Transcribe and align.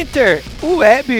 Inter 0.00 0.40
Web. 0.62 1.10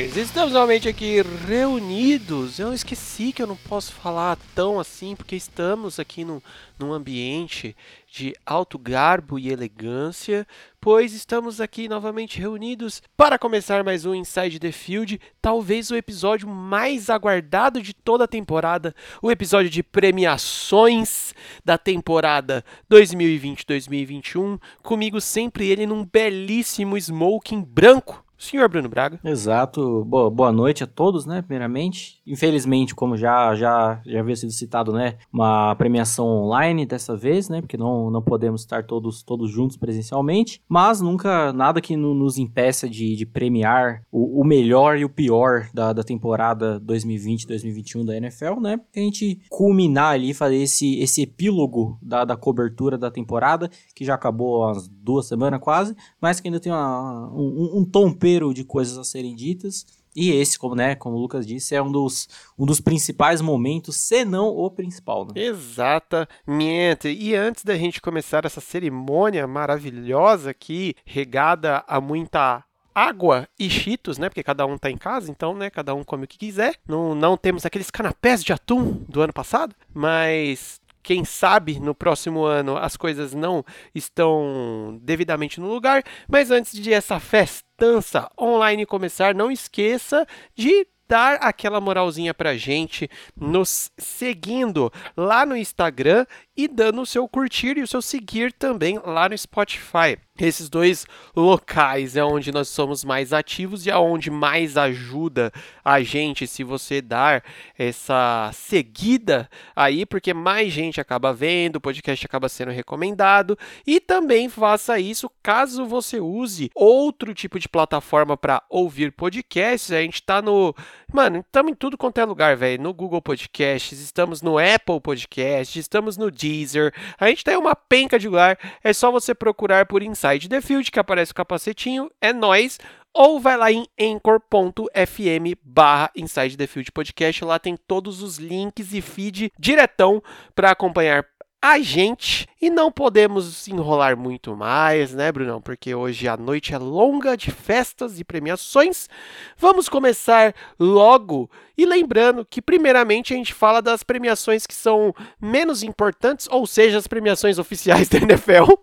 Estamos 0.00 0.52
novamente 0.52 0.88
aqui 0.88 1.20
reunidos. 1.46 2.58
Eu 2.58 2.72
esqueci 2.72 3.32
que 3.34 3.42
eu 3.42 3.46
não 3.46 3.56
posso 3.56 3.92
falar 3.92 4.38
tão 4.54 4.80
assim, 4.80 5.14
porque 5.14 5.36
estamos 5.36 5.98
aqui 5.98 6.24
num, 6.24 6.40
num 6.78 6.90
ambiente 6.90 7.76
de 8.10 8.34
alto 8.46 8.78
garbo 8.78 9.38
e 9.38 9.50
elegância, 9.50 10.46
pois 10.80 11.12
estamos 11.12 11.60
aqui 11.60 11.86
novamente 11.86 12.40
reunidos 12.40 13.02
para 13.14 13.38
começar 13.38 13.84
mais 13.84 14.06
um 14.06 14.14
Inside 14.14 14.58
the 14.58 14.72
Field, 14.72 15.20
talvez 15.40 15.90
o 15.90 15.96
episódio 15.96 16.48
mais 16.48 17.10
aguardado 17.10 17.82
de 17.82 17.92
toda 17.92 18.24
a 18.24 18.28
temporada, 18.28 18.94
o 19.20 19.30
episódio 19.30 19.68
de 19.68 19.82
premiações 19.82 21.34
da 21.62 21.76
temporada 21.76 22.64
2020-2021, 22.90 24.58
comigo 24.82 25.20
sempre 25.20 25.68
ele 25.68 25.84
num 25.84 26.04
belíssimo 26.04 26.96
smoking 26.96 27.60
branco 27.60 28.24
senhor 28.40 28.68
Bruno 28.68 28.88
Braga. 28.88 29.20
Exato. 29.22 30.04
Boa, 30.04 30.30
boa 30.30 30.50
noite 30.50 30.82
a 30.82 30.86
todos, 30.86 31.26
né? 31.26 31.42
Primeiramente. 31.42 32.20
Infelizmente, 32.26 32.94
como 32.94 33.16
já, 33.16 33.54
já, 33.54 34.00
já 34.04 34.20
havia 34.20 34.34
sido 34.36 34.52
citado, 34.52 34.92
né? 34.92 35.16
Uma 35.32 35.74
premiação 35.76 36.26
online 36.26 36.86
dessa 36.86 37.16
vez, 37.16 37.48
né? 37.48 37.60
Porque 37.60 37.76
não, 37.76 38.10
não 38.10 38.22
podemos 38.22 38.62
estar 38.62 38.84
todos, 38.84 39.22
todos 39.22 39.50
juntos 39.50 39.76
presencialmente. 39.76 40.62
Mas 40.68 41.00
nunca 41.00 41.52
nada 41.52 41.80
que 41.80 41.96
no, 41.96 42.14
nos 42.14 42.38
impeça 42.38 42.88
de, 42.88 43.14
de 43.14 43.26
premiar 43.26 44.02
o, 44.10 44.40
o, 44.40 44.44
melhor 44.44 44.96
e 44.96 45.04
o 45.04 45.10
pior 45.10 45.68
da, 45.74 45.92
da 45.92 46.02
temporada 46.02 46.80
2020-2021 46.80 48.04
da 48.04 48.16
NFL, 48.16 48.60
né? 48.60 48.76
Pra 48.76 49.02
gente 49.02 49.40
culminar 49.48 50.14
ali, 50.14 50.32
fazer 50.32 50.56
esse, 50.56 50.98
esse 51.00 51.22
epílogo 51.22 51.98
da, 52.00 52.24
da 52.24 52.36
cobertura 52.36 52.96
da 52.96 53.10
temporada, 53.10 53.70
que 53.94 54.04
já 54.04 54.14
acabou 54.14 54.64
há 54.64 54.72
duas 55.10 55.26
semanas 55.26 55.60
quase, 55.60 55.96
mas 56.20 56.40
que 56.40 56.48
ainda 56.48 56.60
tem 56.60 56.70
uma, 56.70 57.28
um, 57.32 57.78
um 57.78 57.84
tom 57.84 58.14
de 58.54 58.64
coisas 58.64 58.96
a 58.96 59.04
serem 59.04 59.34
ditas. 59.34 59.84
E 60.14 60.32
esse, 60.32 60.58
como, 60.58 60.74
né, 60.74 60.94
como 60.94 61.16
o 61.16 61.20
Lucas 61.20 61.46
disse, 61.46 61.74
é 61.74 61.82
um 61.82 61.90
dos, 61.90 62.28
um 62.58 62.66
dos 62.66 62.80
principais 62.80 63.40
momentos, 63.40 63.96
se 63.96 64.24
não 64.24 64.48
o 64.48 64.70
principal. 64.70 65.24
Né? 65.24 65.32
Exatamente. 65.36 67.08
E 67.08 67.34
antes 67.34 67.64
da 67.64 67.76
gente 67.76 68.00
começar 68.00 68.44
essa 68.44 68.60
cerimônia 68.60 69.46
maravilhosa 69.46 70.50
aqui, 70.50 70.94
regada 71.04 71.84
a 71.86 72.00
muita 72.00 72.64
água 72.94 73.48
e 73.58 73.70
cheetos, 73.70 74.18
né? 74.18 74.28
Porque 74.28 74.42
cada 74.42 74.66
um 74.66 74.76
tá 74.76 74.90
em 74.90 74.96
casa, 74.96 75.30
então, 75.30 75.54
né? 75.54 75.70
Cada 75.70 75.94
um 75.94 76.02
come 76.02 76.24
o 76.24 76.28
que 76.28 76.38
quiser. 76.38 76.74
Não, 76.86 77.14
não 77.14 77.36
temos 77.36 77.64
aqueles 77.64 77.90
canapés 77.90 78.42
de 78.42 78.52
atum 78.52 79.04
do 79.08 79.20
ano 79.20 79.32
passado, 79.32 79.74
mas 79.94 80.79
quem 81.02 81.24
sabe 81.24 81.80
no 81.80 81.94
próximo 81.94 82.44
ano 82.44 82.76
as 82.76 82.96
coisas 82.96 83.34
não 83.34 83.64
estão 83.94 84.98
devidamente 85.02 85.60
no 85.60 85.68
lugar. 85.68 86.02
Mas 86.28 86.50
antes 86.50 86.72
de 86.72 86.92
essa 86.92 87.18
festança 87.18 88.30
online 88.40 88.86
começar, 88.86 89.34
não 89.34 89.50
esqueça 89.50 90.26
de 90.54 90.86
dar 91.10 91.38
aquela 91.40 91.80
moralzinha 91.80 92.32
pra 92.32 92.56
gente, 92.56 93.10
nos 93.34 93.90
seguindo 93.98 94.92
lá 95.16 95.44
no 95.44 95.56
Instagram 95.56 96.24
e 96.64 96.68
dando 96.68 97.00
o 97.00 97.06
seu 97.06 97.26
curtir 97.26 97.78
e 97.78 97.82
o 97.82 97.86
seu 97.86 98.02
seguir 98.02 98.52
também 98.52 99.00
lá 99.02 99.28
no 99.28 99.38
Spotify. 99.38 100.18
Esses 100.38 100.70
dois 100.70 101.06
locais 101.36 102.16
é 102.16 102.24
onde 102.24 102.50
nós 102.50 102.68
somos 102.68 103.04
mais 103.04 103.32
ativos 103.32 103.84
e 103.84 103.90
aonde 103.90 104.30
mais 104.30 104.76
ajuda 104.76 105.52
a 105.84 106.02
gente 106.02 106.46
se 106.46 106.64
você 106.64 107.02
dar 107.02 107.44
essa 107.78 108.50
seguida 108.54 109.50
aí, 109.76 110.06
porque 110.06 110.32
mais 110.32 110.72
gente 110.72 110.98
acaba 110.98 111.32
vendo, 111.32 111.76
o 111.76 111.80
podcast 111.80 112.24
acaba 112.24 112.48
sendo 112.48 112.70
recomendado 112.70 113.58
e 113.86 114.00
também 114.00 114.48
faça 114.48 114.98
isso 114.98 115.30
caso 115.42 115.84
você 115.84 116.18
use 116.18 116.70
outro 116.74 117.34
tipo 117.34 117.58
de 117.58 117.68
plataforma 117.68 118.34
para 118.34 118.62
ouvir 118.70 119.12
podcasts. 119.12 119.92
A 119.92 120.00
gente 120.00 120.22
tá 120.22 120.40
no, 120.40 120.74
mano, 121.12 121.40
estamos 121.40 121.72
em 121.72 121.74
tudo 121.74 121.98
quanto 121.98 122.18
é 122.18 122.24
lugar, 122.24 122.56
velho, 122.56 122.82
no 122.82 122.94
Google 122.94 123.20
Podcasts, 123.20 124.00
estamos 124.00 124.40
no 124.40 124.56
Apple 124.58 125.00
Podcasts, 125.02 125.76
estamos 125.76 126.16
no 126.16 126.30
Deezer. 126.50 126.92
A 127.18 127.28
gente 127.28 127.44
tem 127.44 127.56
uma 127.56 127.76
penca 127.76 128.18
de 128.18 128.28
lugar, 128.28 128.58
é 128.82 128.92
só 128.92 129.10
você 129.10 129.34
procurar 129.34 129.86
por 129.86 130.02
Inside 130.02 130.48
the 130.48 130.60
Field, 130.60 130.90
que 130.90 130.98
aparece 130.98 131.32
o 131.32 131.34
capacetinho, 131.34 132.10
é 132.20 132.32
nós. 132.32 132.78
Ou 133.12 133.40
vai 133.40 133.56
lá 133.56 133.72
em 133.72 133.88
anchor.fm 134.00 135.58
barra 135.64 136.12
Inside 136.14 136.56
the 136.56 136.66
Field 136.68 136.92
Podcast. 136.92 137.44
Lá 137.44 137.58
tem 137.58 137.76
todos 137.76 138.22
os 138.22 138.38
links 138.38 138.94
e 138.94 139.00
feed 139.00 139.52
diretão 139.58 140.22
para 140.54 140.70
acompanhar 140.70 141.26
a 141.62 141.78
gente 141.78 142.48
e 142.60 142.68
não 142.68 142.92
podemos 142.92 143.66
enrolar 143.68 144.16
muito 144.16 144.54
mais, 144.54 145.14
né, 145.14 145.32
Brunão? 145.32 145.60
Porque 145.60 145.94
hoje 145.94 146.28
a 146.28 146.36
noite 146.36 146.74
é 146.74 146.78
longa 146.78 147.36
de 147.36 147.50
festas 147.50 148.20
e 148.20 148.24
premiações. 148.24 149.08
Vamos 149.56 149.88
começar 149.88 150.54
logo 150.78 151.50
e 151.80 151.86
lembrando 151.86 152.44
que, 152.44 152.60
primeiramente, 152.60 153.32
a 153.32 153.36
gente 153.36 153.54
fala 153.54 153.80
das 153.80 154.02
premiações 154.02 154.66
que 154.66 154.74
são 154.74 155.14
menos 155.40 155.82
importantes, 155.82 156.46
ou 156.50 156.66
seja, 156.66 156.98
as 156.98 157.06
premiações 157.06 157.58
oficiais 157.58 158.06
da 158.06 158.18
NFL. 158.18 158.74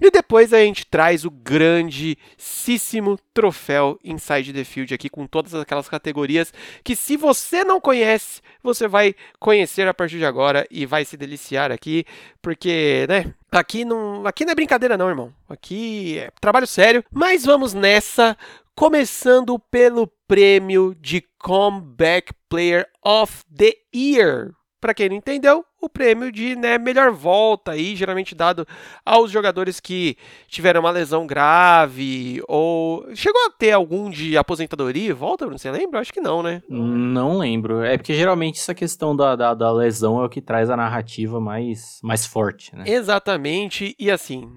E 0.00 0.10
depois 0.10 0.52
a 0.52 0.58
gente 0.58 0.84
traz 0.84 1.24
o 1.24 1.30
grandíssimo 1.30 3.16
troféu 3.32 3.96
Inside 4.02 4.52
the 4.52 4.64
Field 4.64 4.92
aqui, 4.92 5.08
com 5.08 5.24
todas 5.24 5.54
aquelas 5.54 5.88
categorias 5.88 6.52
que, 6.82 6.96
se 6.96 7.16
você 7.16 7.62
não 7.62 7.80
conhece, 7.80 8.40
você 8.60 8.88
vai 8.88 9.14
conhecer 9.38 9.86
a 9.86 9.94
partir 9.94 10.18
de 10.18 10.24
agora 10.24 10.66
e 10.68 10.84
vai 10.84 11.04
se 11.04 11.16
deliciar 11.16 11.70
aqui, 11.70 11.95
porque, 12.42 13.06
né? 13.08 13.32
Aqui 13.50 13.84
não, 13.84 14.26
aqui 14.26 14.44
não 14.44 14.52
é 14.52 14.54
brincadeira, 14.54 14.96
não, 14.96 15.08
irmão. 15.08 15.32
Aqui 15.48 16.18
é 16.18 16.30
trabalho 16.40 16.66
sério. 16.66 17.04
Mas 17.10 17.44
vamos 17.44 17.72
nessa 17.72 18.36
começando 18.74 19.58
pelo 19.58 20.06
prêmio 20.28 20.94
de 20.94 21.24
Comeback 21.38 22.32
Player 22.48 22.86
of 23.04 23.42
the 23.56 23.72
Year. 23.94 24.50
Para 24.80 24.92
quem 24.92 25.08
não 25.08 25.16
entendeu, 25.16 25.64
o 25.86 25.90
prêmio 25.90 26.30
de 26.30 26.54
né, 26.56 26.78
melhor 26.78 27.10
volta 27.10 27.72
aí, 27.72 27.96
geralmente 27.96 28.34
dado 28.34 28.66
aos 29.04 29.30
jogadores 29.30 29.80
que 29.80 30.16
tiveram 30.48 30.80
uma 30.80 30.90
lesão 30.90 31.26
grave 31.26 32.42
ou 32.46 33.06
chegou 33.14 33.40
a 33.46 33.50
ter 33.50 33.72
algum 33.72 34.10
de 34.10 34.36
aposentadoria 34.36 35.14
volta, 35.14 35.46
você 35.46 35.70
lembra? 35.70 36.00
Acho 36.00 36.12
que 36.12 36.20
não, 36.20 36.42
né? 36.42 36.62
Não 36.68 37.38
lembro. 37.38 37.82
É 37.82 37.96
porque 37.96 38.14
geralmente 38.14 38.60
essa 38.60 38.74
questão 38.74 39.16
da, 39.16 39.34
da, 39.34 39.54
da 39.54 39.72
lesão 39.72 40.20
é 40.20 40.26
o 40.26 40.28
que 40.28 40.40
traz 40.40 40.70
a 40.70 40.76
narrativa 40.76 41.40
mais, 41.40 41.98
mais 42.02 42.26
forte, 42.26 42.74
né? 42.74 42.84
Exatamente. 42.86 43.94
E 43.98 44.10
assim, 44.10 44.48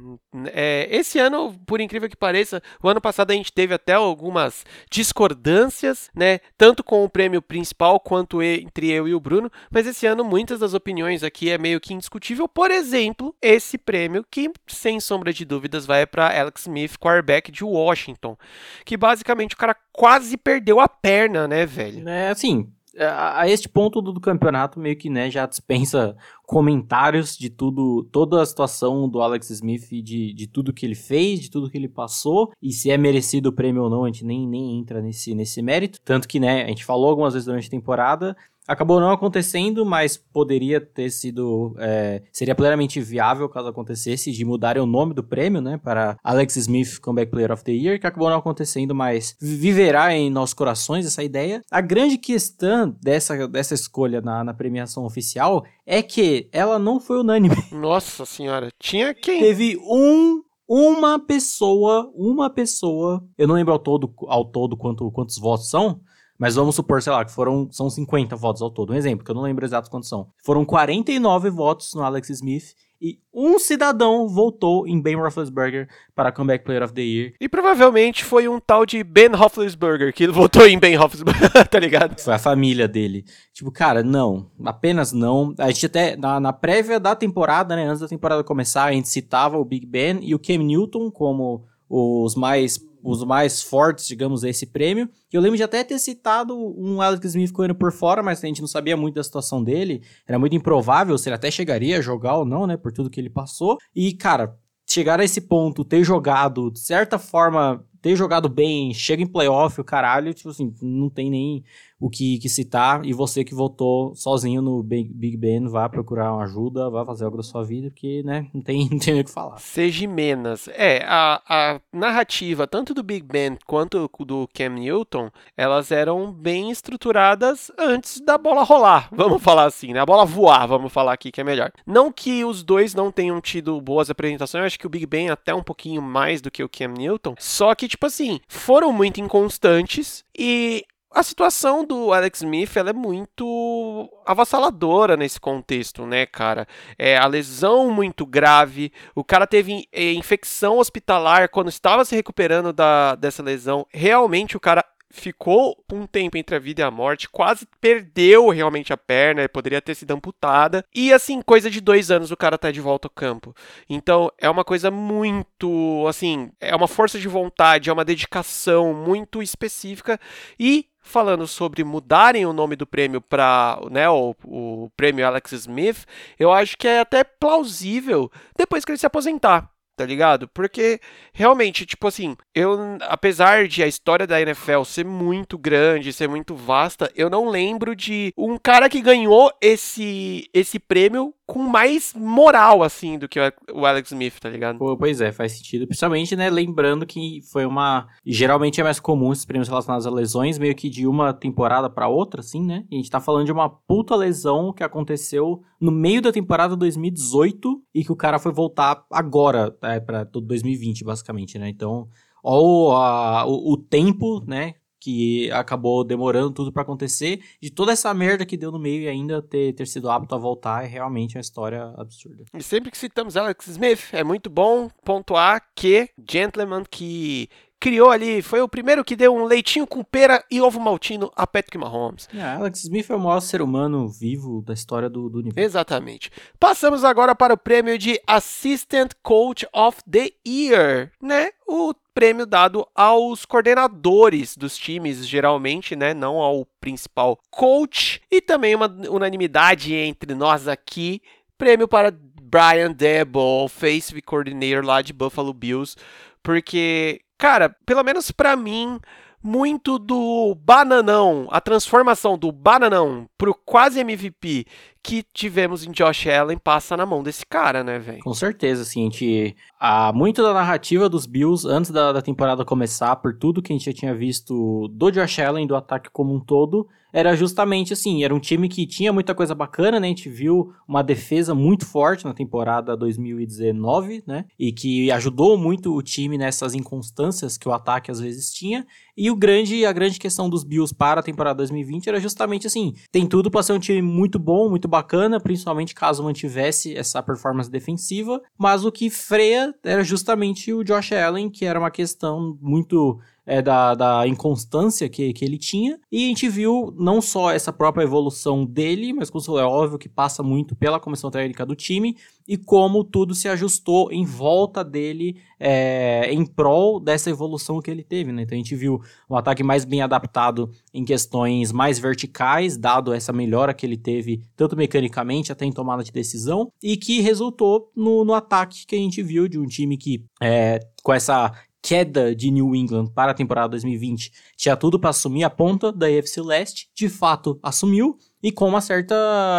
é, 0.53 0.87
esse 0.91 1.19
ano, 1.19 1.55
por 1.65 1.79
incrível 1.79 2.09
que 2.09 2.15
pareça, 2.15 2.61
o 2.83 2.89
ano 2.89 3.01
passado 3.01 3.31
a 3.31 3.33
gente 3.33 3.51
teve 3.51 3.73
até 3.73 3.93
algumas 3.93 4.65
discordâncias, 4.91 6.09
né? 6.15 6.39
Tanto 6.57 6.83
com 6.83 7.03
o 7.03 7.09
prêmio 7.09 7.41
principal 7.41 7.99
quanto 7.99 8.41
entre 8.41 8.89
eu 8.91 9.07
e 9.07 9.13
o 9.13 9.19
Bruno, 9.19 9.51
mas 9.71 9.87
esse 9.87 10.05
ano 10.05 10.23
muitas 10.23 10.59
das 10.59 10.73
opiniões 10.73 11.18
aqui 11.23 11.49
é 11.49 11.57
meio 11.57 11.79
que 11.79 11.93
indiscutível. 11.93 12.47
Por 12.47 12.71
exemplo, 12.71 13.35
esse 13.41 13.77
prêmio 13.77 14.25
que, 14.29 14.51
sem 14.67 14.99
sombra 14.99 15.33
de 15.33 15.45
dúvidas, 15.45 15.85
vai 15.85 16.05
para 16.05 16.39
Alex 16.39 16.61
Smith, 16.61 16.97
quarterback 16.97 17.51
de 17.51 17.63
Washington, 17.63 18.37
que 18.85 18.97
basicamente 18.97 19.55
o 19.55 19.57
cara 19.57 19.75
quase 19.91 20.37
perdeu 20.37 20.79
a 20.79 20.87
perna, 20.87 21.47
né, 21.47 21.65
velho? 21.65 22.07
É, 22.07 22.29
assim, 22.29 22.71
a, 22.97 23.47
este 23.47 23.69
ponto 23.69 24.01
do, 24.01 24.11
do, 24.11 24.19
campeonato 24.19 24.79
meio 24.79 24.97
que 24.97 25.09
né, 25.09 25.29
já 25.29 25.45
dispensa 25.45 26.15
comentários 26.45 27.37
de 27.37 27.49
tudo, 27.49 28.03
toda 28.11 28.41
a 28.41 28.45
situação 28.45 29.07
do 29.07 29.21
Alex 29.21 29.49
Smith, 29.51 29.89
de, 29.89 30.33
de 30.33 30.47
tudo 30.47 30.73
que 30.73 30.85
ele 30.85 30.95
fez, 30.95 31.39
de 31.39 31.49
tudo 31.49 31.69
que 31.69 31.77
ele 31.77 31.87
passou, 31.87 32.51
e 32.61 32.71
se 32.73 32.89
é 32.89 32.97
merecido 32.97 33.49
o 33.49 33.53
prêmio 33.53 33.83
ou 33.83 33.89
não, 33.89 34.03
a 34.03 34.07
gente 34.07 34.25
nem, 34.25 34.47
nem 34.47 34.79
entra 34.79 35.01
nesse, 35.01 35.35
nesse 35.35 35.61
mérito. 35.61 35.99
Tanto 36.03 36.27
que, 36.27 36.39
né, 36.39 36.63
a 36.63 36.67
gente 36.67 36.83
falou 36.83 37.09
algumas 37.09 37.33
vezes 37.33 37.45
durante 37.45 37.67
a 37.67 37.71
temporada, 37.71 38.35
Acabou 38.69 38.99
não 38.99 39.09
acontecendo, 39.11 39.83
mas 39.83 40.15
poderia 40.15 40.79
ter 40.79 41.09
sido. 41.09 41.75
É, 41.79 42.21
seria 42.31 42.53
plenamente 42.53 43.01
viável 43.01 43.49
caso 43.49 43.67
acontecesse 43.67 44.31
de 44.31 44.45
mudarem 44.45 44.79
o 44.79 44.85
nome 44.85 45.15
do 45.15 45.23
prêmio, 45.23 45.59
né? 45.59 45.79
Para 45.83 46.17
Alex 46.23 46.55
Smith 46.55 46.99
Comeback 46.99 47.31
Player 47.31 47.51
of 47.51 47.63
the 47.63 47.71
Year, 47.71 47.99
que 47.99 48.05
acabou 48.05 48.29
não 48.29 48.37
acontecendo, 48.37 48.93
mas 48.93 49.35
viverá 49.41 50.13
em 50.13 50.29
nossos 50.29 50.53
corações 50.53 51.03
essa 51.07 51.23
ideia. 51.23 51.63
A 51.71 51.81
grande 51.81 52.19
questão 52.19 52.95
dessa, 53.01 53.47
dessa 53.47 53.73
escolha 53.73 54.21
na, 54.21 54.43
na 54.43 54.53
premiação 54.53 55.03
oficial 55.03 55.65
é 55.83 56.03
que 56.03 56.47
ela 56.51 56.77
não 56.77 56.99
foi 56.99 57.19
unânime. 57.21 57.55
Nossa 57.71 58.23
senhora, 58.23 58.69
tinha 58.79 59.15
quem? 59.15 59.39
Teve 59.39 59.77
um 59.77 60.43
uma 60.69 61.17
pessoa, 61.17 62.11
uma 62.13 62.47
pessoa, 62.47 63.23
eu 63.35 63.47
não 63.47 63.55
lembro 63.55 63.73
ao 63.73 63.79
todo, 63.79 64.13
ao 64.27 64.45
todo 64.45 64.77
quanto, 64.77 65.09
quantos 65.09 65.39
votos 65.39 65.67
são, 65.67 65.99
mas 66.39 66.55
vamos 66.55 66.73
supor, 66.73 67.01
sei 67.01 67.11
lá, 67.11 67.25
que 67.25 67.33
foram 67.33 67.67
são 67.69 67.89
50 67.89 68.33
votos 68.37 68.61
ao 68.61 68.71
todo. 68.71 68.93
Um 68.93 68.95
exemplo, 68.95 69.25
que 69.25 69.29
eu 69.29 69.35
não 69.35 69.41
lembro 69.41 69.65
exatos 69.65 69.89
quantos 69.89 70.07
são. 70.07 70.29
Foram 70.45 70.63
49 70.63 71.49
votos 71.49 71.93
no 71.93 72.01
Alex 72.01 72.29
Smith 72.29 72.75
e 73.01 73.19
um 73.33 73.59
cidadão 73.59 74.27
votou 74.27 74.87
em 74.87 75.01
Ben 75.01 75.15
Roethlisberger 75.15 75.89
para 76.15 76.31
Comeback 76.31 76.63
Player 76.63 76.83
of 76.83 76.93
the 76.93 77.01
Year. 77.01 77.33
E 77.39 77.49
provavelmente 77.49 78.23
foi 78.23 78.47
um 78.47 78.57
tal 78.57 78.85
de 78.85 79.03
Ben 79.03 79.29
Roethlisberger 79.29 80.13
que 80.13 80.27
votou 80.31 80.65
em 80.65 80.79
Ben 80.79 80.95
Roethlisberger, 80.95 81.67
tá 81.67 81.79
ligado? 81.79 82.17
Foi 82.17 82.33
a 82.33 82.39
família 82.39 82.87
dele. 82.87 83.25
Tipo, 83.53 83.69
cara, 83.69 84.01
não, 84.01 84.49
apenas 84.63 85.11
não. 85.11 85.53
A 85.57 85.67
gente 85.67 85.87
até, 85.87 86.15
na, 86.15 86.39
na 86.39 86.53
prévia 86.53 87.01
da 87.01 87.15
temporada, 87.15 87.75
né, 87.75 87.85
antes 87.85 87.99
da 87.99 88.07
temporada 88.07 88.45
começar, 88.45 88.85
a 88.85 88.91
gente 88.93 89.09
citava 89.09 89.57
o 89.57 89.65
Big 89.65 89.85
Ben 89.85 90.19
e 90.21 90.33
o 90.33 90.39
Cam 90.39 90.59
Newton 90.59 91.11
como 91.11 91.65
os 91.89 92.35
mais 92.35 92.77
os 93.03 93.23
mais 93.23 93.61
fortes, 93.61 94.07
digamos, 94.07 94.41
desse 94.41 94.65
prêmio. 94.65 95.09
Eu 95.31 95.41
lembro 95.41 95.57
de 95.57 95.63
até 95.63 95.83
ter 95.83 95.99
citado 95.99 96.55
um 96.55 97.01
Alex 97.01 97.25
Smith 97.25 97.51
correndo 97.51 97.75
por 97.75 97.91
fora, 97.91 98.21
mas 98.21 98.43
a 98.43 98.47
gente 98.47 98.61
não 98.61 98.67
sabia 98.67 98.97
muito 98.97 99.15
da 99.15 99.23
situação 99.23 99.63
dele. 99.63 100.01
Era 100.27 100.39
muito 100.39 100.55
improvável 100.55 101.17
se 101.17 101.29
ele 101.29 101.35
até 101.35 101.49
chegaria 101.49 101.97
a 101.97 102.01
jogar 102.01 102.37
ou 102.37 102.45
não, 102.45 102.67
né? 102.67 102.77
Por 102.77 102.91
tudo 102.91 103.09
que 103.09 103.19
ele 103.19 103.29
passou. 103.29 103.77
E, 103.95 104.13
cara, 104.13 104.57
chegar 104.87 105.19
a 105.19 105.23
esse 105.23 105.41
ponto, 105.41 105.85
ter 105.85 106.03
jogado, 106.03 106.71
de 106.71 106.79
certa 106.79 107.19
forma, 107.19 107.85
ter 108.01 108.15
jogado 108.15 108.49
bem, 108.49 108.93
chega 108.93 109.21
em 109.21 109.27
playoff, 109.27 109.79
o 109.79 109.83
caralho, 109.83 110.33
tipo 110.33 110.49
assim, 110.49 110.73
não 110.81 111.09
tem 111.09 111.29
nem 111.29 111.63
o 111.99 112.09
que, 112.09 112.39
que 112.39 112.47
citar. 112.47 113.05
E 113.05 113.13
você 113.13 113.43
que 113.43 113.53
votou 113.53 114.15
sozinho 114.15 114.61
no 114.61 114.81
Big, 114.81 115.37
Ben, 115.37 115.67
vá 115.67 115.89
procurar 115.89 116.33
uma 116.33 116.43
ajuda, 116.43 116.89
vá 116.89 117.05
fazer 117.05 117.25
algo 117.25 117.37
da 117.37 117.43
sua 117.43 117.63
vida, 117.63 117.89
porque, 117.89 118.23
né, 118.23 118.47
não 118.53 118.61
tem, 118.61 118.87
não 118.89 118.97
tem 118.97 119.19
o 119.19 119.23
que 119.23 119.31
falar. 119.31 119.57
Seja 119.59 120.07
menos. 120.07 120.67
É, 120.69 121.03
a, 121.05 121.41
a 121.47 121.81
narrativa, 121.91 122.65
tanto 122.65 122.93
do 122.93 123.03
Big 123.03 123.25
Ben 123.25 123.57
quanto 123.65 124.09
do 124.19 124.47
Cam 124.53 124.69
Newton, 124.69 125.29
elas 125.57 125.91
eram 125.91 126.31
bem 126.31 126.71
estruturadas 126.71 127.71
antes 127.77 128.21
da 128.21 128.37
bola 128.37 128.63
rolar, 128.63 129.09
vamos 129.11 129.41
falar 129.41 129.65
assim, 129.65 129.91
né? 129.93 129.99
A 129.99 130.05
bola 130.05 130.25
voar, 130.25 130.67
vamos 130.67 130.91
falar 130.93 131.13
aqui 131.13 131.31
que 131.31 131.41
é 131.41 131.43
melhor. 131.43 131.71
Não 131.85 132.11
que 132.11 132.45
os 132.45 132.63
dois 132.63 132.93
não 132.93 133.11
tenham 133.11 133.41
tido 133.41 133.79
boas 133.81 134.09
apresentações, 134.09 134.61
eu 134.61 134.65
acho 134.67 134.79
que 134.79 134.87
o 134.87 134.89
Big 134.89 135.05
Ben 135.05 135.29
até 135.29 135.53
um 135.53 135.63
pouquinho 135.63 136.01
mais 136.01 136.41
do 136.41 136.51
que 136.51 136.63
o 136.63 136.69
Cam 136.69 136.93
Newton, 136.97 137.35
só 137.39 137.75
que, 137.75 137.88
tipo 137.89 138.05
assim, 138.05 138.39
foram 138.47 138.93
muito 138.93 139.19
inconstantes 139.19 140.23
e 140.37 140.85
a 141.11 141.23
situação 141.23 141.83
do 141.83 142.13
Alex 142.13 142.39
Smith 142.39 142.77
ela 142.77 142.91
é 142.91 142.93
muito 142.93 144.07
avassaladora 144.25 145.17
nesse 145.17 145.39
contexto, 145.39 146.05
né, 146.05 146.25
cara? 146.25 146.67
É 146.97 147.17
a 147.17 147.25
lesão 147.25 147.89
muito 147.89 148.25
grave, 148.25 148.91
o 149.15 149.23
cara 149.23 149.47
teve 149.47 149.87
é, 149.91 150.13
infecção 150.13 150.77
hospitalar 150.77 151.49
quando 151.49 151.69
estava 151.69 152.05
se 152.05 152.15
recuperando 152.15 152.71
da, 152.71 153.15
dessa 153.15 153.41
lesão. 153.41 153.87
Realmente 153.91 154.55
o 154.55 154.59
cara 154.59 154.85
ficou 155.09 155.83
um 155.91 156.05
tempo 156.05 156.37
entre 156.37 156.55
a 156.55 156.59
vida 156.59 156.81
e 156.81 156.83
a 156.83 156.91
morte, 156.91 157.27
quase 157.29 157.67
perdeu 157.81 158.49
realmente 158.49 158.93
a 158.93 158.97
perna, 158.97 159.47
poderia 159.49 159.81
ter 159.81 159.95
sido 159.95 160.11
amputada. 160.11 160.85
E 160.93 161.11
assim, 161.11 161.41
coisa 161.41 161.69
de 161.69 161.81
dois 161.81 162.11
anos 162.11 162.31
o 162.31 162.37
cara 162.37 162.57
tá 162.57 162.71
de 162.71 162.79
volta 162.79 163.07
ao 163.07 163.11
campo. 163.11 163.55
Então 163.89 164.31
é 164.37 164.49
uma 164.49 164.63
coisa 164.63 164.91
muito, 164.91 166.05
assim, 166.07 166.51
é 166.59 166.75
uma 166.75 166.87
força 166.87 167.19
de 167.19 167.27
vontade, 167.27 167.89
é 167.89 167.93
uma 167.93 168.05
dedicação 168.05 168.93
muito 168.93 169.41
específica 169.41 170.19
e 170.59 170.87
falando 171.01 171.47
sobre 171.47 171.83
mudarem 171.83 172.45
o 172.45 172.53
nome 172.53 172.75
do 172.75 172.85
prêmio 172.85 173.19
para 173.19 173.79
né, 173.89 174.07
o, 174.09 174.35
o 174.43 174.91
prêmio 174.95 175.25
Alex 175.25 175.53
Smith, 175.53 176.05
eu 176.37 176.51
acho 176.51 176.77
que 176.77 176.87
é 176.87 176.99
até 176.99 177.23
plausível 177.23 178.31
depois 178.55 178.85
que 178.85 178.91
ele 178.91 178.99
se 178.99 179.07
aposentar 179.07 179.71
tá 179.99 180.05
ligado? 180.05 180.47
Porque 180.47 181.01
realmente, 181.33 181.85
tipo 181.85 182.07
assim, 182.07 182.37
eu 182.55 182.97
apesar 183.01 183.67
de 183.67 183.83
a 183.83 183.87
história 183.87 184.25
da 184.25 184.39
NFL 184.39 184.83
ser 184.85 185.05
muito 185.05 185.57
grande, 185.57 186.13
ser 186.13 186.29
muito 186.29 186.55
vasta, 186.55 187.11
eu 187.17 187.29
não 187.29 187.49
lembro 187.49 187.93
de 187.93 188.33
um 188.37 188.57
cara 188.57 188.87
que 188.87 189.01
ganhou 189.01 189.51
esse 189.61 190.49
esse 190.53 190.79
prêmio 190.79 191.33
com 191.49 191.63
mais 191.63 192.13
moral, 192.13 192.83
assim, 192.83 193.17
do 193.17 193.27
que 193.27 193.39
o 193.73 193.83
Alex 193.83 194.11
Smith, 194.11 194.39
tá 194.39 194.47
ligado? 194.47 194.77
Pois 194.97 195.19
é, 195.19 195.31
faz 195.31 195.53
sentido. 195.53 195.87
Principalmente, 195.87 196.35
né, 196.35 196.47
lembrando 196.47 197.07
que 197.07 197.41
foi 197.51 197.65
uma. 197.65 198.07
Geralmente 198.23 198.79
é 198.79 198.83
mais 198.83 198.99
comum 198.99 199.33
esses 199.33 199.45
prêmios 199.45 199.67
relacionados 199.67 200.05
a 200.05 200.11
lesões, 200.11 200.59
meio 200.59 200.75
que 200.75 200.89
de 200.91 201.07
uma 201.07 201.33
temporada 201.33 201.89
para 201.89 202.07
outra, 202.07 202.41
assim, 202.41 202.63
né? 202.63 202.85
E 202.91 202.95
a 202.95 202.97
gente 202.99 203.09
tá 203.09 203.19
falando 203.19 203.47
de 203.47 203.51
uma 203.51 203.67
puta 203.67 204.15
lesão 204.15 204.71
que 204.71 204.83
aconteceu 204.83 205.63
no 205.81 205.91
meio 205.91 206.21
da 206.21 206.31
temporada 206.31 206.75
2018 206.75 207.81
e 207.95 208.03
que 208.03 208.11
o 208.11 208.15
cara 208.15 208.37
foi 208.37 208.51
voltar 208.51 209.03
agora, 209.11 209.75
é, 209.95 209.99
pra 209.99 210.25
todo 210.25 210.47
2020, 210.47 211.03
basicamente, 211.03 211.57
né? 211.57 211.69
Então. 211.69 212.07
Ó, 212.41 213.45
o, 213.45 213.73
o 213.73 213.77
tempo, 213.77 214.41
né, 214.47 214.75
que 214.99 215.49
acabou 215.51 216.03
demorando 216.03 216.51
tudo 216.51 216.71
para 216.71 216.81
acontecer, 216.81 217.41
de 217.61 217.71
toda 217.71 217.91
essa 217.91 218.13
merda 218.13 218.45
que 218.45 218.57
deu 218.57 218.71
no 218.71 218.79
meio 218.79 219.03
e 219.03 219.07
ainda 219.07 219.41
ter, 219.41 219.73
ter 219.73 219.87
sido 219.87 220.09
apto 220.09 220.35
a 220.35 220.37
voltar, 220.37 220.83
é 220.83 220.87
realmente 220.87 221.37
uma 221.37 221.41
história 221.41 221.93
absurda. 221.97 222.43
E 222.53 222.61
sempre 222.61 222.91
que 222.91 222.97
citamos 222.97 223.37
Alex 223.37 223.67
Smith, 223.67 224.09
é 224.11 224.23
muito 224.23 224.49
bom 224.49 224.89
pontuar 225.05 225.61
que 225.75 226.09
Gentleman 226.29 226.83
que 226.89 227.49
criou 227.79 228.11
ali, 228.11 228.41
foi 228.41 228.61
o 228.61 228.67
primeiro 228.67 229.03
que 229.03 229.15
deu 229.15 229.33
um 229.33 229.45
leitinho 229.45 229.87
com 229.87 230.03
pera 230.03 230.43
e 230.51 230.61
ovo 230.61 230.79
maltino 230.79 231.31
a 231.35 231.47
Patrick 231.47 231.77
Mahomes. 231.77 232.27
É, 232.33 232.41
Alex 232.41 232.83
Smith 232.83 233.09
é 233.09 233.15
o 233.15 233.19
maior 233.19 233.39
ser 233.39 233.61
humano 233.61 234.07
vivo 234.09 234.61
da 234.61 234.73
história 234.73 235.09
do, 235.09 235.29
do 235.29 235.39
universo. 235.39 235.67
Exatamente. 235.67 236.31
Passamos 236.59 237.03
agora 237.03 237.33
para 237.33 237.53
o 237.53 237.57
prêmio 237.57 237.97
de 237.97 238.19
Assistant 238.27 239.13
Coach 239.23 239.65
of 239.73 239.99
the 240.09 240.31
Year, 240.45 241.11
né? 241.21 241.51
O 241.67 241.93
prêmio 242.13 242.45
dado 242.45 242.85
aos 242.93 243.45
coordenadores 243.45 244.57
dos 244.57 244.77
times, 244.77 245.25
geralmente, 245.25 245.95
né? 245.95 246.13
Não 246.13 246.37
ao 246.37 246.65
principal 246.81 247.39
coach. 247.49 248.21
E 248.29 248.41
também 248.41 248.75
uma 248.75 248.87
unanimidade 249.09 249.93
entre 249.93 250.35
nós 250.35 250.67
aqui. 250.67 251.21
Prêmio 251.57 251.87
para 251.87 252.11
Brian 252.11 252.91
Debo, 252.91 253.67
Face 253.69 254.19
Coordinator 254.21 254.83
lá 254.83 255.01
de 255.01 255.13
Buffalo 255.13 255.53
Bills. 255.53 255.95
Porque, 256.41 257.21
cara, 257.39 257.75
pelo 257.85 258.03
menos 258.03 258.29
para 258.29 258.55
mim, 258.55 258.99
muito 259.41 259.97
do 259.97 260.53
bananão, 260.55 261.47
a 261.49 261.61
transformação 261.61 262.37
do 262.37 262.51
bananão 262.51 263.27
pro 263.37 263.55
quase 263.65 263.99
MVP 263.99 264.65
que 265.01 265.23
tivemos 265.33 265.85
em 265.85 265.91
Josh 265.91 266.27
Allen 266.27 266.57
passa 266.57 266.97
na 266.97 267.05
mão 267.05 267.23
desse 267.23 267.45
cara, 267.45 267.83
né, 267.83 267.97
velho? 267.97 268.19
Com 268.19 268.33
certeza, 268.33 268.81
assim, 268.81 269.01
a 269.01 269.03
gente. 269.05 269.55
Há 269.79 270.11
muito 270.13 270.43
da 270.43 270.53
narrativa 270.53 271.07
dos 271.07 271.25
Bills 271.25 271.65
antes 271.65 271.89
da, 271.89 272.11
da 272.11 272.21
temporada 272.21 272.65
começar, 272.65 273.15
por 273.15 273.33
tudo 273.33 273.61
que 273.61 273.71
a 273.71 273.75
gente 273.75 273.85
já 273.85 273.93
tinha 273.93 274.13
visto 274.13 274.89
do 274.89 275.09
Josh 275.09 275.39
Allen, 275.39 275.65
do 275.65 275.75
ataque 275.75 276.09
como 276.11 276.35
um 276.35 276.39
todo, 276.39 276.87
era 277.11 277.35
justamente 277.35 277.93
assim, 277.93 278.23
era 278.23 278.33
um 278.33 278.39
time 278.39 278.69
que 278.69 278.85
tinha 278.85 279.11
muita 279.11 279.33
coisa 279.33 279.55
bacana, 279.55 279.99
né? 279.99 280.07
A 280.07 280.09
gente 280.09 280.29
viu 280.29 280.73
uma 280.87 281.01
defesa 281.01 281.53
muito 281.55 281.85
forte 281.85 282.25
na 282.25 282.33
temporada 282.33 282.95
2019, 282.95 284.23
né? 284.25 284.45
E 284.57 284.71
que 284.71 285.11
ajudou 285.11 285.57
muito 285.57 285.95
o 285.95 286.01
time 286.01 286.37
nessas 286.37 286.73
inconstâncias 286.73 287.57
que 287.57 287.67
o 287.67 287.73
ataque 287.73 288.11
às 288.11 288.19
vezes 288.19 288.51
tinha. 288.51 288.85
E 289.17 289.29
o 289.29 289.35
grande, 289.35 289.85
a 289.85 289.91
grande 289.91 290.19
questão 290.19 290.49
dos 290.49 290.63
Bills 290.63 290.95
para 290.95 291.19
a 291.19 291.23
temporada 291.23 291.57
2020 291.57 292.07
era 292.07 292.19
justamente 292.19 292.67
assim, 292.67 292.93
tem 293.11 293.27
tudo 293.27 293.51
para 293.51 293.61
ser 293.63 293.73
um 293.73 293.79
time 293.79 294.01
muito 294.01 294.39
bom, 294.39 294.69
muito 294.69 294.87
bacana, 294.87 295.39
principalmente 295.39 295.93
caso 295.93 296.23
mantivesse 296.23 296.95
essa 296.95 297.21
performance 297.21 297.69
defensiva, 297.69 298.41
mas 298.57 298.85
o 298.85 298.91
que 298.91 299.09
freia 299.09 299.73
era 299.83 300.03
justamente 300.03 300.71
o 300.71 300.83
Josh 300.83 301.11
Allen, 301.11 301.49
que 301.49 301.65
era 301.65 301.79
uma 301.79 301.91
questão 301.91 302.57
muito 302.61 303.19
é, 303.49 303.63
da, 303.63 303.95
da 303.95 304.27
inconstância 304.27 305.09
que, 305.09 305.33
que 305.33 305.43
ele 305.43 305.57
tinha. 305.57 305.99
E 306.11 306.25
a 306.25 306.27
gente 306.27 306.47
viu 306.47 306.93
não 306.95 307.19
só 307.19 307.49
essa 307.49 307.73
própria 307.73 308.03
evolução 308.03 308.63
dele, 308.63 309.11
mas 309.11 309.31
como 309.31 309.57
é 309.57 309.63
óbvio 309.63 309.97
que 309.97 310.07
passa 310.07 310.43
muito 310.43 310.75
pela 310.75 310.99
comissão 310.99 311.31
técnica 311.31 311.65
do 311.65 311.75
time 311.75 312.15
e 312.47 312.55
como 312.55 313.03
tudo 313.03 313.33
se 313.33 313.47
ajustou 313.47 314.11
em 314.11 314.23
volta 314.23 314.83
dele 314.83 315.41
é, 315.59 316.31
em 316.31 316.45
prol 316.45 316.99
dessa 316.99 317.31
evolução 317.31 317.81
que 317.81 317.89
ele 317.89 318.03
teve. 318.03 318.31
Né? 318.31 318.43
Então 318.43 318.55
a 318.55 318.61
gente 318.61 318.75
viu 318.75 319.01
um 319.27 319.35
ataque 319.35 319.63
mais 319.63 319.83
bem 319.83 320.03
adaptado 320.03 320.69
em 320.93 321.03
questões 321.03 321.71
mais 321.71 321.97
verticais, 321.97 322.77
dado 322.77 323.11
essa 323.11 323.33
melhora 323.33 323.73
que 323.73 323.83
ele 323.83 323.97
teve, 323.97 324.43
tanto 324.55 324.77
mecanicamente 324.77 325.51
até 325.51 325.65
em 325.65 325.71
tomada 325.71 326.03
de 326.03 326.11
decisão, 326.11 326.71
e 326.83 326.95
que 326.95 327.19
resultou 327.19 327.91
no, 327.95 328.23
no 328.23 328.33
ataque 328.35 328.85
que 328.85 328.95
a 328.95 328.99
gente 328.99 329.23
viu 329.23 329.47
de 329.47 329.57
um 329.57 329.65
time 329.65 329.97
que 329.97 330.23
é, 330.39 330.79
com 331.03 331.13
essa 331.13 331.51
queda 331.81 332.35
de 332.35 332.51
New 332.51 332.75
England 332.75 333.07
para 333.07 333.31
a 333.31 333.35
temporada 333.35 333.69
2020 333.69 334.31
tinha 334.55 334.75
tudo 334.75 334.99
para 334.99 335.11
assumir 335.11 335.43
a 335.43 335.49
ponta 335.49 335.91
da 335.91 336.07
AFC 336.07 336.41
Leste, 336.41 336.89
de 336.93 337.07
fato 337.07 337.59
assumiu 337.63 338.17
e 338.41 338.51
com 338.51 338.67
uma 338.67 338.81
certa 338.81 339.15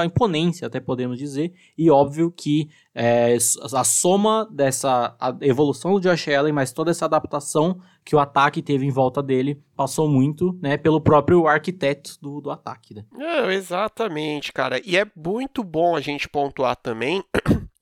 imponência, 0.07 0.67
até 0.67 0.81
podemos 0.81 1.19
dizer, 1.19 1.53
e 1.77 1.91
óbvio 1.91 2.33
que 2.33 2.71
é, 2.95 3.37
a 3.75 3.85
soma 3.85 4.49
dessa 4.51 5.17
evolução 5.43 5.95
do 5.95 6.01
Josh 6.01 6.29
Allen, 6.29 6.53
mas 6.53 6.73
toda 6.73 6.91
essa 6.91 7.05
adaptação 7.05 7.79
que 8.05 8.17
o 8.17 8.19
ataque 8.19 8.63
teve 8.63 8.87
em 8.87 8.91
volta 8.91 9.23
dele, 9.23 9.63
passou 9.77 10.09
muito, 10.09 10.59
né, 10.63 10.77
pelo 10.79 11.01
próprio 11.01 11.47
arquiteto 11.47 12.17
do, 12.21 12.41
do 12.41 12.51
ataque, 12.51 12.95
né? 12.95 13.05
É, 13.19 13.53
exatamente, 13.53 14.53
cara, 14.53 14.81
e 14.85 14.97
é 14.97 15.07
muito 15.15 15.63
bom 15.63 15.95
a 15.95 16.01
gente 16.01 16.29
pontuar 16.29 16.77
também 16.77 17.23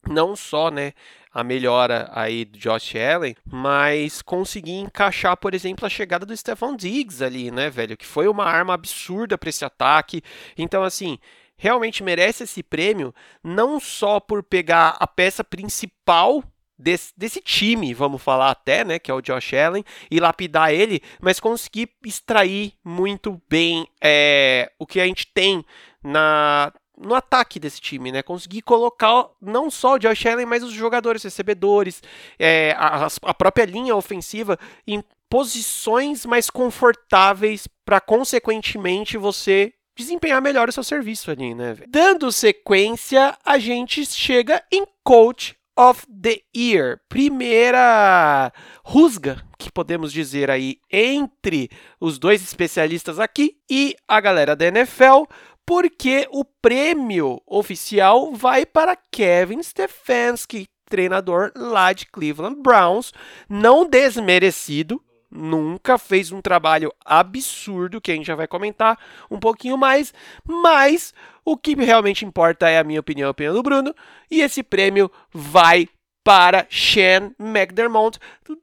não 0.08 0.34
só, 0.34 0.70
né, 0.70 0.92
a 1.32 1.44
melhora 1.44 2.10
aí 2.12 2.44
do 2.44 2.58
Josh 2.58 2.94
Allen, 2.96 3.36
mas 3.44 4.22
conseguir 4.22 4.72
encaixar, 4.72 5.36
por 5.36 5.54
exemplo, 5.54 5.86
a 5.86 5.90
chegada 5.90 6.26
do 6.26 6.36
Stephon 6.36 6.74
Diggs 6.74 7.22
ali, 7.22 7.50
né, 7.50 7.70
velho, 7.70 7.96
que 7.96 8.06
foi 8.06 8.26
uma 8.28 8.44
arma 8.44 8.74
absurda 8.74 9.36
para 9.36 9.50
esse 9.50 9.64
ataque. 9.64 10.22
Então, 10.56 10.82
assim, 10.82 11.18
realmente 11.56 12.02
merece 12.02 12.44
esse 12.44 12.62
prêmio, 12.62 13.14
não 13.42 13.78
só 13.78 14.18
por 14.18 14.42
pegar 14.42 14.96
a 14.98 15.06
peça 15.06 15.44
principal 15.44 16.42
Desse, 16.80 17.12
desse, 17.16 17.40
time, 17.40 17.92
vamos 17.92 18.22
falar 18.22 18.52
até, 18.52 18.84
né, 18.84 19.00
que 19.00 19.10
é 19.10 19.14
o 19.14 19.20
Josh 19.20 19.52
Allen, 19.52 19.84
e 20.08 20.20
lapidar 20.20 20.72
ele, 20.72 21.02
mas 21.20 21.40
conseguir 21.40 21.90
extrair 22.06 22.72
muito 22.84 23.42
bem 23.50 23.84
é, 24.00 24.70
o 24.78 24.86
que 24.86 25.00
a 25.00 25.04
gente 25.04 25.26
tem 25.26 25.64
na 26.00 26.72
no 27.00 27.14
ataque 27.14 27.60
desse 27.60 27.80
time, 27.80 28.10
né? 28.10 28.22
Conseguir 28.22 28.62
colocar 28.62 29.26
não 29.40 29.70
só 29.70 29.94
o 29.94 29.98
Josh 29.98 30.26
Allen, 30.26 30.46
mas 30.46 30.62
os 30.62 30.72
jogadores 30.72 31.22
recebedores, 31.22 32.02
é, 32.38 32.74
a, 32.76 33.06
a, 33.22 33.34
própria 33.34 33.64
linha 33.64 33.94
ofensiva 33.94 34.58
em 34.86 35.02
posições 35.28 36.26
mais 36.26 36.50
confortáveis 36.50 37.68
para 37.84 38.00
consequentemente 38.00 39.16
você 39.16 39.72
desempenhar 39.96 40.40
melhor 40.40 40.68
o 40.68 40.72
seu 40.72 40.82
serviço 40.82 41.30
ali, 41.30 41.54
né? 41.54 41.76
Dando 41.88 42.30
sequência, 42.32 43.36
a 43.44 43.58
gente 43.58 44.04
chega 44.06 44.62
em 44.72 44.86
Coach 45.04 45.56
of 45.76 46.04
the 46.06 46.40
Year. 46.56 47.00
Primeira 47.08 48.52
rusga 48.84 49.44
que 49.58 49.70
podemos 49.70 50.12
dizer 50.12 50.50
aí 50.50 50.78
entre 50.90 51.68
os 52.00 52.18
dois 52.18 52.42
especialistas 52.42 53.18
aqui 53.18 53.56
e 53.68 53.96
a 54.06 54.20
galera 54.20 54.54
da 54.54 54.66
NFL, 54.66 55.24
porque 55.68 56.26
o 56.30 56.46
prêmio 56.46 57.42
oficial 57.46 58.32
vai 58.32 58.64
para 58.64 58.96
Kevin 58.96 59.62
Stefanski, 59.62 60.64
treinador 60.88 61.52
lá 61.54 61.92
de 61.92 62.06
Cleveland 62.06 62.62
Browns, 62.62 63.12
não 63.46 63.86
desmerecido, 63.86 64.98
nunca 65.30 65.98
fez 65.98 66.32
um 66.32 66.40
trabalho 66.40 66.90
absurdo 67.04 68.00
que 68.00 68.10
a 68.10 68.14
gente 68.14 68.28
já 68.28 68.34
vai 68.34 68.46
comentar 68.46 68.98
um 69.30 69.38
pouquinho 69.38 69.76
mais, 69.76 70.14
mas 70.42 71.12
o 71.44 71.54
que 71.54 71.74
realmente 71.74 72.24
importa 72.24 72.66
é 72.70 72.78
a 72.78 72.84
minha 72.84 73.00
opinião, 73.00 73.28
a 73.28 73.32
opinião 73.32 73.52
do 73.52 73.62
Bruno, 73.62 73.94
e 74.30 74.40
esse 74.40 74.62
prêmio 74.62 75.12
vai 75.30 75.86
para 76.24 76.66
Sean 76.70 77.32
McDermott, 77.38 78.18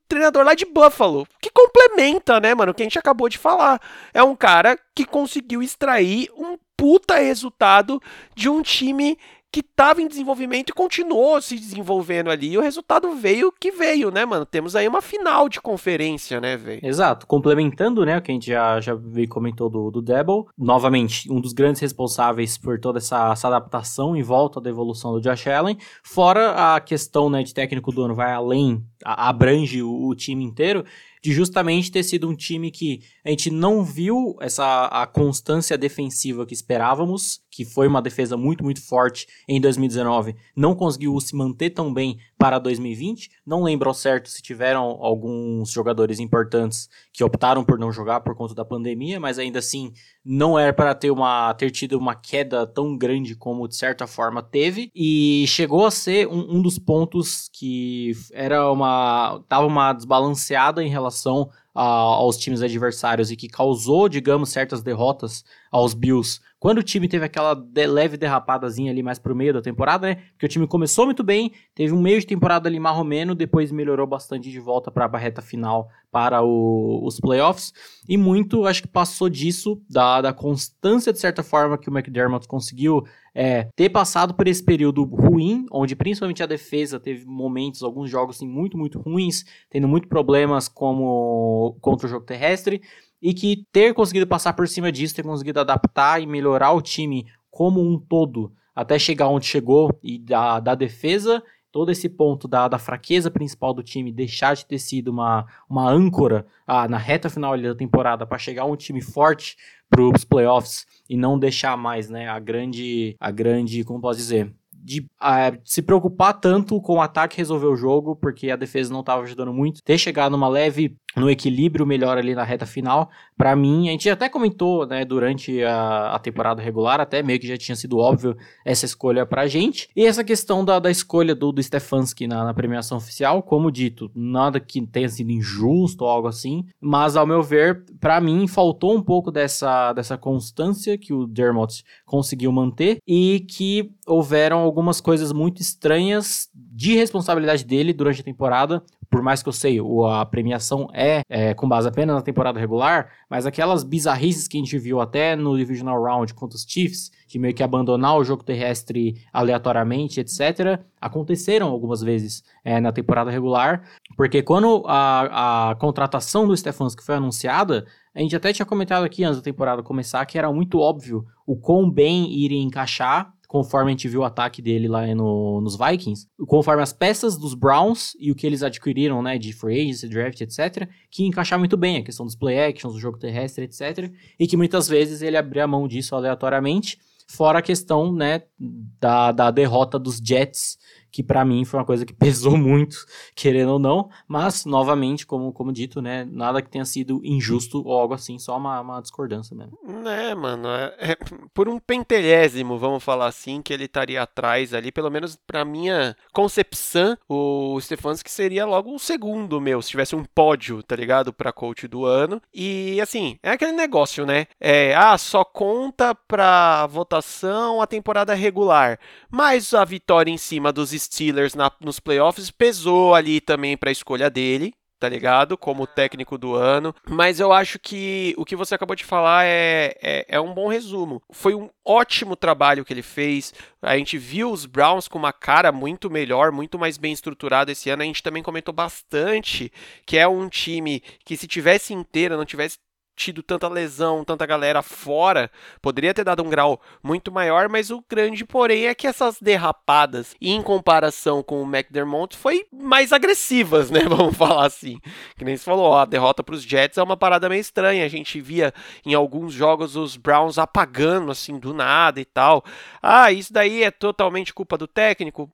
treinador 0.08 0.44
lá 0.44 0.56
de 0.56 0.66
Buffalo, 0.66 1.28
que 1.40 1.52
complementa, 1.52 2.40
né, 2.40 2.56
mano, 2.56 2.72
o 2.72 2.76
que 2.76 2.82
a 2.82 2.86
gente 2.86 2.98
acabou 2.98 3.30
de 3.30 3.38
falar. 3.38 3.80
É 4.12 4.24
um 4.24 4.36
cara 4.36 4.76
que 4.96 5.06
conseguiu 5.06 5.62
extrair 5.62 6.32
um 6.36 6.58
puta 6.86 7.16
resultado 7.16 8.00
de 8.36 8.48
um 8.48 8.62
time 8.62 9.18
que 9.52 9.62
estava 9.62 10.04
em 10.04 10.08
desenvolvimento 10.08 10.70
e 10.70 10.74
continuou 10.74 11.42
se 11.42 11.56
desenvolvendo 11.56 12.30
ali. 12.30 12.52
E 12.52 12.58
o 12.60 12.62
resultado 12.62 13.12
veio 13.16 13.52
que 13.52 13.72
veio, 13.72 14.12
né, 14.12 14.24
mano? 14.24 14.46
Temos 14.46 14.76
aí 14.76 14.88
uma 14.88 15.02
final 15.02 15.50
de 15.50 15.60
conferência, 15.60 16.40
né, 16.40 16.56
velho? 16.56 16.82
Exato. 16.84 17.26
Complementando, 17.26 18.06
né, 18.06 18.20
o 18.20 18.22
que 18.22 18.30
a 18.30 18.34
gente 18.36 18.48
já, 18.48 18.80
já 18.80 18.96
comentou 19.28 19.68
do, 19.68 19.90
do 19.90 20.00
Debo. 20.00 20.48
Novamente, 20.56 21.32
um 21.32 21.42
dos 21.42 21.54
grandes 21.54 21.82
responsáveis 21.82 22.56
por 22.56 22.80
toda 22.80 23.00
essa, 23.00 23.32
essa 23.32 23.48
adaptação 23.48 24.16
em 24.16 24.22
volta 24.22 24.62
da 24.62 24.70
evolução 24.70 25.14
do 25.14 25.22
Josh 25.22 25.48
Allen. 25.48 25.78
Fora 26.04 26.76
a 26.76 26.80
questão, 26.80 27.32
né, 27.32 27.42
de 27.42 27.52
técnico 27.52 27.92
do 27.92 28.04
ano 28.04 28.14
vai 28.14 28.32
além, 28.32 28.86
abrange 29.04 29.82
o, 29.82 30.08
o 30.08 30.14
time 30.14 30.44
inteiro 30.44 30.86
de 31.26 31.34
justamente 31.34 31.92
ter 31.92 32.04
sido 32.04 32.30
um 32.30 32.36
time 32.36 32.70
que 32.70 33.02
a 33.24 33.32
gente 33.32 33.50
não 33.50 33.84
viu 33.84 34.36
essa 34.40 34.86
a 34.86 35.08
constância 35.08 35.76
defensiva 35.76 36.46
que 36.46 36.54
esperávamos, 36.54 37.42
que 37.50 37.66
foi 37.66 37.88
uma 37.88 38.00
defesa 38.00 38.38
muito, 38.38 38.64
muito 38.64 38.80
forte 38.80 39.26
em 39.50 39.60
2019, 39.60 40.36
não 40.56 40.76
conseguiu 40.76 41.20
se 41.20 41.36
manter 41.36 41.72
tão 41.72 41.92
bem 41.92 42.20
para 42.38 42.60
2020. 42.60 43.30
Não 43.46 43.64
lembro 43.64 43.90
ao 43.90 43.94
certo 43.94 44.30
se 44.30 44.42
tiveram 44.42 44.84
alguns 44.84 45.72
jogadores 45.72 46.20
importantes 46.20 46.90
que 47.12 47.24
optaram 47.24 47.64
por 47.64 47.80
não 47.80 47.92
jogar 47.92 48.22
por 48.22 48.36
conta 48.36 48.54
da 48.54 48.66
pandemia, 48.66 49.20
mas 49.20 49.40
ainda 49.40 49.60
assim 49.60 49.94
não 50.24 50.58
era 50.58 50.74
para 50.74 50.94
ter 50.94 51.12
uma 51.12 51.54
ter 51.54 51.72
tido 51.72 51.98
uma 51.98 52.16
queda 52.16 52.68
tão 52.68 52.98
grande 52.98 53.36
como 53.36 53.68
de 53.68 53.76
certa 53.76 54.06
forma 54.08 54.42
teve 54.42 54.92
e 54.94 55.46
chegou 55.48 55.86
a 55.86 55.92
ser 55.92 56.28
um, 56.28 56.58
um 56.58 56.62
dos 56.62 56.78
pontos 56.78 57.50
que 57.54 58.12
era 58.34 58.72
uma 58.72 59.42
tava 59.48 59.68
uma 59.68 59.94
desbalanceada 59.94 60.84
em 60.84 60.90
relação 60.90 61.50
a, 61.76 61.84
aos 61.84 62.38
times 62.38 62.62
adversários 62.62 63.30
e 63.30 63.36
que 63.36 63.50
causou, 63.50 64.08
digamos, 64.08 64.50
certas 64.50 64.82
derrotas 64.82 65.44
aos 65.70 65.94
Bills 65.94 66.40
quando 66.66 66.80
o 66.80 66.84
time 66.84 67.08
teve 67.08 67.24
aquela 67.24 67.54
de 67.54 67.86
leve 67.86 68.18
derrapadazinha 68.18 68.92
ali 68.92 69.04
mais 69.04 69.20
pro 69.20 69.36
meio 69.36 69.54
da 69.54 69.62
temporada, 69.62 70.08
né? 70.08 70.16
Porque 70.32 70.48
o 70.48 70.50
time 70.50 70.66
começou 70.66 71.06
muito 71.06 71.24
bem, 71.24 71.52
teve 71.76 71.94
um 71.94 72.02
meio 72.02 72.20
de 72.20 72.26
temporada 72.26 72.68
ali 72.68 72.80
marromeno, 72.80 73.36
depois 73.36 73.72
melhorou 73.72 74.08
bastante 74.08 74.50
de 74.50 74.60
volta 74.60 74.90
para 74.90 75.06
a 75.06 75.08
barreta 75.08 75.44
final 75.44 75.88
para 76.12 76.42
o, 76.42 77.06
os 77.06 77.20
playoffs. 77.20 77.72
E 78.10 78.18
muito, 78.18 78.66
acho 78.66 78.82
que 78.82 78.88
passou 78.88 79.30
disso, 79.30 79.80
da, 79.88 80.22
da 80.22 80.34
constância 80.34 81.14
de 81.14 81.20
certa 81.20 81.44
forma 81.44 81.78
que 81.78 81.88
o 81.88 81.96
McDermott 81.96 82.48
conseguiu 82.48 83.04
é, 83.36 83.68
ter 83.76 83.90
passado 83.90 84.34
por 84.34 84.48
esse 84.48 84.64
período 84.64 85.04
ruim, 85.04 85.68
onde 85.72 85.96
principalmente 85.96 86.42
a 86.42 86.48
defesa 86.48 87.00
teve 87.00 87.28
momentos, 87.28 87.84
alguns 87.84 88.10
jogos 88.10 88.38
assim, 88.38 88.48
muito, 88.48 88.76
muito 88.76 88.98
ruins, 88.98 89.44
tendo 89.70 89.88
muitos 89.88 90.10
problemas 90.10 90.68
como 90.68 91.78
contra 91.80 92.08
o 92.08 92.10
jogo 92.10 92.26
terrestre 92.26 92.82
e 93.26 93.34
que 93.34 93.66
ter 93.72 93.92
conseguido 93.96 94.28
passar 94.28 94.54
por 94.54 94.68
cima 94.68 94.92
disso, 94.92 95.16
ter 95.16 95.24
conseguido 95.24 95.60
adaptar 95.60 96.22
e 96.22 96.28
melhorar 96.28 96.74
o 96.74 96.82
time 96.82 97.26
como 97.50 97.82
um 97.82 97.98
todo 97.98 98.54
até 98.76 99.00
chegar 99.00 99.30
onde 99.30 99.48
chegou 99.48 99.98
e 100.04 100.20
da, 100.20 100.60
da 100.60 100.76
defesa, 100.76 101.42
todo 101.72 101.90
esse 101.92 102.08
ponto 102.08 102.48
da, 102.48 102.68
da 102.68 102.78
fraqueza 102.78 103.32
principal 103.32 103.74
do 103.74 103.82
time 103.82 104.12
deixar 104.12 104.56
de 104.56 104.68
ter 104.68 104.78
sido 104.78 105.08
uma, 105.08 105.48
uma 105.68 105.90
âncora 105.90 106.46
ah, 106.68 106.88
na 106.88 107.00
reta 107.00 107.28
final 107.28 107.60
da 107.60 107.74
temporada 107.74 108.28
para 108.28 108.38
chegar 108.38 108.66
um 108.66 108.76
time 108.76 109.02
forte 109.02 109.58
para 109.90 110.04
os 110.04 110.24
playoffs 110.24 110.86
e 111.10 111.18
não 111.18 111.40
deixar 111.40 111.76
mais 111.76 112.08
né, 112.08 112.30
a 112.30 112.38
grande, 112.38 113.16
a 113.20 113.32
grande, 113.32 113.84
como 113.84 114.00
posso 114.00 114.20
dizer, 114.20 114.54
de 114.86 115.02
uh, 115.02 115.60
se 115.64 115.82
preocupar 115.82 116.40
tanto 116.40 116.80
com 116.80 116.98
o 116.98 117.02
ataque 117.02 117.38
resolver 117.38 117.66
o 117.66 117.76
jogo, 117.76 118.16
porque 118.16 118.52
a 118.52 118.56
defesa 118.56 118.94
não 118.94 119.00
estava 119.00 119.24
ajudando 119.24 119.52
muito. 119.52 119.82
Ter 119.82 119.98
chegado 119.98 120.34
numa 120.34 120.48
leve 120.48 120.96
no 121.16 121.30
equilíbrio 121.30 121.86
melhor 121.86 122.18
ali 122.18 122.36
na 122.36 122.44
reta 122.44 122.66
final, 122.66 123.10
para 123.38 123.56
mim, 123.56 123.88
a 123.88 123.92
gente 123.92 124.10
até 124.10 124.28
comentou, 124.28 124.86
né, 124.86 125.06
durante 125.06 125.64
a, 125.64 126.16
a, 126.16 126.20
temporada 126.20 126.62
regular, 126.62 127.00
até 127.00 127.24
meio 127.24 127.40
que 127.40 127.48
já 127.48 127.58
tinha 127.58 127.76
sido 127.76 127.98
óbvio 127.98 128.36
essa 128.66 128.86
escolha 128.86 129.26
pra 129.26 129.48
gente. 129.48 129.90
E 129.96 130.06
essa 130.06 130.24
questão 130.24 130.64
da, 130.64 130.78
da 130.78 130.92
escolha 130.92 131.34
do, 131.34 131.52
do 131.52 131.64
Stefanski 131.64 132.28
na, 132.28 132.44
na, 132.44 132.54
premiação 132.54 132.98
oficial, 132.98 133.42
como 133.42 133.72
dito, 133.72 134.12
nada 134.14 134.60
que 134.60 134.86
tenha 134.86 135.08
sido 135.08 135.32
injusto 135.32 136.04
ou 136.04 136.10
algo 136.10 136.28
assim, 136.28 136.66
mas 136.82 137.16
ao 137.16 137.26
meu 137.26 137.42
ver, 137.42 137.86
para 138.00 138.20
mim, 138.20 138.46
faltou 138.48 138.96
um 138.96 139.02
pouco 139.02 139.32
dessa, 139.32 139.94
dessa 139.94 140.18
constância 140.18 140.98
que 140.98 141.14
o 141.14 141.26
Dermott 141.26 141.84
conseguiu 142.06 142.52
manter 142.52 142.98
e 143.08 143.46
que 143.50 143.92
houveram 144.06 144.64
algumas 144.76 145.00
coisas 145.00 145.32
muito 145.32 145.62
estranhas 145.62 146.50
de 146.54 146.96
responsabilidade 146.96 147.64
dele 147.64 147.94
durante 147.94 148.20
a 148.20 148.24
temporada. 148.24 148.84
Por 149.10 149.22
mais 149.22 149.42
que 149.42 149.48
eu 149.48 149.54
sei, 149.54 149.80
a 150.12 150.26
premiação 150.26 150.90
é, 150.92 151.22
é, 151.30 151.54
com 151.54 151.70
base 151.70 151.88
apenas 151.88 152.14
na 152.14 152.22
temporada 152.22 152.60
regular, 152.60 153.10
mas 153.30 153.46
aquelas 153.46 153.86
bizarrices 153.86 154.50
que 154.50 154.58
a 154.58 154.60
gente 154.60 154.78
viu 154.78 155.00
até 155.00 155.34
no 155.34 155.58
Divisional 155.58 156.04
Round 156.04 156.34
contra 156.34 156.58
os 156.58 156.66
Chiefs, 156.68 157.10
de 157.26 157.40
meio 157.40 157.54
que 157.54 157.64
abandonar 157.64 158.18
o 158.18 158.24
jogo 158.26 158.44
terrestre 158.44 159.16
aleatoriamente, 159.32 160.20
etc., 160.20 160.82
aconteceram 161.00 161.68
algumas 161.70 162.02
vezes 162.02 162.44
é, 162.64 162.82
na 162.82 162.92
temporada 162.92 163.32
regular, 163.32 163.84
porque 164.18 164.42
quando 164.42 164.84
a, 164.88 165.70
a 165.70 165.76
contratação 165.76 166.46
do 166.46 166.58
Stefanski 166.58 167.04
foi 167.04 167.16
anunciada, 167.16 167.86
a 168.14 168.20
gente 168.20 168.36
até 168.36 168.52
tinha 168.52 168.66
comentado 168.66 169.06
aqui 169.06 169.24
antes 169.24 169.38
da 169.38 169.44
temporada 169.44 169.82
começar 169.82 170.26
que 170.26 170.38
era 170.38 170.52
muito 170.52 170.80
óbvio 170.80 171.26
o 171.46 171.56
quão 171.56 171.90
bem 171.90 172.30
iria 172.34 172.62
encaixar 172.62 173.34
conforme 173.48 173.90
a 173.90 173.92
gente 173.92 174.08
viu 174.08 174.22
o 174.22 174.24
ataque 174.24 174.62
dele 174.62 174.88
lá 174.88 175.06
no, 175.14 175.62
nos 175.62 175.78
Vikings, 175.78 176.28
conforme 176.48 176.82
as 176.82 176.94
peças 176.94 177.38
dos 177.38 177.54
Browns 177.54 178.16
e 178.20 178.32
o 178.32 178.36
que 178.36 178.46
eles 178.46 178.64
adquiriram, 178.64 179.22
né, 179.22 179.38
de 179.38 179.54
free 179.54 179.82
agency, 179.82 180.08
draft, 180.08 180.42
etc., 180.42 180.88
que 181.10 181.26
encaixar 181.26 181.60
muito 181.60 181.78
bem 181.78 181.98
a 181.98 182.04
questão 182.04 182.26
dos 182.26 182.36
play 182.36 182.60
actions, 182.60 182.94
do 182.94 183.00
jogo 183.00 183.18
terrestre, 183.18 183.66
etc., 183.66 184.12
e 184.40 184.48
que 184.48 184.58
muitas 184.58 184.88
vezes 184.88 185.22
ele 185.22 185.38
abria 185.38 185.68
mão 185.68 185.88
disso 185.88 186.16
aleatoriamente, 186.16 186.98
fora 187.28 187.60
a 187.60 187.62
questão, 187.62 188.12
né, 188.14 188.44
da, 188.60 189.32
da 189.32 189.52
derrota 189.52 189.98
dos 189.98 190.18
Jets 190.18 190.78
que 191.16 191.24
para 191.24 191.46
mim 191.46 191.64
foi 191.64 191.80
uma 191.80 191.86
coisa 191.86 192.06
que 192.06 192.12
pesou 192.14 192.58
muito, 192.58 193.06
querendo 193.34 193.72
ou 193.72 193.80
não, 193.80 194.10
mas 194.28 194.66
novamente, 194.66 195.26
como, 195.26 195.54
como 195.54 195.72
dito, 195.72 196.02
né, 196.02 196.28
nada 196.30 196.62
que 196.62 196.70
tenha 196.70 196.84
sido 196.84 197.22
injusto 197.24 197.82
ou 197.86 197.98
algo 197.98 198.14
assim, 198.14 198.38
só 198.38 198.58
uma, 198.58 198.82
uma 198.82 199.02
discordância 199.02 199.56
mesmo. 199.56 199.80
É, 200.06 200.36
mano, 200.36 200.68
é, 200.68 200.94
é, 201.00 201.18
por 201.54 201.70
um 201.70 201.80
pentelésimo, 201.80 202.78
vamos 202.78 203.02
falar 203.02 203.28
assim, 203.28 203.62
que 203.62 203.72
ele 203.72 203.86
estaria 203.86 204.22
atrás 204.22 204.74
ali, 204.74 204.92
pelo 204.92 205.10
menos 205.10 205.38
pra 205.48 205.64
minha 205.64 206.18
concepção, 206.34 207.18
o 207.30 207.80
Stefanski 207.80 208.30
seria 208.30 208.66
logo 208.66 208.94
o 208.94 209.00
segundo 209.00 209.62
meu, 209.62 209.82
se 209.82 209.92
tivesse 209.92 210.18
um 210.18 210.26
pódio, 210.26 210.84
tá 210.84 210.98
ligado, 210.98 211.32
pra 211.32 211.54
coach 211.54 211.88
do 211.88 212.06
ano, 212.06 212.42
e 212.54 213.00
assim, 213.00 213.38
é 213.42 213.52
aquele 213.52 213.72
negócio, 213.72 214.26
né, 214.26 214.48
é, 214.60 214.94
ah, 214.96 215.18
só 215.18 215.46
conta 215.46 216.14
pra 216.14 216.86
votação 216.88 217.82
a 217.82 217.88
temporada 217.88 218.34
regular, 218.34 219.00
mas 219.32 219.74
a 219.74 219.86
vitória 219.86 220.30
em 220.30 220.38
cima 220.38 220.74
dos 220.74 220.92
Steelers 221.06 221.56
na, 221.56 221.72
nos 221.80 222.00
playoffs 222.00 222.52
pesou 222.52 223.16
ali 223.16 223.40
também 223.40 223.78
para 223.78 223.90
a 223.90 223.92
escolha 223.92 224.30
dele, 224.30 224.74
tá 225.00 225.10
ligado? 225.10 225.58
Como 225.58 225.88
técnico 225.88 226.38
do 226.38 226.56
ano. 226.56 226.94
Mas 227.10 227.40
eu 227.40 227.52
acho 227.52 227.78
que 227.78 228.34
o 228.38 228.46
que 228.46 228.56
você 228.56 228.76
acabou 228.76 228.96
de 228.96 229.04
falar 229.04 229.46
é, 229.46 229.96
é, 230.02 230.26
é, 230.28 230.42
um 230.42 230.54
bom 230.54 230.68
resumo. 230.68 231.22
Foi 231.32 231.54
um 231.54 231.70
ótimo 231.86 232.36
trabalho 232.36 232.84
que 232.84 232.94
ele 232.94 233.02
fez. 233.02 233.54
A 233.82 233.98
gente 233.98 234.18
viu 234.18 234.52
os 234.52 234.66
Browns 234.66 235.08
com 235.08 235.18
uma 235.18 235.34
cara 235.34 235.72
muito 235.72 236.10
melhor, 236.10 236.52
muito 236.52 236.80
mais 236.80 236.98
bem 236.98 237.14
estruturada 237.14 237.72
esse 237.72 237.90
ano. 237.90 238.04
A 238.04 238.06
gente 238.06 238.24
também 238.24 238.44
comentou 238.44 238.74
bastante 238.74 239.72
que 240.06 240.18
é 240.18 240.28
um 240.28 240.50
time 240.50 241.02
que, 241.24 241.38
se 241.38 241.48
tivesse 241.48 241.94
inteiro, 241.94 242.38
não 242.38 242.46
tivesse 242.46 242.78
tido 243.16 243.42
tanta 243.42 243.68
lesão, 243.68 244.24
tanta 244.24 244.46
galera 244.46 244.82
fora, 244.82 245.50
poderia 245.82 246.14
ter 246.14 246.24
dado 246.24 246.44
um 246.44 246.50
grau 246.50 246.82
muito 247.02 247.32
maior, 247.32 247.70
mas 247.70 247.90
o 247.90 248.04
grande 248.10 248.46
porém 248.46 248.88
é 248.88 248.96
que 248.96 249.08
essas 249.08 249.40
derrapadas, 249.40 250.36
em 250.42 250.62
comparação 250.62 251.42
com 251.42 251.62
o 251.62 251.66
McDermott, 251.66 252.36
foi 252.36 252.66
mais 252.72 253.14
agressivas, 253.14 253.90
né? 253.92 254.02
Vamos 254.02 254.36
falar 254.36 254.66
assim. 254.66 255.00
Que 255.38 255.46
nem 255.46 255.56
você 255.56 255.64
falou, 255.64 255.86
ó, 255.86 256.00
a 256.00 256.06
derrota 256.06 256.44
para 256.44 256.56
os 256.56 256.64
Jets 256.64 256.98
é 256.98 257.04
uma 257.04 257.18
parada 257.18 257.50
meio 257.50 257.62
estranha. 257.62 258.06
A 258.06 258.10
gente 258.10 258.42
via 258.42 258.74
em 259.06 259.14
alguns 259.14 259.54
jogos 259.54 259.96
os 259.96 260.18
Browns 260.18 260.58
apagando 260.58 261.32
assim 261.32 261.58
do 261.58 261.74
nada 261.74 262.20
e 262.20 262.26
tal. 262.26 262.64
Ah, 263.02 263.32
isso 263.32 263.54
daí 263.54 263.84
é 263.84 263.92
totalmente 263.92 264.54
culpa 264.54 264.78
do 264.78 264.88
técnico? 264.88 265.50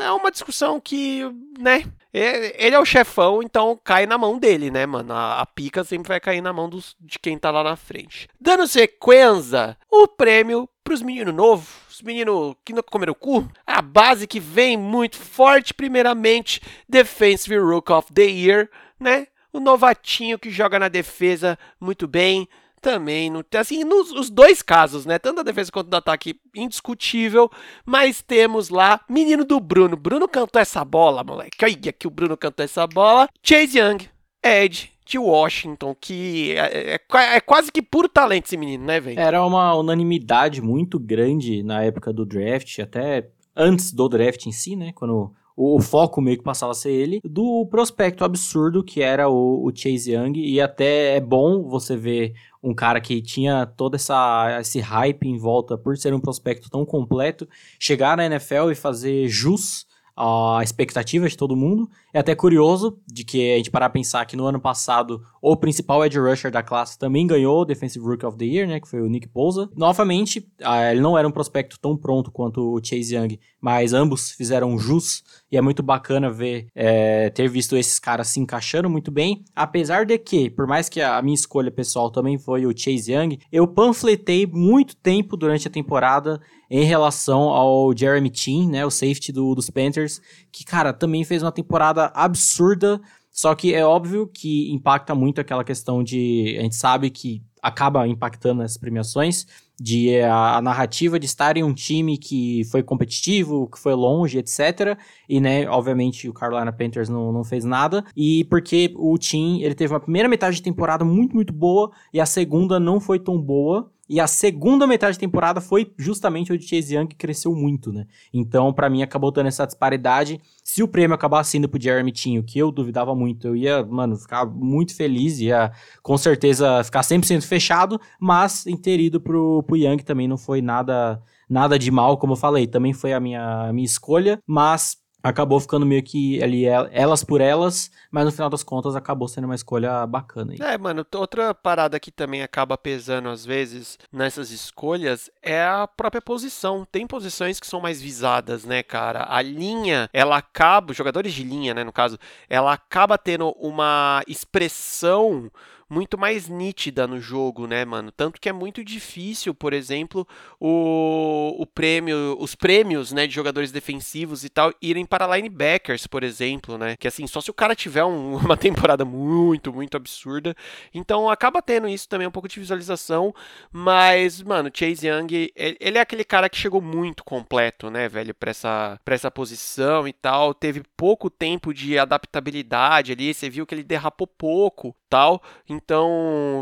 É, 0.00 0.10
uma 0.12 0.30
discussão 0.30 0.80
que, 0.80 1.22
né? 1.58 1.84
É, 2.12 2.66
ele 2.66 2.76
é 2.76 2.78
o 2.78 2.84
chefão, 2.84 3.42
então 3.42 3.78
cai 3.82 4.06
na 4.06 4.18
mão 4.18 4.38
dele, 4.38 4.70
né, 4.70 4.84
mano? 4.84 5.12
A, 5.12 5.40
a 5.40 5.46
pica 5.46 5.82
sempre 5.82 6.08
vai 6.08 6.20
cair 6.20 6.40
na 6.40 6.52
mão 6.52 6.68
dos, 6.68 6.94
de 7.00 7.18
quem 7.18 7.38
tá 7.38 7.50
lá 7.50 7.64
na 7.64 7.76
frente. 7.76 8.28
Dando 8.40 8.66
sequência, 8.66 9.76
o 9.90 10.06
prêmio 10.06 10.68
pros 10.84 11.00
meninos 11.00 11.34
novos, 11.34 11.68
os 11.88 12.02
meninos 12.02 12.54
que 12.64 12.72
não 12.72 12.82
comeram 12.82 13.12
o 13.12 13.16
cu. 13.16 13.48
A 13.66 13.80
base 13.80 14.26
que 14.26 14.40
vem 14.40 14.76
muito 14.76 15.16
forte, 15.16 15.72
primeiramente, 15.72 16.60
Defensive 16.88 17.58
Rook 17.58 17.90
of 17.92 18.12
the 18.12 18.24
Year, 18.24 18.68
né? 18.98 19.26
O 19.52 19.60
novatinho 19.60 20.38
que 20.38 20.50
joga 20.50 20.78
na 20.78 20.88
defesa 20.88 21.58
muito 21.78 22.06
bem, 22.06 22.48
também 22.82 23.30
não 23.30 23.44
assim 23.56 23.84
nos 23.84 24.10
os 24.10 24.28
dois 24.28 24.60
casos, 24.60 25.06
né? 25.06 25.18
Tanto 25.18 25.40
a 25.40 25.44
defesa 25.44 25.70
quanto 25.70 25.92
o 25.92 25.96
ataque 25.96 26.38
indiscutível, 26.54 27.48
mas 27.86 28.20
temos 28.20 28.68
lá 28.68 29.00
menino 29.08 29.44
do 29.44 29.60
Bruno. 29.60 29.96
Bruno 29.96 30.28
cantou 30.28 30.60
essa 30.60 30.84
bola, 30.84 31.22
moleque. 31.22 31.64
Olha 31.64 31.92
que 31.92 32.06
o 32.06 32.10
Bruno 32.10 32.36
cantou 32.36 32.64
essa 32.64 32.86
bola. 32.86 33.28
Chase 33.42 33.78
Young, 33.78 34.08
Ed 34.44 34.92
de 35.06 35.18
Washington, 35.18 35.94
que 36.00 36.52
é, 36.52 36.94
é, 36.94 37.36
é 37.36 37.40
quase 37.40 37.70
que 37.70 37.82
puro 37.82 38.08
talento 38.08 38.46
esse 38.46 38.56
menino, 38.56 38.84
né, 38.84 39.00
velho? 39.00 39.18
Era 39.18 39.44
uma 39.44 39.74
unanimidade 39.74 40.60
muito 40.60 40.98
grande 40.98 41.62
na 41.62 41.82
época 41.82 42.12
do 42.12 42.24
draft, 42.24 42.78
até 42.78 43.28
antes 43.54 43.92
do 43.92 44.08
draft 44.08 44.46
em 44.46 44.52
si, 44.52 44.74
né? 44.74 44.92
Quando 44.94 45.32
o, 45.76 45.80
foco 45.80 46.20
meio 46.20 46.38
que 46.38 46.44
passava 46.44 46.72
a 46.72 46.74
ser 46.74 46.90
ele, 46.90 47.20
do 47.24 47.66
prospecto 47.66 48.24
absurdo 48.24 48.82
que 48.82 49.02
era 49.02 49.28
o, 49.28 49.66
o, 49.66 49.72
Chase 49.74 50.12
Young, 50.12 50.38
e 50.38 50.60
até 50.60 51.16
é 51.16 51.20
bom 51.20 51.62
você 51.62 51.96
ver 51.96 52.34
um 52.62 52.74
cara 52.74 53.00
que 53.00 53.20
tinha 53.20 53.66
todo 53.66 53.94
essa, 53.94 54.58
esse 54.60 54.80
hype 54.80 55.28
em 55.28 55.36
volta 55.36 55.76
por 55.76 55.96
ser 55.96 56.14
um 56.14 56.20
prospecto 56.20 56.70
tão 56.70 56.84
completo, 56.84 57.48
chegar 57.78 58.16
na 58.16 58.26
NFL 58.26 58.70
e 58.70 58.74
fazer 58.74 59.28
jus 59.28 59.86
a 60.16 60.60
expectativa 60.62 61.28
de 61.28 61.36
todo 61.36 61.56
mundo. 61.56 61.88
É 62.12 62.18
até 62.18 62.34
curioso 62.34 62.98
de 63.06 63.24
que 63.24 63.54
a 63.54 63.56
gente 63.56 63.70
parar 63.70 63.86
a 63.86 63.90
pensar 63.90 64.24
que 64.26 64.36
no 64.36 64.44
ano 64.46 64.60
passado 64.60 65.22
o 65.40 65.56
principal 65.56 66.04
edge 66.04 66.18
rusher 66.18 66.50
da 66.50 66.62
classe 66.62 66.98
também 66.98 67.26
ganhou 67.26 67.62
o 67.62 67.64
Defensive 67.64 68.04
Rookie 68.04 68.26
of 68.26 68.36
the 68.36 68.44
Year, 68.44 68.68
né, 68.68 68.80
que 68.80 68.88
foi 68.88 69.00
o 69.00 69.08
Nick 69.08 69.28
Bosa. 69.28 69.70
Novamente, 69.74 70.46
ele 70.90 71.00
não 71.00 71.16
era 71.16 71.26
um 71.26 71.32
prospecto 71.32 71.78
tão 71.80 71.96
pronto 71.96 72.30
quanto 72.30 72.74
o 72.74 72.84
Chase 72.84 73.16
Young, 73.16 73.38
mas 73.60 73.92
ambos 73.92 74.30
fizeram 74.30 74.78
jus 74.78 75.22
e 75.52 75.56
é 75.58 75.60
muito 75.60 75.82
bacana 75.82 76.30
ver 76.30 76.66
é, 76.74 77.28
ter 77.28 77.46
visto 77.46 77.76
esses 77.76 77.98
caras 77.98 78.28
se 78.28 78.40
encaixando 78.40 78.88
muito 78.88 79.10
bem. 79.10 79.44
Apesar 79.54 80.06
de 80.06 80.16
que, 80.16 80.48
por 80.48 80.66
mais 80.66 80.88
que 80.88 81.02
a 81.02 81.20
minha 81.20 81.34
escolha 81.34 81.70
pessoal 81.70 82.10
também 82.10 82.38
foi 82.38 82.64
o 82.64 82.72
Chase 82.74 83.12
Young, 83.12 83.38
eu 83.52 83.68
panfletei 83.68 84.46
muito 84.46 84.96
tempo 84.96 85.36
durante 85.36 85.68
a 85.68 85.70
temporada 85.70 86.40
em 86.70 86.84
relação 86.84 87.50
ao 87.50 87.94
Jeremy 87.94 88.30
Chin, 88.32 88.70
né, 88.70 88.86
o 88.86 88.90
safety 88.90 89.30
do, 89.30 89.54
dos 89.54 89.68
Panthers, 89.68 90.22
que, 90.50 90.64
cara, 90.64 90.90
também 90.90 91.22
fez 91.22 91.42
uma 91.42 91.52
temporada 91.52 92.10
absurda, 92.14 92.98
só 93.30 93.54
que 93.54 93.74
é 93.74 93.84
óbvio 93.84 94.26
que 94.26 94.72
impacta 94.72 95.14
muito 95.14 95.38
aquela 95.38 95.64
questão 95.64 96.02
de. 96.02 96.56
A 96.58 96.62
gente 96.62 96.76
sabe 96.76 97.10
que 97.10 97.42
acaba 97.62 98.08
impactando 98.08 98.62
as 98.62 98.78
premiações, 98.78 99.46
de 99.82 100.20
a, 100.20 100.58
a, 100.58 100.62
narrativa 100.62 101.18
de 101.18 101.26
estar 101.26 101.56
em 101.56 101.64
um 101.64 101.74
time 101.74 102.16
que 102.16 102.62
foi 102.70 102.84
competitivo, 102.84 103.68
que 103.68 103.78
foi 103.78 103.94
longe, 103.94 104.38
etc. 104.38 104.96
E, 105.28 105.40
né, 105.40 105.68
obviamente 105.68 106.28
o 106.28 106.32
Carolina 106.32 106.72
Panthers 106.72 107.08
não, 107.08 107.32
não 107.32 107.42
fez 107.42 107.64
nada. 107.64 108.04
E 108.16 108.44
porque 108.44 108.94
o 108.96 109.18
time, 109.18 109.64
ele 109.64 109.74
teve 109.74 109.92
uma 109.92 109.98
primeira 109.98 110.28
metade 110.28 110.56
de 110.56 110.62
temporada 110.62 111.04
muito, 111.04 111.34
muito 111.34 111.52
boa 111.52 111.90
e 112.14 112.20
a 112.20 112.26
segunda 112.26 112.78
não 112.78 113.00
foi 113.00 113.18
tão 113.18 113.40
boa. 113.40 113.90
E 114.12 114.20
a 114.20 114.26
segunda 114.26 114.86
metade 114.86 115.16
da 115.16 115.20
temporada 115.20 115.58
foi 115.58 115.90
justamente 115.96 116.52
onde 116.52 116.68
Chase 116.68 116.94
Young 116.94 117.06
cresceu 117.16 117.54
muito, 117.54 117.90
né? 117.90 118.06
Então, 118.30 118.70
para 118.70 118.90
mim, 118.90 119.02
acabou 119.02 119.32
tendo 119.32 119.46
essa 119.46 119.64
disparidade. 119.64 120.38
Se 120.62 120.82
o 120.82 120.86
prêmio 120.86 121.14
acabasse 121.14 121.56
indo 121.56 121.66
pro 121.66 121.80
Jeremy 121.80 122.12
Tinho, 122.12 122.42
que 122.42 122.58
eu 122.58 122.70
duvidava 122.70 123.14
muito, 123.14 123.46
eu 123.46 123.56
ia, 123.56 123.82
mano, 123.82 124.14
ficar 124.18 124.44
muito 124.44 124.94
feliz, 124.94 125.40
ia 125.40 125.72
com 126.02 126.18
certeza 126.18 126.84
ficar 126.84 127.00
100% 127.00 127.40
fechado, 127.46 127.98
mas 128.20 128.64
ter 128.82 129.00
ido 129.00 129.18
pro, 129.18 129.62
pro 129.62 129.78
Young 129.78 130.02
também 130.04 130.28
não 130.28 130.36
foi 130.36 130.60
nada 130.60 131.18
nada 131.48 131.78
de 131.78 131.90
mal, 131.90 132.18
como 132.18 132.32
eu 132.32 132.36
falei, 132.36 132.66
também 132.66 132.92
foi 132.94 133.12
a 133.12 133.20
minha, 133.20 133.68
a 133.68 133.72
minha 133.72 133.84
escolha, 133.84 134.40
mas 134.46 134.96
acabou 135.22 135.60
ficando 135.60 135.86
meio 135.86 136.02
que 136.02 136.42
ali 136.42 136.64
elas 136.64 137.22
por 137.22 137.40
elas, 137.40 137.90
mas 138.10 138.24
no 138.24 138.32
final 138.32 138.50
das 138.50 138.62
contas 138.62 138.96
acabou 138.96 139.28
sendo 139.28 139.44
uma 139.44 139.54
escolha 139.54 140.06
bacana. 140.06 140.52
Aí. 140.52 140.58
É, 140.60 140.76
mano, 140.76 141.06
outra 141.14 141.54
parada 141.54 142.00
que 142.00 142.10
também 142.10 142.42
acaba 142.42 142.76
pesando 142.76 143.28
às 143.28 143.44
vezes 143.44 143.98
nessas 144.10 144.50
escolhas 144.50 145.30
é 145.42 145.62
a 145.62 145.86
própria 145.86 146.20
posição. 146.20 146.86
Tem 146.90 147.06
posições 147.06 147.60
que 147.60 147.66
são 147.66 147.80
mais 147.80 148.02
visadas, 148.02 148.64
né, 148.64 148.82
cara? 148.82 149.26
A 149.28 149.40
linha, 149.40 150.08
ela 150.12 150.36
acaba, 150.36 150.92
jogadores 150.92 151.32
de 151.32 151.44
linha, 151.44 151.74
né, 151.74 151.84
no 151.84 151.92
caso, 151.92 152.18
ela 152.48 152.72
acaba 152.72 153.16
tendo 153.16 153.50
uma 153.58 154.22
expressão 154.26 155.50
muito 155.92 156.16
mais 156.16 156.48
nítida 156.48 157.06
no 157.06 157.20
jogo, 157.20 157.66
né, 157.66 157.84
mano? 157.84 158.10
Tanto 158.10 158.40
que 158.40 158.48
é 158.48 158.52
muito 158.52 158.82
difícil, 158.82 159.54
por 159.54 159.74
exemplo, 159.74 160.26
o, 160.58 161.54
o 161.58 161.66
prêmio, 161.66 162.34
os 162.40 162.54
prêmios, 162.54 163.12
né, 163.12 163.26
de 163.26 163.34
jogadores 163.34 163.70
defensivos 163.70 164.42
e 164.42 164.48
tal 164.48 164.72
irem 164.80 165.04
para 165.04 165.36
linebackers, 165.36 166.06
por 166.06 166.22
exemplo, 166.24 166.78
né? 166.78 166.96
Que 166.96 167.06
assim, 167.06 167.26
só 167.26 167.42
se 167.42 167.50
o 167.50 167.54
cara 167.54 167.74
tiver 167.74 168.04
um, 168.04 168.36
uma 168.40 168.56
temporada 168.56 169.04
muito, 169.04 169.70
muito 169.70 169.94
absurda. 169.94 170.56
Então 170.94 171.28
acaba 171.28 171.60
tendo 171.60 171.86
isso 171.86 172.08
também 172.08 172.26
um 172.26 172.30
pouco 172.30 172.48
de 172.48 172.58
visualização, 172.58 173.34
mas, 173.70 174.42
mano, 174.42 174.70
Chase 174.72 175.06
Young, 175.06 175.52
ele 175.54 175.98
é 175.98 176.00
aquele 176.00 176.24
cara 176.24 176.48
que 176.48 176.56
chegou 176.56 176.80
muito 176.80 177.22
completo, 177.22 177.90
né, 177.90 178.08
velho, 178.08 178.34
para 178.34 178.50
essa, 178.50 178.98
pra 179.04 179.14
essa 179.14 179.30
posição 179.30 180.08
e 180.08 180.12
tal. 180.14 180.54
Teve 180.54 180.82
pouco 180.96 181.28
tempo 181.28 181.74
de 181.74 181.98
adaptabilidade 181.98 183.12
ali, 183.12 183.34
você 183.34 183.50
viu 183.50 183.66
que 183.66 183.74
ele 183.74 183.84
derrapou 183.84 184.26
pouco, 184.26 184.96
tal. 185.12 185.42
Então, 185.68 185.81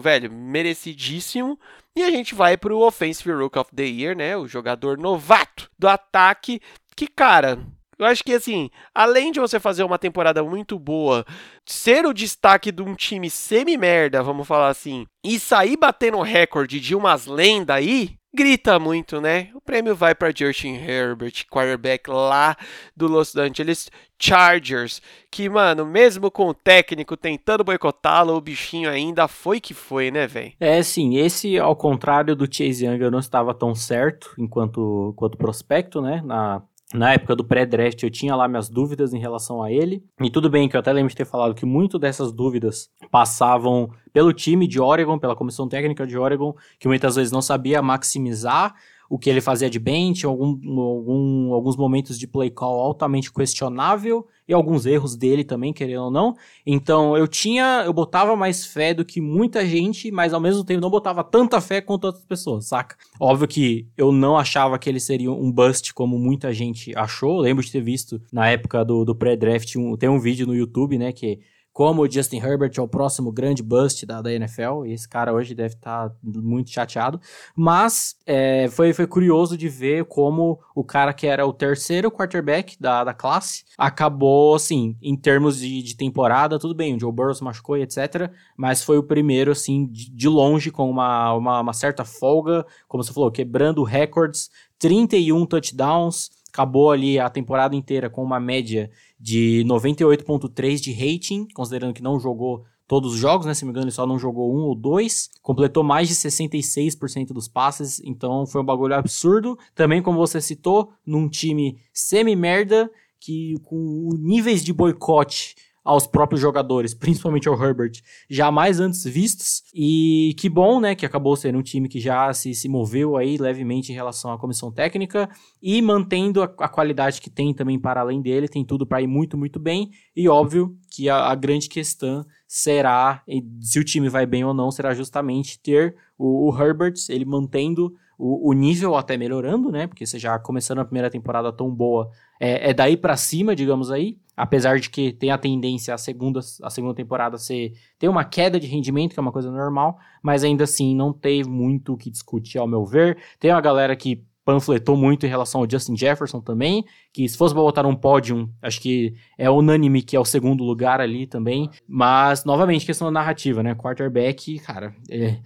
velho, 0.00 0.33
merecidíssimo. 0.33 1.59
E 1.96 2.02
a 2.02 2.11
gente 2.11 2.35
vai 2.35 2.56
pro 2.56 2.80
Offensive 2.80 3.33
Rook 3.33 3.59
of 3.59 3.74
the 3.74 3.85
Year, 3.85 4.16
né? 4.16 4.37
O 4.37 4.46
jogador 4.46 4.96
novato 4.96 5.68
do 5.78 5.88
ataque. 5.88 6.61
Que, 6.96 7.06
cara, 7.06 7.59
eu 8.00 8.06
acho 8.06 8.24
que 8.24 8.33
assim, 8.33 8.70
além 8.94 9.30
de 9.30 9.38
você 9.38 9.61
fazer 9.61 9.83
uma 9.85 9.98
temporada 9.98 10.42
muito 10.42 10.78
boa, 10.78 11.24
ser 11.66 12.06
o 12.06 12.14
destaque 12.14 12.72
de 12.72 12.80
um 12.80 12.94
time 12.94 13.28
semi-merda, 13.28 14.22
vamos 14.22 14.48
falar 14.48 14.68
assim, 14.68 15.06
e 15.22 15.38
sair 15.38 15.76
batendo 15.76 16.20
recorde 16.22 16.80
de 16.80 16.94
umas 16.94 17.26
lendas 17.26 17.76
aí, 17.76 18.16
grita 18.35 18.79
muito, 18.79 19.21
né? 19.21 19.51
O 19.55 19.61
prêmio 19.61 19.95
vai 19.95 20.14
para 20.14 20.33
Justin 20.35 20.75
Herbert, 20.75 21.47
quarterback 21.51 22.09
lá 22.09 22.57
do 22.97 23.07
Los 23.07 23.37
Angeles 23.37 23.90
Chargers, 24.19 25.01
que, 25.31 25.49
mano, 25.49 25.87
mesmo 25.87 26.31
com 26.31 26.49
o 26.49 26.55
técnico 26.55 27.16
tentando 27.16 27.64
boicotá-lo, 27.64 28.35
o 28.35 28.40
bichinho 28.40 28.90
ainda 28.90 29.27
foi 29.27 29.61
que 29.61 29.73
foi, 29.73 30.11
né, 30.11 30.27
velho? 30.27 30.53
É, 30.61 30.83
sim, 30.83 31.16
esse, 31.16 31.59
ao 31.59 31.75
contrário 31.75 32.37
do 32.37 32.45
Chase 32.45 32.85
Young, 32.85 33.01
eu 33.01 33.11
não 33.11 33.19
estava 33.19 33.55
tão 33.55 33.75
certo 33.75 34.35
enquanto, 34.38 35.12
enquanto 35.14 35.38
prospecto, 35.38 36.03
né, 36.03 36.23
na 36.25 36.62
na 36.92 37.12
época 37.12 37.37
do 37.37 37.44
pré-draft 37.44 38.03
eu 38.03 38.11
tinha 38.11 38.35
lá 38.35 38.48
minhas 38.48 38.68
dúvidas 38.68 39.14
em 39.14 39.18
relação 39.18 39.62
a 39.62 39.70
ele. 39.70 40.05
E 40.20 40.31
tudo 40.31 40.50
bem 40.50 40.68
que 40.68 40.76
eu 40.76 40.81
até 40.81 40.92
lembro 40.92 41.11
de 41.11 41.16
ter 41.16 41.24
falado 41.24 41.55
que 41.55 41.64
muito 41.64 41.98
dessas 41.98 42.33
dúvidas 42.33 42.90
passavam 43.11 43.90
pelo 44.12 44.33
time 44.33 44.66
de 44.66 44.81
Oregon, 44.81 45.18
pela 45.18 45.37
comissão 45.37 45.68
técnica 45.68 46.07
de 46.07 46.18
Oregon, 46.18 46.55
que 46.79 46.88
muitas 46.88 47.16
vezes 47.16 47.33
não 47.33 47.42
sabia 47.42 47.81
maximizar 47.81 48.74
o 49.09 49.18
que 49.18 49.29
ele 49.29 49.40
fazia 49.40 49.68
de 49.68 49.79
bench, 49.79 50.24
algum, 50.24 50.57
algum, 50.81 51.53
alguns 51.53 51.76
momentos 51.76 52.16
de 52.16 52.29
play 52.29 52.48
call 52.48 52.81
altamente 52.81 53.33
questionável 53.33 54.26
e 54.51 54.53
alguns 54.53 54.85
erros 54.85 55.15
dele 55.15 55.45
também, 55.45 55.73
querendo 55.73 56.03
ou 56.03 56.11
não. 56.11 56.37
Então 56.67 57.17
eu 57.17 57.29
tinha, 57.29 57.85
eu 57.87 57.93
botava 57.93 58.35
mais 58.35 58.67
fé 58.67 58.93
do 58.93 59.05
que 59.05 59.21
muita 59.21 59.65
gente, 59.65 60.11
mas 60.11 60.35
ao 60.35 60.41
mesmo 60.41 60.65
tempo 60.65 60.81
não 60.81 60.91
botava 60.91 61.23
tanta 61.23 61.61
fé 61.61 61.81
quanto 61.81 62.07
outras 62.07 62.25
pessoas, 62.25 62.67
saca? 62.67 62.97
Óbvio 63.21 63.47
que 63.47 63.87
eu 63.97 64.11
não 64.11 64.37
achava 64.37 64.77
que 64.77 64.91
ele 64.91 64.99
seria 64.99 65.31
um 65.31 65.53
bust 65.53 65.95
como 65.95 66.19
muita 66.19 66.53
gente 66.53 66.93
achou. 66.97 67.37
Eu 67.37 67.43
lembro 67.43 67.65
de 67.65 67.71
ter 67.71 67.81
visto 67.81 68.21
na 68.33 68.51
época 68.51 68.85
do, 68.85 69.05
do 69.05 69.15
pré-draft, 69.15 69.77
um, 69.77 69.97
tem 69.97 70.09
um 70.09 70.19
vídeo 70.19 70.49
no 70.49 70.57
YouTube, 70.57 70.99
né, 70.99 71.13
que 71.13 71.39
como 71.81 72.03
o 72.03 72.11
Justin 72.11 72.37
Herbert 72.37 72.73
é 72.77 72.83
o 72.83 72.87
próximo 72.87 73.33
grande 73.33 73.62
bust 73.62 74.05
da, 74.05 74.21
da 74.21 74.31
NFL, 74.31 74.85
e 74.85 74.93
esse 74.93 75.09
cara 75.09 75.33
hoje 75.33 75.55
deve 75.55 75.77
estar 75.77 76.11
tá 76.11 76.14
muito 76.23 76.69
chateado. 76.69 77.19
Mas 77.57 78.19
é, 78.27 78.69
foi, 78.69 78.93
foi 78.93 79.07
curioso 79.07 79.57
de 79.57 79.66
ver 79.66 80.05
como 80.05 80.61
o 80.75 80.85
cara 80.85 81.14
que 81.14 81.27
era 81.27 81.47
o 81.47 81.55
terceiro 81.55 82.11
quarterback 82.11 82.77
da, 82.79 83.03
da 83.03 83.14
classe 83.14 83.64
acabou, 83.79 84.55
assim, 84.55 84.95
em 85.01 85.16
termos 85.16 85.59
de, 85.59 85.83
de 85.83 85.97
temporada, 85.97 86.59
tudo 86.59 86.75
bem, 86.75 86.95
o 86.95 87.01
Joe 87.01 87.11
Burrow 87.11 87.35
se 87.35 87.43
machucou 87.43 87.79
e 87.79 87.83
etc. 87.83 88.31
Mas 88.55 88.85
foi 88.85 88.99
o 88.99 89.03
primeiro, 89.03 89.51
assim, 89.51 89.87
de, 89.87 90.11
de 90.11 90.29
longe, 90.29 90.71
com 90.71 90.90
uma, 90.90 91.33
uma, 91.33 91.61
uma 91.61 91.73
certa 91.73 92.05
folga, 92.05 92.66
como 92.87 93.03
você 93.03 93.11
falou, 93.11 93.31
quebrando 93.31 93.83
records, 93.85 94.51
31 94.79 95.47
touchdowns 95.47 96.31
acabou 96.61 96.90
ali 96.90 97.18
a 97.18 97.31
temporada 97.31 97.75
inteira 97.75 98.11
com 98.11 98.23
uma 98.23 98.38
média 98.38 98.90
de 99.18 99.64
98.3 99.66 100.77
de 100.79 100.92
rating, 100.92 101.49
considerando 101.55 101.94
que 101.94 102.03
não 102.03 102.20
jogou 102.20 102.64
todos 102.87 103.14
os 103.14 103.18
jogos, 103.18 103.46
né? 103.46 103.55
Se 103.55 103.64
me 103.64 103.70
engano, 103.70 103.85
ele 103.87 103.92
só 103.92 104.07
não 104.07 104.18
jogou 104.18 104.53
um 104.55 104.64
ou 104.64 104.75
dois. 104.75 105.31
Completou 105.40 105.83
mais 105.83 106.09
de 106.09 106.14
66% 106.14 107.29
dos 107.29 107.49
passes, 107.49 108.01
então 108.05 108.46
foi 108.46 108.61
um 108.61 108.64
bagulho 108.64 108.94
absurdo. 108.94 109.59
Também, 109.75 110.03
como 110.03 110.18
você 110.18 110.40
citou, 110.40 110.92
num 111.07 111.29
time 111.29 111.79
semi-merda, 111.94 112.90
que 113.18 113.55
com 113.64 114.11
níveis 114.18 114.62
de 114.62 114.73
boicote 114.73 115.55
aos 115.85 116.07
próprios 116.07 116.40
jogadores, 116.40 116.95
principalmente 116.95 117.49
ao 117.49 117.61
Herbert, 117.61 117.93
jamais 118.29 118.81
antes 118.81 119.05
vistos. 119.05 119.62
E 119.75 120.35
que 120.38 120.49
bom, 120.49 120.81
né, 120.81 120.95
que 120.95 121.07
acabou 121.07 121.35
sendo 121.37 121.59
um 121.59 121.62
time 121.62 121.88
que 121.88 122.01
já 122.01 122.33
se, 122.33 122.55
se 122.55 122.69
moveu 122.69 123.16
aí 123.16 123.37
levemente 123.37 123.90
em 123.93 123.95
relação 123.95 124.33
à 124.33 124.38
comissão 124.38 124.71
técnica 124.71 125.29
e 125.62 125.81
mantendo 125.81 126.43
a, 126.43 126.53
a 126.59 126.69
qualidade 126.69 127.21
que 127.21 127.31
tem 127.31 127.55
também 127.55 127.79
para 127.79 128.01
além 128.01 128.21
dele, 128.21 128.49
tem 128.49 128.64
tudo 128.64 128.87
para 128.87 129.03
ir 129.03 129.07
muito, 129.07 129.37
muito 129.37 129.59
bem. 129.59 129.90
E 130.14 130.29
óbvio 130.29 130.77
que 130.90 131.09
a, 131.09 131.31
a, 131.31 131.35
grande 131.35 131.69
questão 131.69 132.25
será, 132.47 133.23
se 133.61 133.79
o 133.79 133.85
time 133.85 134.09
vai 134.09 134.27
bem 134.27 134.45
ou 134.45 134.53
não, 134.53 134.71
será 134.71 134.93
justamente 134.93 135.59
ter 135.61 135.97
o, 136.19 136.51
o 136.51 136.59
Herbert, 136.59 136.95
ele 137.09 137.25
mantendo 137.25 137.95
o, 138.19 138.51
o, 138.51 138.53
nível 138.53 138.97
até 138.97 139.16
melhorando, 139.16 139.71
né? 139.73 139.87
Porque 139.87 140.05
você 140.05 140.19
já 140.19 140.38
começando 140.38 140.81
a 140.81 140.85
primeira 140.85 141.09
temporada 141.09 141.51
tão 141.51 141.75
boa, 141.75 142.11
é, 142.38 142.71
é 142.71 142.75
daí 142.75 142.95
para 142.95 143.16
cima, 143.16 143.57
digamos 143.57 143.90
aí. 143.90 144.19
Apesar 144.40 144.79
de 144.79 144.88
que 144.88 145.12
tem 145.12 145.31
a 145.31 145.37
tendência 145.37 145.92
a 145.92 145.98
segunda, 145.98 146.40
a 146.62 146.70
segunda 146.70 146.94
temporada 146.94 147.37
ser 147.37 147.74
ter 147.98 148.09
uma 148.09 148.24
queda 148.24 148.59
de 148.59 148.66
rendimento, 148.66 149.12
que 149.12 149.20
é 149.20 149.22
uma 149.22 149.33
coisa 149.33 149.50
normal, 149.50 149.98
mas 150.22 150.42
ainda 150.42 150.64
assim 150.64 150.94
não 150.94 151.12
teve 151.12 151.48
muito 151.48 151.92
o 151.92 151.96
que 151.96 152.11
discutir, 152.11 152.57
ao 152.57 152.66
meu 152.66 152.85
ver. 152.87 153.18
Tem 153.38 153.50
uma 153.50 153.61
galera 153.61 153.94
que 153.94 154.24
panfletou 154.44 154.96
muito 154.96 155.26
em 155.26 155.29
relação 155.29 155.61
ao 155.61 155.70
Justin 155.70 155.96
Jefferson 155.96 156.40
também, 156.40 156.85
que 157.12 157.29
se 157.29 157.37
fosse 157.37 157.55
botar 157.55 157.87
um 157.87 157.94
pódio, 157.94 158.48
acho 158.62 158.81
que 158.81 159.14
é 159.38 159.50
unânime 159.50 160.03
que 160.03 160.16
é 160.16 160.20
o 160.20 160.24
segundo 160.24 160.64
lugar 160.64 161.00
ali 161.00 161.26
também. 161.26 161.70
Mas, 161.87 162.44
novamente, 162.44 162.87
questão 162.87 163.09
da 163.09 163.12
narrativa, 163.12 163.62
né? 163.62 163.74
Quarterback, 163.74 164.59
cara, 164.61 164.94
é, 165.11 165.37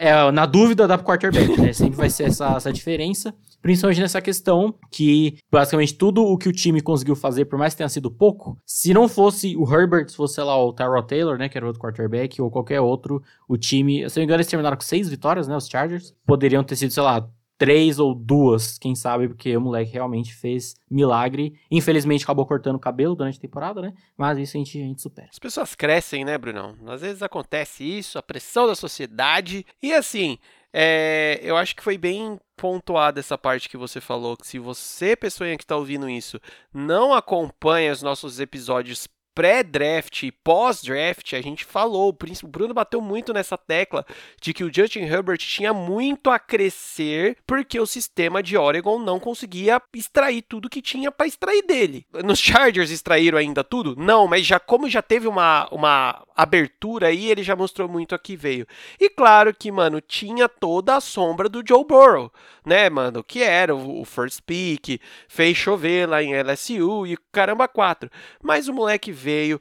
é 0.00 0.30
na 0.30 0.46
dúvida 0.46 0.86
dá 0.86 0.96
pro 0.96 1.06
quarterback, 1.06 1.60
né? 1.60 1.72
Sempre 1.72 1.96
vai 1.96 2.10
ser 2.10 2.24
essa, 2.24 2.56
essa 2.56 2.72
diferença. 2.72 3.34
Principalmente 3.60 4.00
nessa 4.00 4.20
questão 4.20 4.74
que, 4.92 5.38
basicamente, 5.50 5.94
tudo 5.94 6.22
o 6.24 6.38
que 6.38 6.48
o 6.48 6.52
time 6.52 6.80
conseguiu 6.80 7.16
fazer, 7.16 7.46
por 7.46 7.58
mais 7.58 7.74
que 7.74 7.78
tenha 7.78 7.88
sido 7.88 8.10
pouco, 8.10 8.56
se 8.64 8.94
não 8.94 9.08
fosse 9.08 9.56
o 9.56 9.64
Herbert, 9.64 10.08
se 10.08 10.16
fosse, 10.16 10.34
sei 10.34 10.44
lá, 10.44 10.56
o 10.62 10.72
Tyrod 10.72 11.06
Taylor, 11.08 11.36
né, 11.36 11.48
que 11.48 11.58
era 11.58 11.66
outro 11.66 11.82
quarterback, 11.82 12.40
ou 12.40 12.50
qualquer 12.50 12.80
outro, 12.80 13.20
o 13.48 13.56
time, 13.56 14.08
se 14.08 14.16
não 14.16 14.20
me 14.20 14.24
engano, 14.24 14.36
eles 14.36 14.46
terminaram 14.46 14.76
com 14.76 14.84
seis 14.84 15.08
vitórias, 15.08 15.48
né, 15.48 15.56
os 15.56 15.66
Chargers, 15.66 16.14
poderiam 16.24 16.62
ter 16.62 16.76
sido, 16.76 16.92
sei 16.92 17.02
lá, 17.02 17.28
três 17.58 17.98
ou 17.98 18.14
duas, 18.14 18.78
quem 18.78 18.94
sabe, 18.94 19.28
porque 19.28 19.56
o 19.56 19.60
moleque 19.60 19.92
realmente 19.92 20.34
fez 20.34 20.74
milagre. 20.90 21.58
Infelizmente 21.70 22.24
acabou 22.24 22.46
cortando 22.46 22.76
o 22.76 22.80
cabelo 22.80 23.14
durante 23.14 23.38
a 23.38 23.40
temporada, 23.40 23.80
né? 23.80 23.94
Mas 24.16 24.38
isso 24.38 24.56
a 24.56 24.58
gente, 24.58 24.78
a 24.78 24.84
gente 24.84 25.02
supera. 25.02 25.28
As 25.30 25.38
pessoas 25.38 25.74
crescem, 25.74 26.24
né, 26.24 26.36
Brunão? 26.36 26.76
Às 26.86 27.00
vezes 27.00 27.22
acontece 27.22 27.84
isso, 27.84 28.18
a 28.18 28.22
pressão 28.22 28.66
da 28.66 28.74
sociedade. 28.74 29.64
E 29.82 29.92
assim, 29.92 30.38
é, 30.72 31.40
eu 31.42 31.56
acho 31.56 31.74
que 31.74 31.82
foi 31.82 31.96
bem 31.96 32.38
pontuada 32.56 33.20
essa 33.20 33.38
parte 33.38 33.68
que 33.68 33.76
você 33.76 34.00
falou, 34.00 34.36
que 34.36 34.46
se 34.46 34.58
você, 34.58 35.16
pessoa 35.16 35.48
que 35.56 35.64
está 35.64 35.76
ouvindo 35.76 36.08
isso, 36.08 36.40
não 36.72 37.14
acompanha 37.14 37.92
os 37.92 38.02
nossos 38.02 38.40
episódios 38.40 39.06
pré-draft 39.36 40.22
e 40.22 40.32
pós-draft, 40.32 41.34
a 41.34 41.42
gente 41.42 41.62
falou, 41.62 42.08
o 42.08 42.46
Bruno 42.48 42.72
bateu 42.72 43.02
muito 43.02 43.34
nessa 43.34 43.58
tecla 43.58 44.06
de 44.40 44.54
que 44.54 44.64
o 44.64 44.72
Justin 44.72 45.00
Herbert 45.00 45.36
tinha 45.36 45.74
muito 45.74 46.30
a 46.30 46.38
crescer 46.38 47.36
porque 47.46 47.78
o 47.78 47.86
sistema 47.86 48.42
de 48.42 48.56
Oregon 48.56 48.98
não 48.98 49.20
conseguia 49.20 49.80
extrair 49.94 50.40
tudo 50.40 50.70
que 50.70 50.80
tinha 50.80 51.12
para 51.12 51.26
extrair 51.26 51.62
dele. 51.66 52.06
Nos 52.24 52.38
Chargers 52.38 52.90
extraíram 52.90 53.36
ainda 53.36 53.62
tudo? 53.62 53.94
Não, 53.94 54.26
mas 54.26 54.46
já 54.46 54.58
como 54.58 54.88
já 54.88 55.02
teve 55.02 55.28
uma, 55.28 55.68
uma 55.70 56.24
abertura 56.34 57.08
aí, 57.08 57.30
ele 57.30 57.42
já 57.42 57.54
mostrou 57.54 57.86
muito 57.86 58.14
a 58.14 58.18
que 58.18 58.36
veio. 58.36 58.66
E 58.98 59.10
claro 59.10 59.52
que, 59.52 59.70
mano, 59.70 60.00
tinha 60.00 60.48
toda 60.48 60.96
a 60.96 61.00
sombra 61.00 61.46
do 61.46 61.62
Joe 61.66 61.84
Burrow, 61.84 62.32
né, 62.64 62.88
mano, 62.88 63.22
que 63.22 63.42
era 63.42 63.74
o, 63.74 64.00
o 64.00 64.04
first 64.06 64.40
pick, 64.46 64.98
fez 65.28 65.56
chover 65.58 66.08
lá 66.08 66.22
em 66.22 66.34
LSU 66.34 67.06
e 67.06 67.18
caramba 67.30 67.68
quatro. 67.68 68.10
Mas 68.42 68.66
o 68.66 68.72
moleque 68.72 69.12
veio 69.26 69.46
veio, 69.46 69.60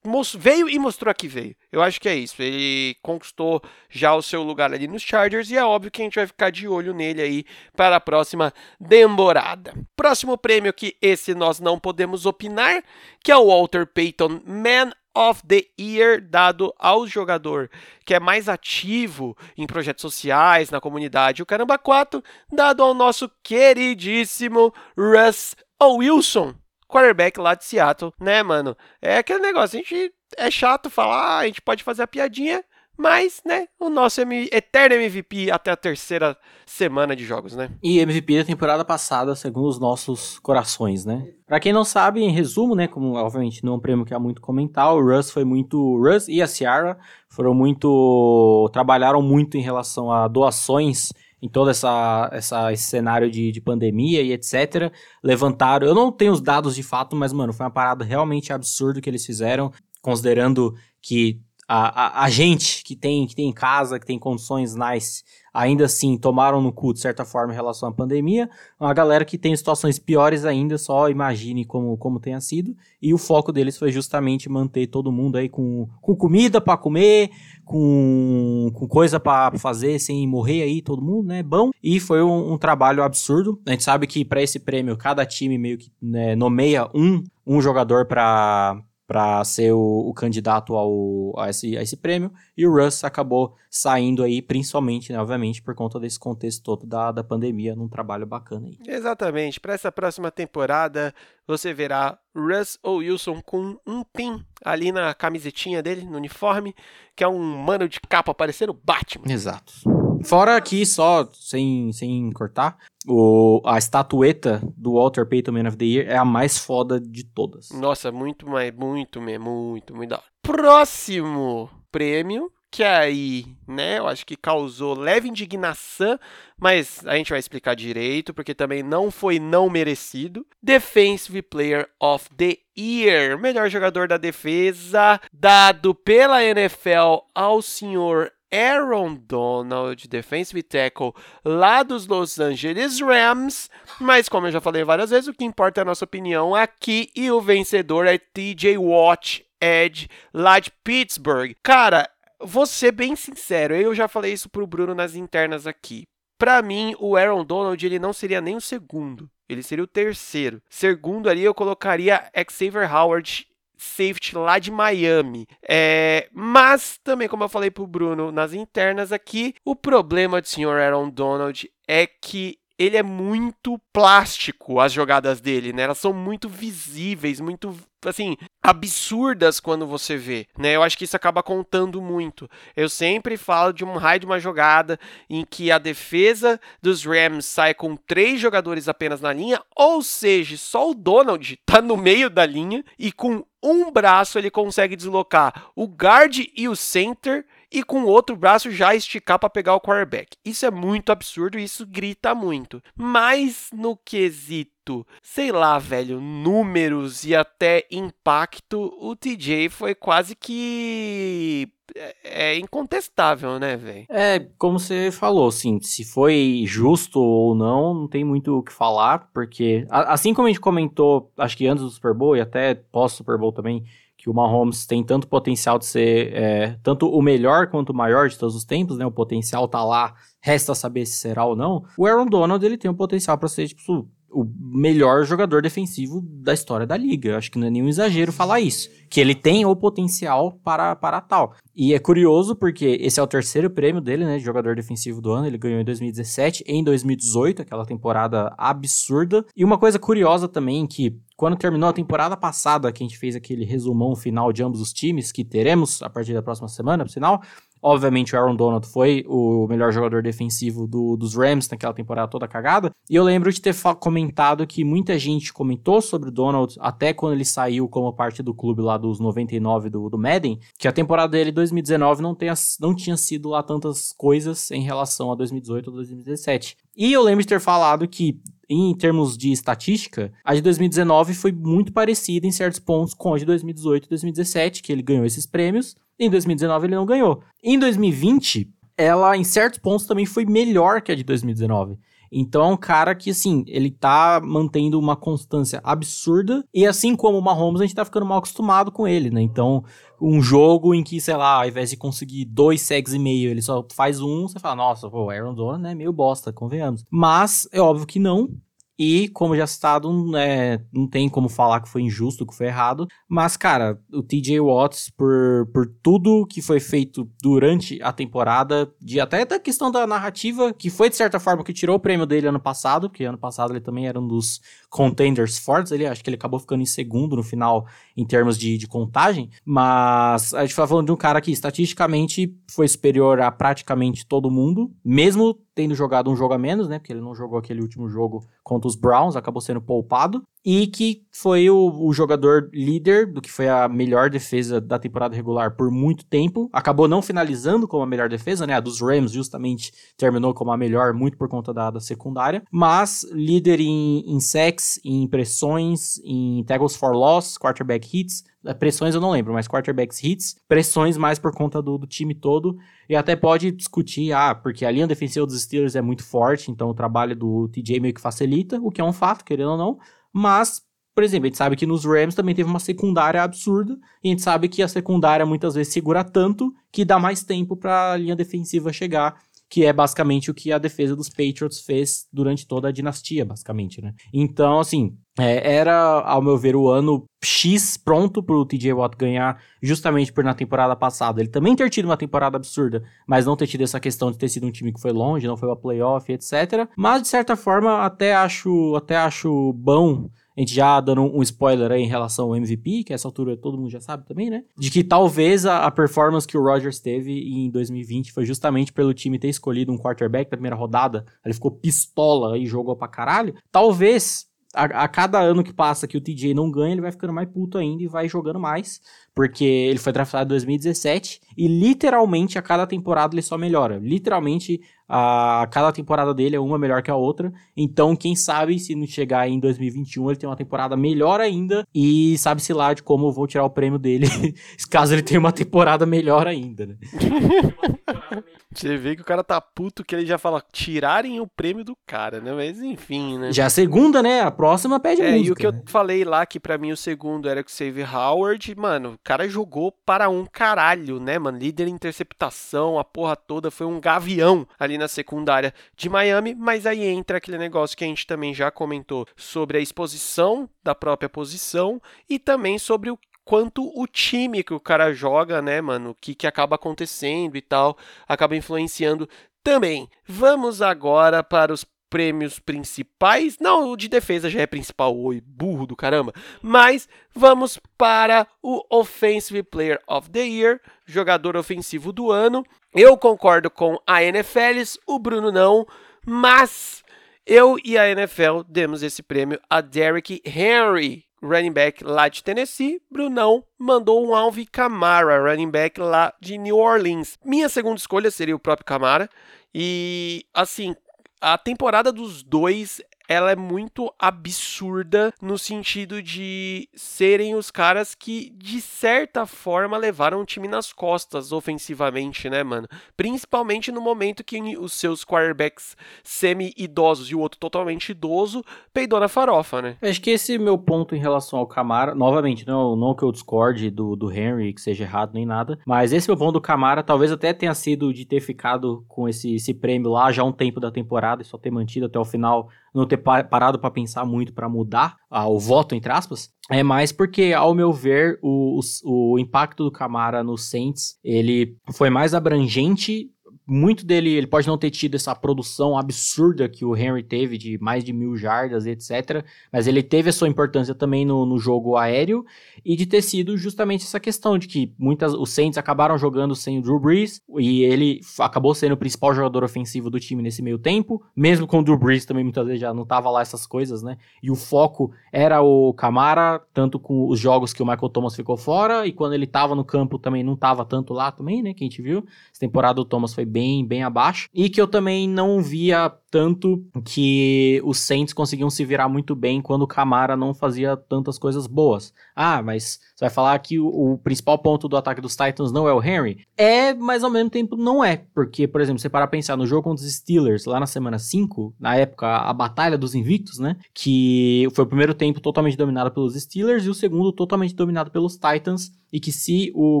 veio 0.38 0.68
e 0.68 0.78
mostrou 0.78 1.14
que 1.14 1.28
veio. 1.28 1.54
Eu 1.70 1.82
acho 1.82 2.00
que 2.00 2.08
é 2.08 2.14
isso. 2.14 2.40
Ele 2.40 2.96
conquistou 3.02 3.62
já 3.90 4.14
o 4.14 4.22
seu 4.22 4.42
lugar 4.42 4.72
ali 4.72 4.88
nos 4.88 5.02
Chargers 5.02 5.50
e 5.50 5.56
é 5.56 5.64
óbvio 5.64 5.90
que 5.90 6.00
a 6.00 6.04
gente 6.04 6.16
vai 6.16 6.26
ficar 6.26 6.50
de 6.50 6.66
olho 6.66 6.94
nele 6.94 7.20
aí 7.20 7.44
para 7.76 7.96
a 7.96 8.00
próxima 8.00 8.52
temporada. 8.88 9.74
Próximo 9.94 10.38
prêmio 10.38 10.72
que 10.72 10.96
esse 11.02 11.34
nós 11.34 11.60
não 11.60 11.78
podemos 11.78 12.24
opinar, 12.24 12.82
que 13.22 13.30
é 13.30 13.36
o 13.36 13.48
Walter 13.48 13.86
Payton 13.86 14.40
Man 14.46 14.92
of 15.14 15.42
the 15.46 15.64
Year 15.78 16.20
dado 16.20 16.74
ao 16.78 17.06
jogador 17.06 17.70
que 18.04 18.14
é 18.14 18.20
mais 18.20 18.48
ativo 18.48 19.36
em 19.56 19.66
projetos 19.66 20.02
sociais, 20.02 20.70
na 20.70 20.80
comunidade, 20.80 21.42
o 21.42 21.46
Caramba 21.46 21.78
4, 21.78 22.22
dado 22.52 22.82
ao 22.82 22.92
nosso 22.92 23.30
queridíssimo 23.42 24.72
Russ 24.96 25.56
Wilson 25.82 26.54
quarterback 26.88 27.38
lá 27.38 27.54
de 27.54 27.64
Seattle, 27.64 28.12
né, 28.20 28.42
mano? 28.42 28.76
É 29.00 29.18
aquele 29.18 29.40
negócio, 29.40 29.78
a 29.78 29.82
gente 29.82 30.12
é 30.36 30.50
chato 30.50 30.90
falar, 30.90 31.38
a 31.38 31.46
gente 31.46 31.60
pode 31.60 31.82
fazer 31.82 32.02
a 32.02 32.06
piadinha, 32.06 32.64
mas, 32.98 33.42
né, 33.44 33.66
o 33.78 33.90
nosso 33.90 34.22
M 34.22 34.48
eterno 34.50 34.96
MVP 34.96 35.50
até 35.50 35.70
a 35.70 35.76
terceira 35.76 36.36
semana 36.64 37.14
de 37.14 37.24
jogos, 37.24 37.54
né? 37.54 37.70
E 37.82 37.98
MVP 37.98 38.38
da 38.38 38.44
temporada 38.44 38.84
passada, 38.86 39.36
segundo 39.36 39.68
os 39.68 39.78
nossos 39.78 40.38
corações, 40.38 41.04
né? 41.04 41.28
Pra 41.46 41.60
quem 41.60 41.74
não 41.74 41.84
sabe, 41.84 42.22
em 42.22 42.30
resumo, 42.30 42.74
né, 42.74 42.88
como 42.88 43.14
obviamente 43.14 43.62
não 43.62 43.74
é 43.74 43.76
um 43.76 43.80
prêmio 43.80 44.04
que 44.06 44.14
há 44.14 44.18
muito 44.18 44.40
comentar, 44.40 44.94
o 44.94 45.02
Russ 45.02 45.30
foi 45.30 45.44
muito, 45.44 45.78
o 45.78 46.02
Russ 46.02 46.26
e 46.26 46.40
a 46.40 46.46
Ciara 46.46 46.96
foram 47.28 47.52
muito, 47.52 48.70
trabalharam 48.72 49.20
muito 49.20 49.58
em 49.58 49.62
relação 49.62 50.10
a 50.10 50.26
doações 50.26 51.12
em 51.46 51.48
todo 51.48 51.70
essa, 51.70 52.28
essa, 52.32 52.72
esse 52.72 52.82
cenário 52.84 53.30
de, 53.30 53.52
de 53.52 53.60
pandemia 53.60 54.20
e 54.20 54.32
etc. 54.32 54.92
Levantaram. 55.22 55.86
Eu 55.86 55.94
não 55.94 56.10
tenho 56.10 56.32
os 56.32 56.40
dados 56.40 56.74
de 56.74 56.82
fato, 56.82 57.14
mas, 57.14 57.32
mano, 57.32 57.52
foi 57.52 57.64
uma 57.64 57.70
parada 57.70 58.04
realmente 58.04 58.52
absurda 58.52 59.00
que 59.00 59.08
eles 59.08 59.24
fizeram, 59.24 59.72
considerando 60.02 60.74
que 61.00 61.40
a, 61.68 62.20
a, 62.20 62.24
a, 62.24 62.30
gente 62.30 62.82
que 62.82 62.96
tem, 62.96 63.26
que 63.26 63.34
tem 63.34 63.52
casa, 63.52 63.98
que 63.98 64.06
tem 64.06 64.18
condições 64.18 64.74
nice, 64.74 65.22
ainda 65.56 65.86
assim 65.86 66.18
tomaram 66.18 66.60
no 66.60 66.70
cu 66.70 66.92
de 66.92 67.00
certa 67.00 67.24
forma 67.24 67.52
em 67.52 67.56
relação 67.56 67.88
à 67.88 67.92
pandemia. 67.92 68.48
Uma 68.78 68.92
galera 68.92 69.24
que 69.24 69.38
tem 69.38 69.56
situações 69.56 69.98
piores 69.98 70.44
ainda, 70.44 70.76
só 70.76 71.08
imagine 71.08 71.64
como, 71.64 71.96
como 71.96 72.20
tenha 72.20 72.40
sido. 72.40 72.76
E 73.00 73.14
o 73.14 73.18
foco 73.18 73.50
deles 73.50 73.78
foi 73.78 73.90
justamente 73.90 74.50
manter 74.50 74.86
todo 74.88 75.10
mundo 75.10 75.36
aí 75.36 75.48
com, 75.48 75.88
com 76.02 76.14
comida 76.14 76.60
para 76.60 76.76
comer, 76.76 77.30
com, 77.64 78.70
com 78.74 78.86
coisa 78.86 79.18
para 79.18 79.58
fazer 79.58 79.98
sem 79.98 80.28
morrer 80.28 80.62
aí, 80.62 80.82
todo 80.82 81.00
mundo, 81.00 81.28
né? 81.28 81.42
Bom. 81.42 81.70
E 81.82 81.98
foi 81.98 82.22
um, 82.22 82.52
um 82.52 82.58
trabalho 82.58 83.02
absurdo. 83.02 83.58
A 83.66 83.70
gente 83.70 83.82
sabe 83.82 84.06
que 84.06 84.24
para 84.24 84.42
esse 84.42 84.58
prêmio, 84.58 84.96
cada 84.96 85.24
time 85.24 85.56
meio 85.56 85.78
que 85.78 85.90
né, 86.02 86.36
nomeia 86.36 86.88
um, 86.94 87.24
um 87.46 87.62
jogador 87.62 88.04
para 88.04 88.82
para 89.06 89.42
ser 89.44 89.72
o, 89.72 90.08
o, 90.08 90.12
candidato 90.12 90.74
ao, 90.74 91.38
a, 91.38 91.48
esse, 91.48 91.76
a 91.76 91.82
esse 91.82 91.96
prêmio, 91.96 92.32
e 92.56 92.66
o 92.66 92.72
Russ 92.72 93.04
acabou 93.04 93.54
saindo 93.70 94.24
aí, 94.24 94.42
principalmente, 94.42 95.12
né, 95.12 95.20
obviamente, 95.20 95.62
por 95.62 95.74
conta 95.74 96.00
desse 96.00 96.18
contexto 96.18 96.62
todo 96.62 96.86
da, 96.86 97.12
da 97.12 97.22
pandemia, 97.22 97.76
num 97.76 97.88
trabalho 97.88 98.26
bacana 98.26 98.66
aí. 98.66 98.78
Exatamente, 98.86 99.60
para 99.60 99.74
essa 99.74 99.92
próxima 99.92 100.30
temporada, 100.30 101.14
você 101.46 101.72
verá 101.72 102.18
Russ 102.34 102.78
ou 102.82 102.98
Wilson 102.98 103.40
com 103.40 103.78
um 103.86 104.02
pin 104.02 104.44
ali 104.64 104.90
na 104.90 105.14
camisetinha 105.14 105.82
dele, 105.82 106.04
no 106.04 106.16
uniforme, 106.16 106.74
que 107.14 107.22
é 107.22 107.28
um 107.28 107.38
mano 107.38 107.88
de 107.88 108.00
capa 108.00 108.34
parecendo 108.34 108.74
Batman. 108.74 109.32
Exato. 109.32 109.95
Fora 110.24 110.56
aqui, 110.56 110.84
só 110.84 111.28
sem, 111.32 111.92
sem 111.92 112.30
cortar, 112.32 112.76
o, 113.06 113.60
a 113.64 113.78
estatueta 113.78 114.60
do 114.76 114.94
Walter 114.94 115.26
Payton 115.26 115.52
Man 115.52 115.68
of 115.68 115.76
the 115.76 115.84
Year 115.84 116.08
é 116.08 116.16
a 116.16 116.24
mais 116.24 116.58
foda 116.58 117.00
de 117.00 117.24
todas. 117.24 117.70
Nossa, 117.70 118.10
muito 118.10 118.48
mais, 118.48 118.74
muito, 118.74 119.20
muito, 119.20 119.94
muito 119.94 120.10
da 120.10 120.16
hora. 120.16 120.24
Próximo 120.42 121.70
prêmio 121.90 122.50
que 122.76 122.84
aí, 122.84 123.46
né, 123.66 123.98
eu 123.98 124.06
acho 124.06 124.26
que 124.26 124.36
causou 124.36 124.98
leve 124.98 125.28
indignação, 125.28 126.18
mas 126.58 127.06
a 127.06 127.16
gente 127.16 127.30
vai 127.30 127.38
explicar 127.38 127.74
direito, 127.74 128.34
porque 128.34 128.54
também 128.54 128.82
não 128.82 129.10
foi 129.10 129.38
não 129.38 129.70
merecido. 129.70 130.46
Defensive 130.62 131.40
Player 131.40 131.88
of 131.98 132.28
the 132.36 132.58
Year, 132.76 133.38
melhor 133.38 133.70
jogador 133.70 134.06
da 134.06 134.18
defesa, 134.18 135.18
dado 135.32 135.94
pela 135.94 136.44
NFL 136.44 137.24
ao 137.34 137.62
senhor 137.62 138.30
Aaron 138.52 139.14
Donald, 139.14 140.08
defensive 140.08 140.62
tackle 140.62 141.12
lá 141.44 141.82
dos 141.82 142.06
Los 142.06 142.38
Angeles 142.38 143.00
Rams. 143.00 143.68
Mas, 144.00 144.28
como 144.28 144.46
eu 144.46 144.52
já 144.52 144.60
falei 144.60 144.84
várias 144.84 145.10
vezes, 145.10 145.28
o 145.28 145.34
que 145.34 145.44
importa 145.44 145.80
é 145.80 145.82
a 145.82 145.84
nossa 145.84 146.04
opinião 146.04 146.54
aqui. 146.54 147.10
E 147.14 147.30
o 147.30 147.40
vencedor 147.40 148.06
é 148.06 148.18
TJ 148.18 148.78
Watt, 148.78 149.44
Edge, 149.60 150.08
lá 150.32 150.58
de 150.58 150.70
Pittsburgh. 150.84 151.52
Cara, 151.62 152.08
vou 152.40 152.66
ser 152.66 152.92
bem 152.92 153.16
sincero, 153.16 153.74
eu 153.74 153.94
já 153.94 154.08
falei 154.08 154.32
isso 154.32 154.48
pro 154.48 154.66
Bruno 154.66 154.94
nas 154.94 155.14
internas 155.14 155.66
aqui. 155.66 156.04
Para 156.38 156.60
mim, 156.60 156.94
o 156.98 157.16
Aaron 157.16 157.44
Donald 157.44 157.84
ele 157.84 157.98
não 157.98 158.12
seria 158.12 158.42
nem 158.42 158.56
o 158.56 158.60
segundo, 158.60 159.30
ele 159.48 159.62
seria 159.62 159.84
o 159.84 159.88
terceiro. 159.88 160.62
Segundo 160.68 161.30
ali 161.30 161.42
eu 161.42 161.54
colocaria 161.54 162.30
Xavier 162.50 162.94
Howard 162.94 163.46
safety 163.76 164.36
lá 164.36 164.58
de 164.58 164.70
Miami. 164.70 165.46
É, 165.68 166.28
mas 166.32 166.98
também, 167.02 167.28
como 167.28 167.44
eu 167.44 167.48
falei 167.48 167.70
pro 167.70 167.86
Bruno 167.86 168.32
nas 168.32 168.52
internas 168.52 169.12
aqui, 169.12 169.54
o 169.64 169.76
problema 169.76 170.40
do 170.40 170.48
senhor 170.48 170.78
Aaron 170.78 171.10
Donald 171.10 171.70
é 171.86 172.06
que 172.06 172.58
ele 172.78 172.96
é 172.96 173.02
muito 173.02 173.80
plástico 173.92 174.80
as 174.80 174.92
jogadas 174.92 175.40
dele, 175.40 175.72
né? 175.72 175.82
Elas 175.82 175.98
são 175.98 176.12
muito 176.12 176.48
visíveis, 176.48 177.40
muito 177.40 177.74
assim, 178.04 178.36
absurdas 178.62 179.58
quando 179.58 179.86
você 179.86 180.16
vê, 180.16 180.46
né? 180.58 180.76
Eu 180.76 180.82
acho 180.82 180.96
que 180.96 181.04
isso 181.04 181.16
acaba 181.16 181.42
contando 181.42 182.00
muito. 182.00 182.48
Eu 182.76 182.88
sempre 182.88 183.36
falo 183.36 183.72
de 183.72 183.84
um 183.84 183.96
raio 183.96 184.20
de 184.20 184.26
uma 184.26 184.38
jogada 184.38 184.98
em 185.28 185.44
que 185.44 185.70
a 185.70 185.78
defesa 185.78 186.60
dos 186.82 187.04
Rams 187.04 187.46
sai 187.46 187.74
com 187.74 187.96
três 187.96 188.38
jogadores 188.38 188.88
apenas 188.88 189.20
na 189.20 189.32
linha, 189.32 189.60
ou 189.74 190.02
seja, 190.02 190.56
só 190.56 190.90
o 190.90 190.94
Donald 190.94 191.58
tá 191.64 191.80
no 191.80 191.96
meio 191.96 192.28
da 192.28 192.44
linha 192.44 192.84
e 192.98 193.10
com 193.10 193.44
um 193.66 193.90
braço 193.90 194.38
ele 194.38 194.50
consegue 194.50 194.94
deslocar 194.94 195.70
o 195.74 195.86
guard 195.86 196.38
e 196.54 196.68
o 196.68 196.76
center 196.76 197.44
e 197.70 197.82
com 197.82 198.04
o 198.04 198.06
outro 198.06 198.36
braço 198.36 198.70
já 198.70 198.94
esticar 198.94 199.38
para 199.38 199.50
pegar 199.50 199.74
o 199.74 199.80
quarterback. 199.80 200.36
Isso 200.44 200.64
é 200.64 200.70
muito 200.70 201.10
absurdo 201.10 201.58
e 201.58 201.64
isso 201.64 201.86
grita 201.86 202.34
muito. 202.34 202.82
Mas 202.94 203.68
no 203.72 203.96
quesito, 203.96 204.75
sei 205.22 205.50
lá, 205.50 205.78
velho, 205.78 206.20
números 206.20 207.24
e 207.24 207.34
até 207.34 207.84
impacto, 207.90 208.94
o 209.00 209.16
TJ 209.16 209.68
foi 209.68 209.94
quase 209.94 210.36
que 210.36 211.68
é, 211.94 212.14
é 212.24 212.58
incontestável, 212.58 213.58
né, 213.58 213.76
velho? 213.76 214.06
É, 214.08 214.40
como 214.58 214.78
você 214.78 215.10
falou, 215.10 215.48
assim, 215.48 215.80
se 215.80 216.04
foi 216.04 216.64
justo 216.66 217.20
ou 217.20 217.54
não, 217.54 217.94
não 217.94 218.08
tem 218.08 218.24
muito 218.24 218.58
o 218.58 218.62
que 218.62 218.72
falar, 218.72 219.30
porque 219.32 219.86
assim 219.90 220.34
como 220.34 220.46
a 220.46 220.50
gente 220.50 220.60
comentou, 220.60 221.32
acho 221.38 221.56
que 221.56 221.66
antes 221.66 221.84
do 221.84 221.90
Super 221.90 222.14
Bowl 222.14 222.36
e 222.36 222.40
até 222.40 222.74
pós 222.74 223.12
Super 223.12 223.38
Bowl 223.38 223.52
também, 223.52 223.84
que 224.16 224.30
o 224.30 224.34
Mahomes 224.34 224.86
tem 224.86 225.04
tanto 225.04 225.28
potencial 225.28 225.78
de 225.78 225.86
ser 225.86 226.32
é, 226.34 226.78
tanto 226.82 227.08
o 227.08 227.22
melhor 227.22 227.68
quanto 227.68 227.90
o 227.90 227.94
maior 227.94 228.28
de 228.28 228.38
todos 228.38 228.56
os 228.56 228.64
tempos, 228.64 228.98
né? 228.98 229.06
O 229.06 229.10
potencial 229.10 229.68
tá 229.68 229.84
lá, 229.84 230.14
resta 230.40 230.74
saber 230.74 231.06
se 231.06 231.18
será 231.18 231.44
ou 231.44 231.54
não. 231.54 231.84
O 231.96 232.06
Aaron 232.06 232.26
Donald, 232.26 232.64
ele 232.64 232.78
tem 232.78 232.90
o 232.90 232.94
potencial 232.94 233.38
para 233.38 233.48
ser, 233.48 233.68
tipo, 233.68 234.08
o 234.36 234.46
melhor 234.58 235.24
jogador 235.24 235.62
defensivo 235.62 236.20
da 236.20 236.52
história 236.52 236.86
da 236.86 236.94
liga. 236.94 237.30
Eu 237.30 237.36
acho 237.38 237.50
que 237.50 237.58
não 237.58 237.68
é 237.68 237.70
nenhum 237.70 237.88
exagero 237.88 238.30
falar 238.30 238.60
isso. 238.60 238.90
Que 239.08 239.18
ele 239.18 239.34
tem 239.34 239.64
o 239.64 239.74
potencial 239.74 240.60
para, 240.62 240.94
para 240.94 241.22
tal. 241.22 241.54
E 241.74 241.94
é 241.94 241.98
curioso 241.98 242.54
porque 242.54 242.98
esse 243.00 243.18
é 243.18 243.22
o 243.22 243.26
terceiro 243.26 243.70
prêmio 243.70 244.02
dele, 244.02 244.26
né? 244.26 244.36
De 244.36 244.44
jogador 244.44 244.76
defensivo 244.76 245.22
do 245.22 245.32
ano. 245.32 245.46
Ele 245.46 245.56
ganhou 245.56 245.80
em 245.80 245.84
2017, 245.84 246.64
em 246.66 246.84
2018, 246.84 247.62
aquela 247.62 247.86
temporada 247.86 248.54
absurda. 248.58 249.42
E 249.56 249.64
uma 249.64 249.78
coisa 249.78 249.98
curiosa 249.98 250.46
também 250.46 250.86
que 250.86 251.18
quando 251.34 251.56
terminou 251.56 251.88
a 251.88 251.92
temporada 251.94 252.36
passada, 252.36 252.92
que 252.92 253.02
a 253.02 253.06
gente 253.06 253.18
fez 253.18 253.34
aquele 253.36 253.64
resumão 253.64 254.14
final 254.14 254.52
de 254.52 254.62
ambos 254.62 254.82
os 254.82 254.92
times, 254.92 255.32
que 255.32 255.44
teremos 255.44 256.02
a 256.02 256.10
partir 256.10 256.34
da 256.34 256.42
próxima 256.42 256.68
semana, 256.68 257.04
por 257.04 257.10
sinal, 257.10 257.42
Obviamente, 257.88 258.34
o 258.34 258.38
Aaron 258.40 258.56
Donald 258.56 258.84
foi 258.84 259.24
o 259.28 259.64
melhor 259.68 259.92
jogador 259.92 260.20
defensivo 260.20 260.88
do, 260.88 261.16
dos 261.16 261.36
Rams 261.36 261.68
naquela 261.70 261.94
temporada 261.94 262.26
toda 262.26 262.48
cagada. 262.48 262.90
E 263.08 263.14
eu 263.14 263.22
lembro 263.22 263.52
de 263.52 263.60
ter 263.60 263.72
comentado 264.00 264.66
que 264.66 264.82
muita 264.82 265.16
gente 265.16 265.52
comentou 265.52 266.02
sobre 266.02 266.28
o 266.28 266.32
Donald, 266.32 266.74
até 266.80 267.12
quando 267.12 267.34
ele 267.34 267.44
saiu 267.44 267.88
como 267.88 268.12
parte 268.12 268.42
do 268.42 268.52
clube 268.52 268.82
lá 268.82 268.98
dos 268.98 269.20
99 269.20 269.88
do, 269.88 270.10
do 270.10 270.18
Madden, 270.18 270.58
que 270.76 270.88
a 270.88 270.92
temporada 270.92 271.30
dele 271.30 271.52
2019 271.52 272.22
não, 272.22 272.34
tenha, 272.34 272.54
não 272.80 272.92
tinha 272.92 273.16
sido 273.16 273.50
lá 273.50 273.62
tantas 273.62 274.12
coisas 274.18 274.68
em 274.72 274.82
relação 274.82 275.30
a 275.30 275.36
2018 275.36 275.86
ou 275.86 275.94
2017. 275.94 276.76
E 276.96 277.12
eu 277.12 277.22
lembro 277.22 277.42
de 277.42 277.48
ter 277.48 277.60
falado 277.60 278.08
que 278.08 278.40
em 278.68 278.94
termos 278.94 279.36
de 279.36 279.52
estatística, 279.52 280.32
a 280.44 280.54
de 280.54 280.60
2019 280.60 281.34
foi 281.34 281.52
muito 281.52 281.92
parecida 281.92 282.46
em 282.46 282.52
certos 282.52 282.80
pontos 282.80 283.14
com 283.14 283.34
a 283.34 283.38
de 283.38 283.44
2018 283.44 284.06
e 284.06 284.08
2017, 284.08 284.82
que 284.82 284.92
ele 284.92 285.02
ganhou 285.02 285.24
esses 285.24 285.46
prêmios. 285.46 285.94
Em 286.18 286.28
2019 286.28 286.86
ele 286.86 286.94
não 286.94 287.06
ganhou. 287.06 287.42
Em 287.62 287.78
2020, 287.78 288.70
ela 288.96 289.36
em 289.36 289.44
certos 289.44 289.78
pontos 289.78 290.06
também 290.06 290.26
foi 290.26 290.44
melhor 290.44 291.02
que 291.02 291.12
a 291.12 291.14
de 291.14 291.22
2019. 291.22 291.98
Então 292.38 292.62
é 292.62 292.66
um 292.66 292.76
cara 292.76 293.14
que, 293.14 293.30
assim, 293.30 293.64
ele 293.66 293.90
tá 293.90 294.40
mantendo 294.44 294.98
uma 294.98 295.16
constância 295.16 295.80
absurda. 295.82 296.62
E 296.74 296.86
assim 296.86 297.16
como 297.16 297.38
o 297.38 297.42
Mahomes, 297.42 297.80
a 297.80 297.86
gente 297.86 297.94
tá 297.94 298.04
ficando 298.04 298.26
mal 298.26 298.38
acostumado 298.38 298.92
com 298.92 299.08
ele, 299.08 299.30
né? 299.30 299.40
Então, 299.40 299.82
um 300.20 300.42
jogo 300.42 300.94
em 300.94 301.02
que, 301.02 301.18
sei 301.18 301.34
lá, 301.34 301.62
ao 301.62 301.66
invés 301.66 301.88
de 301.88 301.96
conseguir 301.96 302.44
dois 302.44 302.82
segs 302.82 303.14
e 303.14 303.18
meio, 303.18 303.50
ele 303.50 303.62
só 303.62 303.86
faz 303.94 304.20
um, 304.20 304.46
você 304.46 304.58
fala, 304.58 304.76
nossa, 304.76 305.08
o 305.08 305.30
Aaron 305.30 305.54
Donald 305.54 305.86
é 305.86 305.94
meio 305.94 306.12
bosta, 306.12 306.52
convenhamos. 306.52 307.04
Mas 307.10 307.66
é 307.72 307.80
óbvio 307.80 308.06
que 308.06 308.18
não. 308.18 308.50
E, 308.98 309.28
como 309.28 309.56
já 309.56 309.66
citado, 309.66 310.10
é, 310.36 310.80
não 310.92 311.06
tem 311.06 311.28
como 311.28 311.48
falar 311.48 311.80
que 311.80 311.88
foi 311.88 312.02
injusto, 312.02 312.46
que 312.46 312.54
foi 312.54 312.66
errado. 312.66 313.06
Mas, 313.28 313.56
cara, 313.56 314.00
o 314.12 314.22
TJ 314.22 314.60
Watts, 314.60 315.10
por, 315.10 315.68
por 315.72 315.86
tudo 316.02 316.46
que 316.46 316.62
foi 316.62 316.80
feito 316.80 317.30
durante 317.42 318.02
a 318.02 318.12
temporada, 318.12 318.90
de 319.00 319.20
até 319.20 319.44
da 319.44 319.58
questão 319.58 319.90
da 319.90 320.06
narrativa, 320.06 320.72
que 320.72 320.88
foi 320.88 321.10
de 321.10 321.16
certa 321.16 321.38
forma 321.38 321.62
que 321.62 321.72
tirou 321.72 321.96
o 321.96 322.00
prêmio 322.00 322.24
dele 322.24 322.46
ano 322.46 322.60
passado, 322.60 323.10
porque 323.10 323.24
ano 323.24 323.38
passado 323.38 323.72
ele 323.72 323.80
também 323.80 324.08
era 324.08 324.18
um 324.18 324.26
dos 324.26 324.60
contenders 324.88 325.58
fortes. 325.58 325.92
Ele, 325.92 326.06
acho 326.06 326.24
que 326.24 326.30
ele 326.30 326.36
acabou 326.36 326.58
ficando 326.58 326.82
em 326.82 326.86
segundo 326.86 327.36
no 327.36 327.42
final, 327.42 327.86
em 328.16 328.26
termos 328.26 328.56
de, 328.56 328.78
de 328.78 328.86
contagem. 328.86 329.50
Mas 329.64 330.54
a 330.54 330.62
gente 330.64 330.74
tá 330.74 330.86
falando 330.86 331.06
de 331.06 331.12
um 331.12 331.16
cara 331.16 331.40
que 331.40 331.52
estatisticamente 331.52 332.54
foi 332.70 332.88
superior 332.88 333.40
a 333.40 333.50
praticamente 333.50 334.26
todo 334.26 334.50
mundo, 334.50 334.90
mesmo 335.04 335.58
tendo 335.76 335.94
jogado 335.94 336.30
um 336.30 336.34
jogo 336.34 336.54
a 336.54 336.58
menos, 336.58 336.88
né? 336.88 336.98
Porque 336.98 337.12
ele 337.12 337.20
não 337.20 337.34
jogou 337.34 337.58
aquele 337.58 337.82
último 337.82 338.08
jogo 338.08 338.42
contra 338.64 338.88
os 338.88 338.96
Browns, 338.96 339.36
acabou 339.36 339.60
sendo 339.60 339.80
poupado. 339.80 340.42
E 340.64 340.88
que 340.88 341.22
foi 341.30 341.70
o, 341.70 341.92
o, 342.00 342.12
jogador 342.12 342.68
líder 342.72 343.30
do 343.30 343.40
que 343.40 343.52
foi 343.52 343.68
a 343.68 343.86
melhor 343.86 344.28
defesa 344.28 344.80
da 344.80 344.98
temporada 344.98 345.36
regular 345.36 345.76
por 345.76 345.90
muito 345.90 346.24
tempo. 346.24 346.68
Acabou 346.72 347.06
não 347.06 347.22
finalizando 347.22 347.86
como 347.86 348.02
a 348.02 348.06
melhor 348.06 348.28
defesa, 348.28 348.66
né? 348.66 348.72
A 348.72 348.80
dos 348.80 349.00
Rams 349.00 349.30
justamente 349.30 349.92
terminou 350.16 350.52
como 350.54 350.72
a 350.72 350.76
melhor, 350.76 351.12
muito 351.12 351.36
por 351.36 351.46
conta 351.46 351.72
da, 351.72 351.90
da 351.90 352.00
secundária. 352.00 352.64
Mas 352.68 353.22
líder 353.30 353.78
em, 353.78 354.24
em 354.26 354.40
sacks, 354.40 354.98
em 355.04 355.28
pressões, 355.28 356.18
em 356.24 356.64
tackles 356.64 356.96
for 356.96 357.14
loss, 357.14 357.58
quarterback 357.58 358.08
hits, 358.18 358.42
pressões 358.74 359.14
eu 359.14 359.20
não 359.20 359.30
lembro, 359.30 359.52
mas 359.52 359.68
quarterbacks 359.68 360.22
hits, 360.22 360.56
pressões 360.68 361.16
mais 361.16 361.38
por 361.38 361.52
conta 361.52 361.80
do, 361.82 361.98
do, 361.98 362.06
time 362.06 362.34
todo, 362.34 362.76
e 363.08 363.14
até 363.14 363.36
pode 363.36 363.70
discutir, 363.70 364.32
ah, 364.32 364.54
porque 364.54 364.84
a 364.84 364.90
linha 364.90 365.06
defensiva 365.06 365.46
dos 365.46 365.62
Steelers 365.62 365.96
é 365.96 366.00
muito 366.00 366.24
forte, 366.24 366.70
então 366.70 366.88
o 366.88 366.94
trabalho 366.94 367.36
do 367.36 367.68
TJ 367.68 368.00
meio 368.00 368.14
que 368.14 368.20
facilita, 368.20 368.80
o 368.80 368.90
que 368.90 369.00
é 369.00 369.04
um 369.04 369.12
fato, 369.12 369.44
querendo 369.44 369.70
ou 369.70 369.76
não, 369.76 369.98
mas, 370.32 370.82
por 371.14 371.24
exemplo, 371.24 371.46
a 371.46 371.48
gente 371.48 371.58
sabe 371.58 371.76
que 371.76 371.86
nos 371.86 372.04
Rams 372.04 372.34
também 372.34 372.54
teve 372.54 372.68
uma 372.68 372.80
secundária 372.80 373.42
absurda, 373.42 373.98
e 374.22 374.28
a 374.28 374.30
gente 374.30 374.42
sabe 374.42 374.68
que 374.68 374.82
a 374.82 374.88
secundária 374.88 375.46
muitas 375.46 375.74
vezes 375.74 375.92
segura 375.92 376.24
tanto 376.24 376.74
que 376.90 377.04
dá 377.04 377.18
mais 377.18 377.42
tempo 377.44 377.76
para 377.76 378.12
a 378.12 378.16
linha 378.16 378.36
defensiva 378.36 378.92
chegar 378.92 379.40
que 379.68 379.84
é 379.84 379.92
basicamente 379.92 380.50
o 380.50 380.54
que 380.54 380.72
a 380.72 380.78
defesa 380.78 381.16
dos 381.16 381.28
Patriots 381.28 381.80
fez 381.80 382.26
durante 382.32 382.66
toda 382.66 382.88
a 382.88 382.92
dinastia, 382.92 383.44
basicamente, 383.44 384.00
né? 384.00 384.14
Então, 384.32 384.78
assim, 384.78 385.16
é, 385.38 385.76
era, 385.76 386.20
ao 386.20 386.40
meu 386.40 386.56
ver, 386.56 386.76
o 386.76 386.88
ano 386.88 387.24
X 387.42 387.96
pronto 387.96 388.42
pro 388.42 388.64
TJ 388.64 388.92
Watt 388.92 389.16
ganhar, 389.16 389.60
justamente 389.82 390.32
por 390.32 390.42
na 390.42 390.54
temporada 390.54 390.96
passada 390.96 391.40
ele 391.40 391.48
também 391.48 391.76
ter 391.76 391.90
tido 391.90 392.06
uma 392.06 392.16
temporada 392.16 392.56
absurda, 392.56 393.02
mas 393.26 393.44
não 393.44 393.56
ter 393.56 393.66
tido 393.66 393.82
essa 393.82 394.00
questão 394.00 394.30
de 394.30 394.38
ter 394.38 394.48
sido 394.48 394.66
um 394.66 394.70
time 394.70 394.92
que 394.92 395.00
foi 395.00 395.12
longe, 395.12 395.46
não 395.46 395.56
foi 395.56 395.68
pra 395.68 395.76
playoff, 395.76 396.32
etc. 396.32 396.88
Mas, 396.96 397.22
de 397.22 397.28
certa 397.28 397.56
forma, 397.56 398.04
até 398.04 398.34
acho, 398.34 398.94
até 398.96 399.16
acho 399.16 399.72
bom 399.74 400.30
a 400.56 400.60
gente 400.60 400.74
já 400.74 400.98
dando 401.00 401.22
um 401.22 401.42
spoiler 401.42 401.92
aí 401.92 402.02
em 402.02 402.08
relação 402.08 402.46
ao 402.46 402.56
MVP, 402.56 403.04
que 403.04 403.12
essa 403.12 403.28
altura 403.28 403.56
todo 403.56 403.76
mundo 403.76 403.90
já 403.90 404.00
sabe 404.00 404.24
também, 404.26 404.48
né? 404.48 404.64
De 404.76 404.90
que 404.90 405.04
talvez 405.04 405.66
a, 405.66 405.84
a 405.84 405.90
performance 405.90 406.46
que 406.46 406.56
o 406.56 406.62
Rodgers 406.62 406.98
teve 406.98 407.32
em 407.32 407.70
2020 407.70 408.32
foi 408.32 408.46
justamente 408.46 408.92
pelo 408.92 409.12
time 409.12 409.38
ter 409.38 409.48
escolhido 409.48 409.92
um 409.92 409.98
quarterback 409.98 410.50
na 410.50 410.56
primeira 410.56 410.76
rodada. 410.76 411.26
Ele 411.44 411.52
ficou 411.52 411.70
pistola 411.70 412.56
e 412.56 412.64
jogou 412.64 412.96
pra 412.96 413.06
caralho. 413.06 413.54
Talvez 413.70 414.46
a, 414.76 414.84
a, 414.84 415.08
cada 415.08 415.40
ano 415.40 415.64
que 415.64 415.72
passa 415.72 416.06
que 416.06 416.18
o 416.18 416.20
TJ 416.20 416.52
não 416.52 416.70
ganha, 416.70 416.92
ele 416.92 417.00
vai 417.00 417.10
ficando 417.10 417.32
mais 417.32 417.48
puto 417.48 417.78
ainda 417.78 418.02
e 418.02 418.06
vai 418.06 418.28
jogando 418.28 418.60
mais. 418.60 419.00
Porque 419.34 419.64
ele 419.64 419.98
foi 419.98 420.12
draftado 420.12 420.48
em 420.48 420.48
2017 420.48 421.40
e 421.56 421.66
literalmente 421.66 422.58
a 422.58 422.62
cada 422.62 422.86
temporada 422.86 423.34
ele 423.34 423.42
só 423.42 423.56
melhora. 423.56 423.98
Literalmente 423.98 424.80
a 425.08 425.66
cada 425.70 425.92
temporada 425.92 426.34
dele 426.34 426.56
é 426.56 426.60
uma 426.60 426.78
melhor 426.78 427.02
que 427.02 427.10
a 427.10 427.16
outra. 427.16 427.52
Então, 427.76 428.16
quem 428.16 428.34
sabe 428.34 428.78
se 428.78 428.94
não 428.94 429.06
chegar 429.06 429.48
em 429.48 429.60
2021 429.60 430.30
ele 430.30 430.38
tem 430.38 430.48
uma 430.48 430.56
temporada 430.56 430.96
melhor 430.96 431.40
ainda 431.40 431.86
e 431.94 432.36
sabe-se 432.38 432.72
lá 432.72 432.92
de 432.92 433.02
como 433.02 433.26
eu 433.26 433.32
vou 433.32 433.46
tirar 433.46 433.64
o 433.64 433.70
prêmio 433.70 433.98
dele 433.98 434.26
caso 434.90 435.14
ele 435.14 435.22
tenha 435.22 435.40
uma 435.40 435.52
temporada 435.52 436.06
melhor 436.06 436.46
ainda, 436.46 436.86
né? 436.86 436.96
Você 438.80 438.96
vê 438.96 439.16
que 439.16 439.22
o 439.22 439.24
cara 439.24 439.42
tá 439.42 439.60
puto 439.60 440.04
que 440.04 440.14
ele 440.14 440.26
já 440.26 440.38
fala 440.38 440.62
tirarem 440.72 441.40
o 441.40 441.46
prêmio 441.46 441.84
do 441.84 441.96
cara, 442.06 442.40
né? 442.40 442.52
Mas 442.52 442.80
enfim, 442.80 443.38
né? 443.38 443.52
Já 443.52 443.66
a 443.66 443.70
segunda, 443.70 444.22
né? 444.22 444.42
A 444.42 444.50
próxima 444.50 445.00
pede 445.00 445.22
é, 445.22 445.32
música. 445.32 445.48
E 445.48 445.50
o 445.50 445.54
que 445.54 445.70
né? 445.70 445.82
eu 445.84 445.90
falei 445.90 446.24
lá, 446.24 446.44
que 446.44 446.60
para 446.60 446.78
mim 446.78 446.92
o 446.92 446.96
segundo 446.96 447.48
era 447.48 447.60
o 447.60 447.64
Save 447.66 448.02
Howard, 448.02 448.74
mano, 448.76 449.14
o 449.14 449.18
cara 449.24 449.48
jogou 449.48 449.90
para 449.90 450.28
um 450.28 450.44
caralho, 450.44 451.18
né, 451.18 451.38
mano? 451.38 451.58
Líder 451.58 451.88
em 451.88 451.92
interceptação, 451.92 452.98
a 452.98 453.04
porra 453.04 453.34
toda, 453.36 453.70
foi 453.70 453.86
um 453.86 454.00
gavião 454.00 454.66
ali 454.78 454.98
na 454.98 455.08
secundária 455.08 455.72
de 455.96 456.08
Miami, 456.08 456.54
mas 456.54 456.86
aí 456.86 457.04
entra 457.04 457.38
aquele 457.38 457.58
negócio 457.58 457.96
que 457.96 458.04
a 458.04 458.06
gente 458.06 458.26
também 458.26 458.52
já 458.52 458.70
comentou 458.70 459.26
sobre 459.34 459.78
a 459.78 459.80
exposição 459.80 460.68
da 460.82 460.94
própria 460.94 461.28
posição 461.28 462.00
e 462.28 462.38
também 462.38 462.78
sobre 462.78 463.10
o 463.10 463.18
quanto 463.46 463.88
o 463.96 464.08
time 464.08 464.64
que 464.64 464.74
o 464.74 464.80
cara 464.80 465.14
joga, 465.14 465.62
né, 465.62 465.80
mano, 465.80 466.10
o 466.10 466.14
que, 466.14 466.34
que 466.34 466.48
acaba 466.48 466.74
acontecendo 466.74 467.56
e 467.56 467.62
tal, 467.62 467.96
acaba 468.26 468.56
influenciando 468.56 469.28
também. 469.62 470.10
Vamos 470.26 470.82
agora 470.82 471.44
para 471.44 471.72
os 471.72 471.86
prêmios 472.10 472.58
principais. 472.58 473.56
Não, 473.60 473.90
o 473.90 473.96
de 473.96 474.08
defesa 474.08 474.50
já 474.50 474.62
é 474.62 474.66
principal, 474.66 475.16
oi, 475.16 475.40
burro 475.40 475.86
do 475.86 475.94
caramba. 475.94 476.32
Mas 476.60 477.08
vamos 477.32 477.78
para 477.96 478.48
o 478.60 478.82
Offensive 478.90 479.62
Player 479.62 480.00
of 480.08 480.28
the 480.30 480.44
Year, 480.44 480.80
jogador 481.04 481.56
ofensivo 481.56 482.12
do 482.12 482.32
ano. 482.32 482.64
Eu 482.92 483.16
concordo 483.16 483.70
com 483.70 483.96
a 484.04 484.24
NFL, 484.24 484.82
o 485.06 485.20
Bruno 485.20 485.52
não, 485.52 485.86
mas 486.26 487.04
eu 487.46 487.76
e 487.84 487.96
a 487.96 488.10
NFL 488.10 488.62
demos 488.68 489.04
esse 489.04 489.22
prêmio 489.22 489.60
a 489.70 489.80
Derrick 489.80 490.42
Henry, 490.44 491.25
running 491.46 491.72
back 491.72 492.02
lá 492.04 492.28
de 492.28 492.42
Tennessee. 492.42 493.00
Brunão 493.10 493.64
mandou 493.78 494.26
um 494.26 494.34
Alvin 494.34 494.66
Kamara, 494.70 495.50
running 495.50 495.70
back 495.70 496.00
lá 496.00 496.34
de 496.40 496.58
New 496.58 496.76
Orleans. 496.76 497.38
Minha 497.44 497.68
segunda 497.68 497.96
escolha 497.96 498.30
seria 498.30 498.56
o 498.56 498.58
próprio 498.58 498.84
Kamara. 498.84 499.28
E, 499.74 500.44
assim, 500.54 500.94
a 501.40 501.58
temporada 501.58 502.12
dos 502.12 502.42
dois 502.42 503.00
ela 503.28 503.50
é 503.50 503.56
muito 503.56 504.12
absurda 504.18 505.32
no 505.40 505.58
sentido 505.58 506.22
de 506.22 506.88
serem 506.94 507.54
os 507.54 507.70
caras 507.70 508.14
que, 508.14 508.50
de 508.56 508.80
certa 508.80 509.46
forma, 509.46 509.96
levaram 509.96 510.40
o 510.40 510.44
time 510.44 510.68
nas 510.68 510.92
costas 510.92 511.52
ofensivamente, 511.52 512.48
né, 512.48 512.62
mano? 512.62 512.86
Principalmente 513.16 513.90
no 513.90 514.00
momento 514.00 514.44
que 514.44 514.56
os 514.78 514.92
seus 514.92 515.24
quarterbacks 515.24 515.96
semi-idosos 516.22 517.30
e 517.30 517.34
o 517.34 517.40
outro 517.40 517.58
totalmente 517.58 518.10
idoso 518.10 518.64
peidou 518.92 519.20
na 519.20 519.28
farofa, 519.28 519.82
né? 519.82 519.96
Acho 520.02 520.20
que 520.20 520.30
esse 520.30 520.54
é 520.54 520.58
meu 520.58 520.78
ponto 520.78 521.14
em 521.14 521.18
relação 521.18 521.58
ao 521.58 521.66
Camara, 521.66 522.14
novamente, 522.14 522.66
não, 522.66 522.96
não 522.96 523.14
que 523.14 523.22
eu 523.22 523.32
discorde 523.32 523.90
do, 523.90 524.16
do 524.16 524.32
Henry, 524.32 524.72
que 524.72 524.80
seja 524.80 525.04
errado 525.04 525.32
nem 525.34 525.44
nada, 525.44 525.78
mas 525.86 526.12
esse 526.12 526.28
meu 526.28 526.36
ponto 526.36 526.52
do 526.52 526.60
Camara 526.60 527.02
talvez 527.02 527.30
até 527.30 527.52
tenha 527.52 527.74
sido 527.74 528.12
de 528.12 528.24
ter 528.24 528.40
ficado 528.40 529.04
com 529.08 529.28
esse, 529.28 529.54
esse 529.54 529.74
prêmio 529.74 530.10
lá 530.10 530.30
já 530.32 530.42
um 530.44 530.52
tempo 530.52 530.80
da 530.80 530.90
temporada 530.90 531.42
e 531.42 531.44
só 531.44 531.58
ter 531.58 531.70
mantido 531.70 532.06
até 532.06 532.18
o 532.18 532.24
final 532.24 532.68
não 532.96 533.06
ter 533.06 533.18
parado 533.18 533.78
para 533.78 533.90
pensar 533.90 534.24
muito 534.24 534.52
para 534.52 534.68
mudar 534.68 535.16
ah, 535.30 535.46
o 535.46 535.58
voto, 535.58 535.94
entre 535.94 536.10
aspas, 536.10 536.50
é 536.70 536.82
mais 536.82 537.12
porque, 537.12 537.52
ao 537.52 537.74
meu 537.74 537.92
ver, 537.92 538.38
o, 538.42 538.80
o, 539.04 539.34
o 539.34 539.38
impacto 539.38 539.84
do 539.84 539.92
Camara 539.92 540.42
no 540.42 540.56
Saints, 540.56 541.18
ele 541.22 541.76
foi 541.92 542.10
mais 542.10 542.34
abrangente 542.34 543.30
muito 543.66 544.06
dele, 544.06 544.30
ele 544.30 544.46
pode 544.46 544.68
não 544.68 544.78
ter 544.78 544.90
tido 544.90 545.16
essa 545.16 545.34
produção 545.34 545.98
absurda 545.98 546.68
que 546.68 546.84
o 546.84 546.96
Henry 546.96 547.22
teve, 547.22 547.58
de 547.58 547.76
mais 547.78 548.04
de 548.04 548.12
mil 548.12 548.36
jardas, 548.36 548.86
etc. 548.86 549.44
Mas 549.72 549.86
ele 549.86 550.02
teve 550.02 550.30
a 550.30 550.32
sua 550.32 550.48
importância 550.48 550.94
também 550.94 551.24
no, 551.24 551.44
no 551.44 551.58
jogo 551.58 551.96
aéreo 551.96 552.44
e 552.84 552.94
de 552.94 553.06
ter 553.06 553.22
sido 553.22 553.56
justamente 553.56 554.04
essa 554.04 554.20
questão 554.20 554.56
de 554.56 554.68
que 554.68 554.94
muitas, 554.98 555.34
os 555.34 555.50
Saints 555.50 555.78
acabaram 555.78 556.16
jogando 556.16 556.54
sem 556.54 556.78
o 556.78 556.82
Drew 556.82 557.00
Brees 557.00 557.42
e 557.58 557.82
ele 557.82 558.20
acabou 558.38 558.74
sendo 558.74 558.92
o 558.92 558.96
principal 558.96 559.34
jogador 559.34 559.64
ofensivo 559.64 560.08
do 560.10 560.20
time 560.20 560.42
nesse 560.42 560.62
meio 560.62 560.78
tempo, 560.78 561.22
mesmo 561.34 561.66
com 561.66 561.80
o 561.80 561.82
Drew 561.82 561.98
Brees 561.98 562.24
também 562.24 562.44
muitas 562.44 562.66
vezes 562.66 562.80
já 562.80 562.94
não 562.94 563.04
tava 563.04 563.30
lá 563.30 563.40
essas 563.40 563.66
coisas, 563.66 564.02
né? 564.02 564.16
E 564.42 564.50
o 564.50 564.54
foco 564.54 565.10
era 565.32 565.60
o 565.60 565.92
Camara, 565.94 566.62
tanto 566.72 566.98
com 566.98 567.28
os 567.28 567.40
jogos 567.40 567.72
que 567.72 567.82
o 567.82 567.86
Michael 567.86 568.10
Thomas 568.10 568.36
ficou 568.36 568.56
fora 568.56 569.06
e 569.06 569.12
quando 569.12 569.32
ele 569.32 569.46
tava 569.46 569.74
no 569.74 569.84
campo 569.84 570.18
também 570.18 570.44
não 570.44 570.54
tava 570.54 570.84
tanto 570.84 571.12
lá 571.12 571.32
também, 571.32 571.62
né? 571.62 571.74
Que 571.74 571.82
a 571.82 571.86
gente 571.86 572.00
viu. 572.00 572.24
Essa 572.50 572.60
temporada 572.60 573.00
o 573.00 573.04
Thomas 573.04 573.34
foi 573.34 573.44
bem, 573.56 573.86
bem 573.86 574.02
abaixo. 574.02 574.50
E 574.52 574.68
que 574.68 574.78
eu 574.78 574.86
também 574.86 575.26
não 575.26 575.62
via 575.62 576.12
tanto 576.36 576.84
que 577.02 577.80
os 577.82 577.98
Saints 577.98 578.34
conseguiam 578.34 578.68
se 578.68 578.84
virar 578.84 579.08
muito 579.08 579.34
bem 579.34 579.62
quando 579.62 579.84
o 579.84 579.86
Camara 579.86 580.36
não 580.36 580.52
fazia 580.52 580.94
tantas 580.94 581.38
coisas 581.38 581.66
boas. 581.66 582.12
Ah, 582.34 582.60
mas 582.62 583.00
você 583.16 583.24
vai 583.24 583.30
falar 583.30 583.58
que 583.60 583.78
o, 583.78 583.86
o, 583.86 584.18
principal 584.18 584.58
ponto 584.58 584.86
do 584.86 584.98
ataque 584.98 585.22
dos 585.22 585.34
Titans 585.34 585.72
não 585.72 585.88
é 585.88 585.94
o 585.94 586.02
Henry? 586.02 586.46
É, 586.54 586.92
mas 586.92 587.24
ao 587.24 587.30
mesmo 587.30 587.48
tempo 587.48 587.74
não 587.74 588.04
é. 588.04 588.24
Porque, 588.34 588.68
por 588.68 588.82
exemplo, 588.82 589.00
você 589.00 589.08
para 589.08 589.26
pensar 589.26 589.56
no 589.56 589.66
jogo 589.66 589.84
contra 589.84 590.04
os 590.04 590.12
Steelers, 590.12 590.66
lá 590.66 590.78
na 590.78 590.86
semana 590.86 591.18
5, 591.18 591.74
na 591.80 591.96
época, 591.96 592.26
a 592.26 592.52
Batalha 592.52 592.98
dos 592.98 593.14
Invictos, 593.14 593.58
né? 593.58 593.76
Que 593.94 594.68
foi 594.74 594.84
o 594.84 594.86
primeiro 594.86 595.14
tempo 595.14 595.40
totalmente 595.40 595.78
dominado 595.78 596.10
pelos 596.10 596.34
Steelers 596.34 596.84
e 596.84 596.90
o 596.90 596.94
segundo 596.94 597.32
totalmente 597.32 597.74
dominado 597.74 598.10
pelos 598.10 598.34
Titans. 598.34 598.92
E 599.10 599.18
que 599.18 599.32
se 599.32 599.72
o 599.74 600.00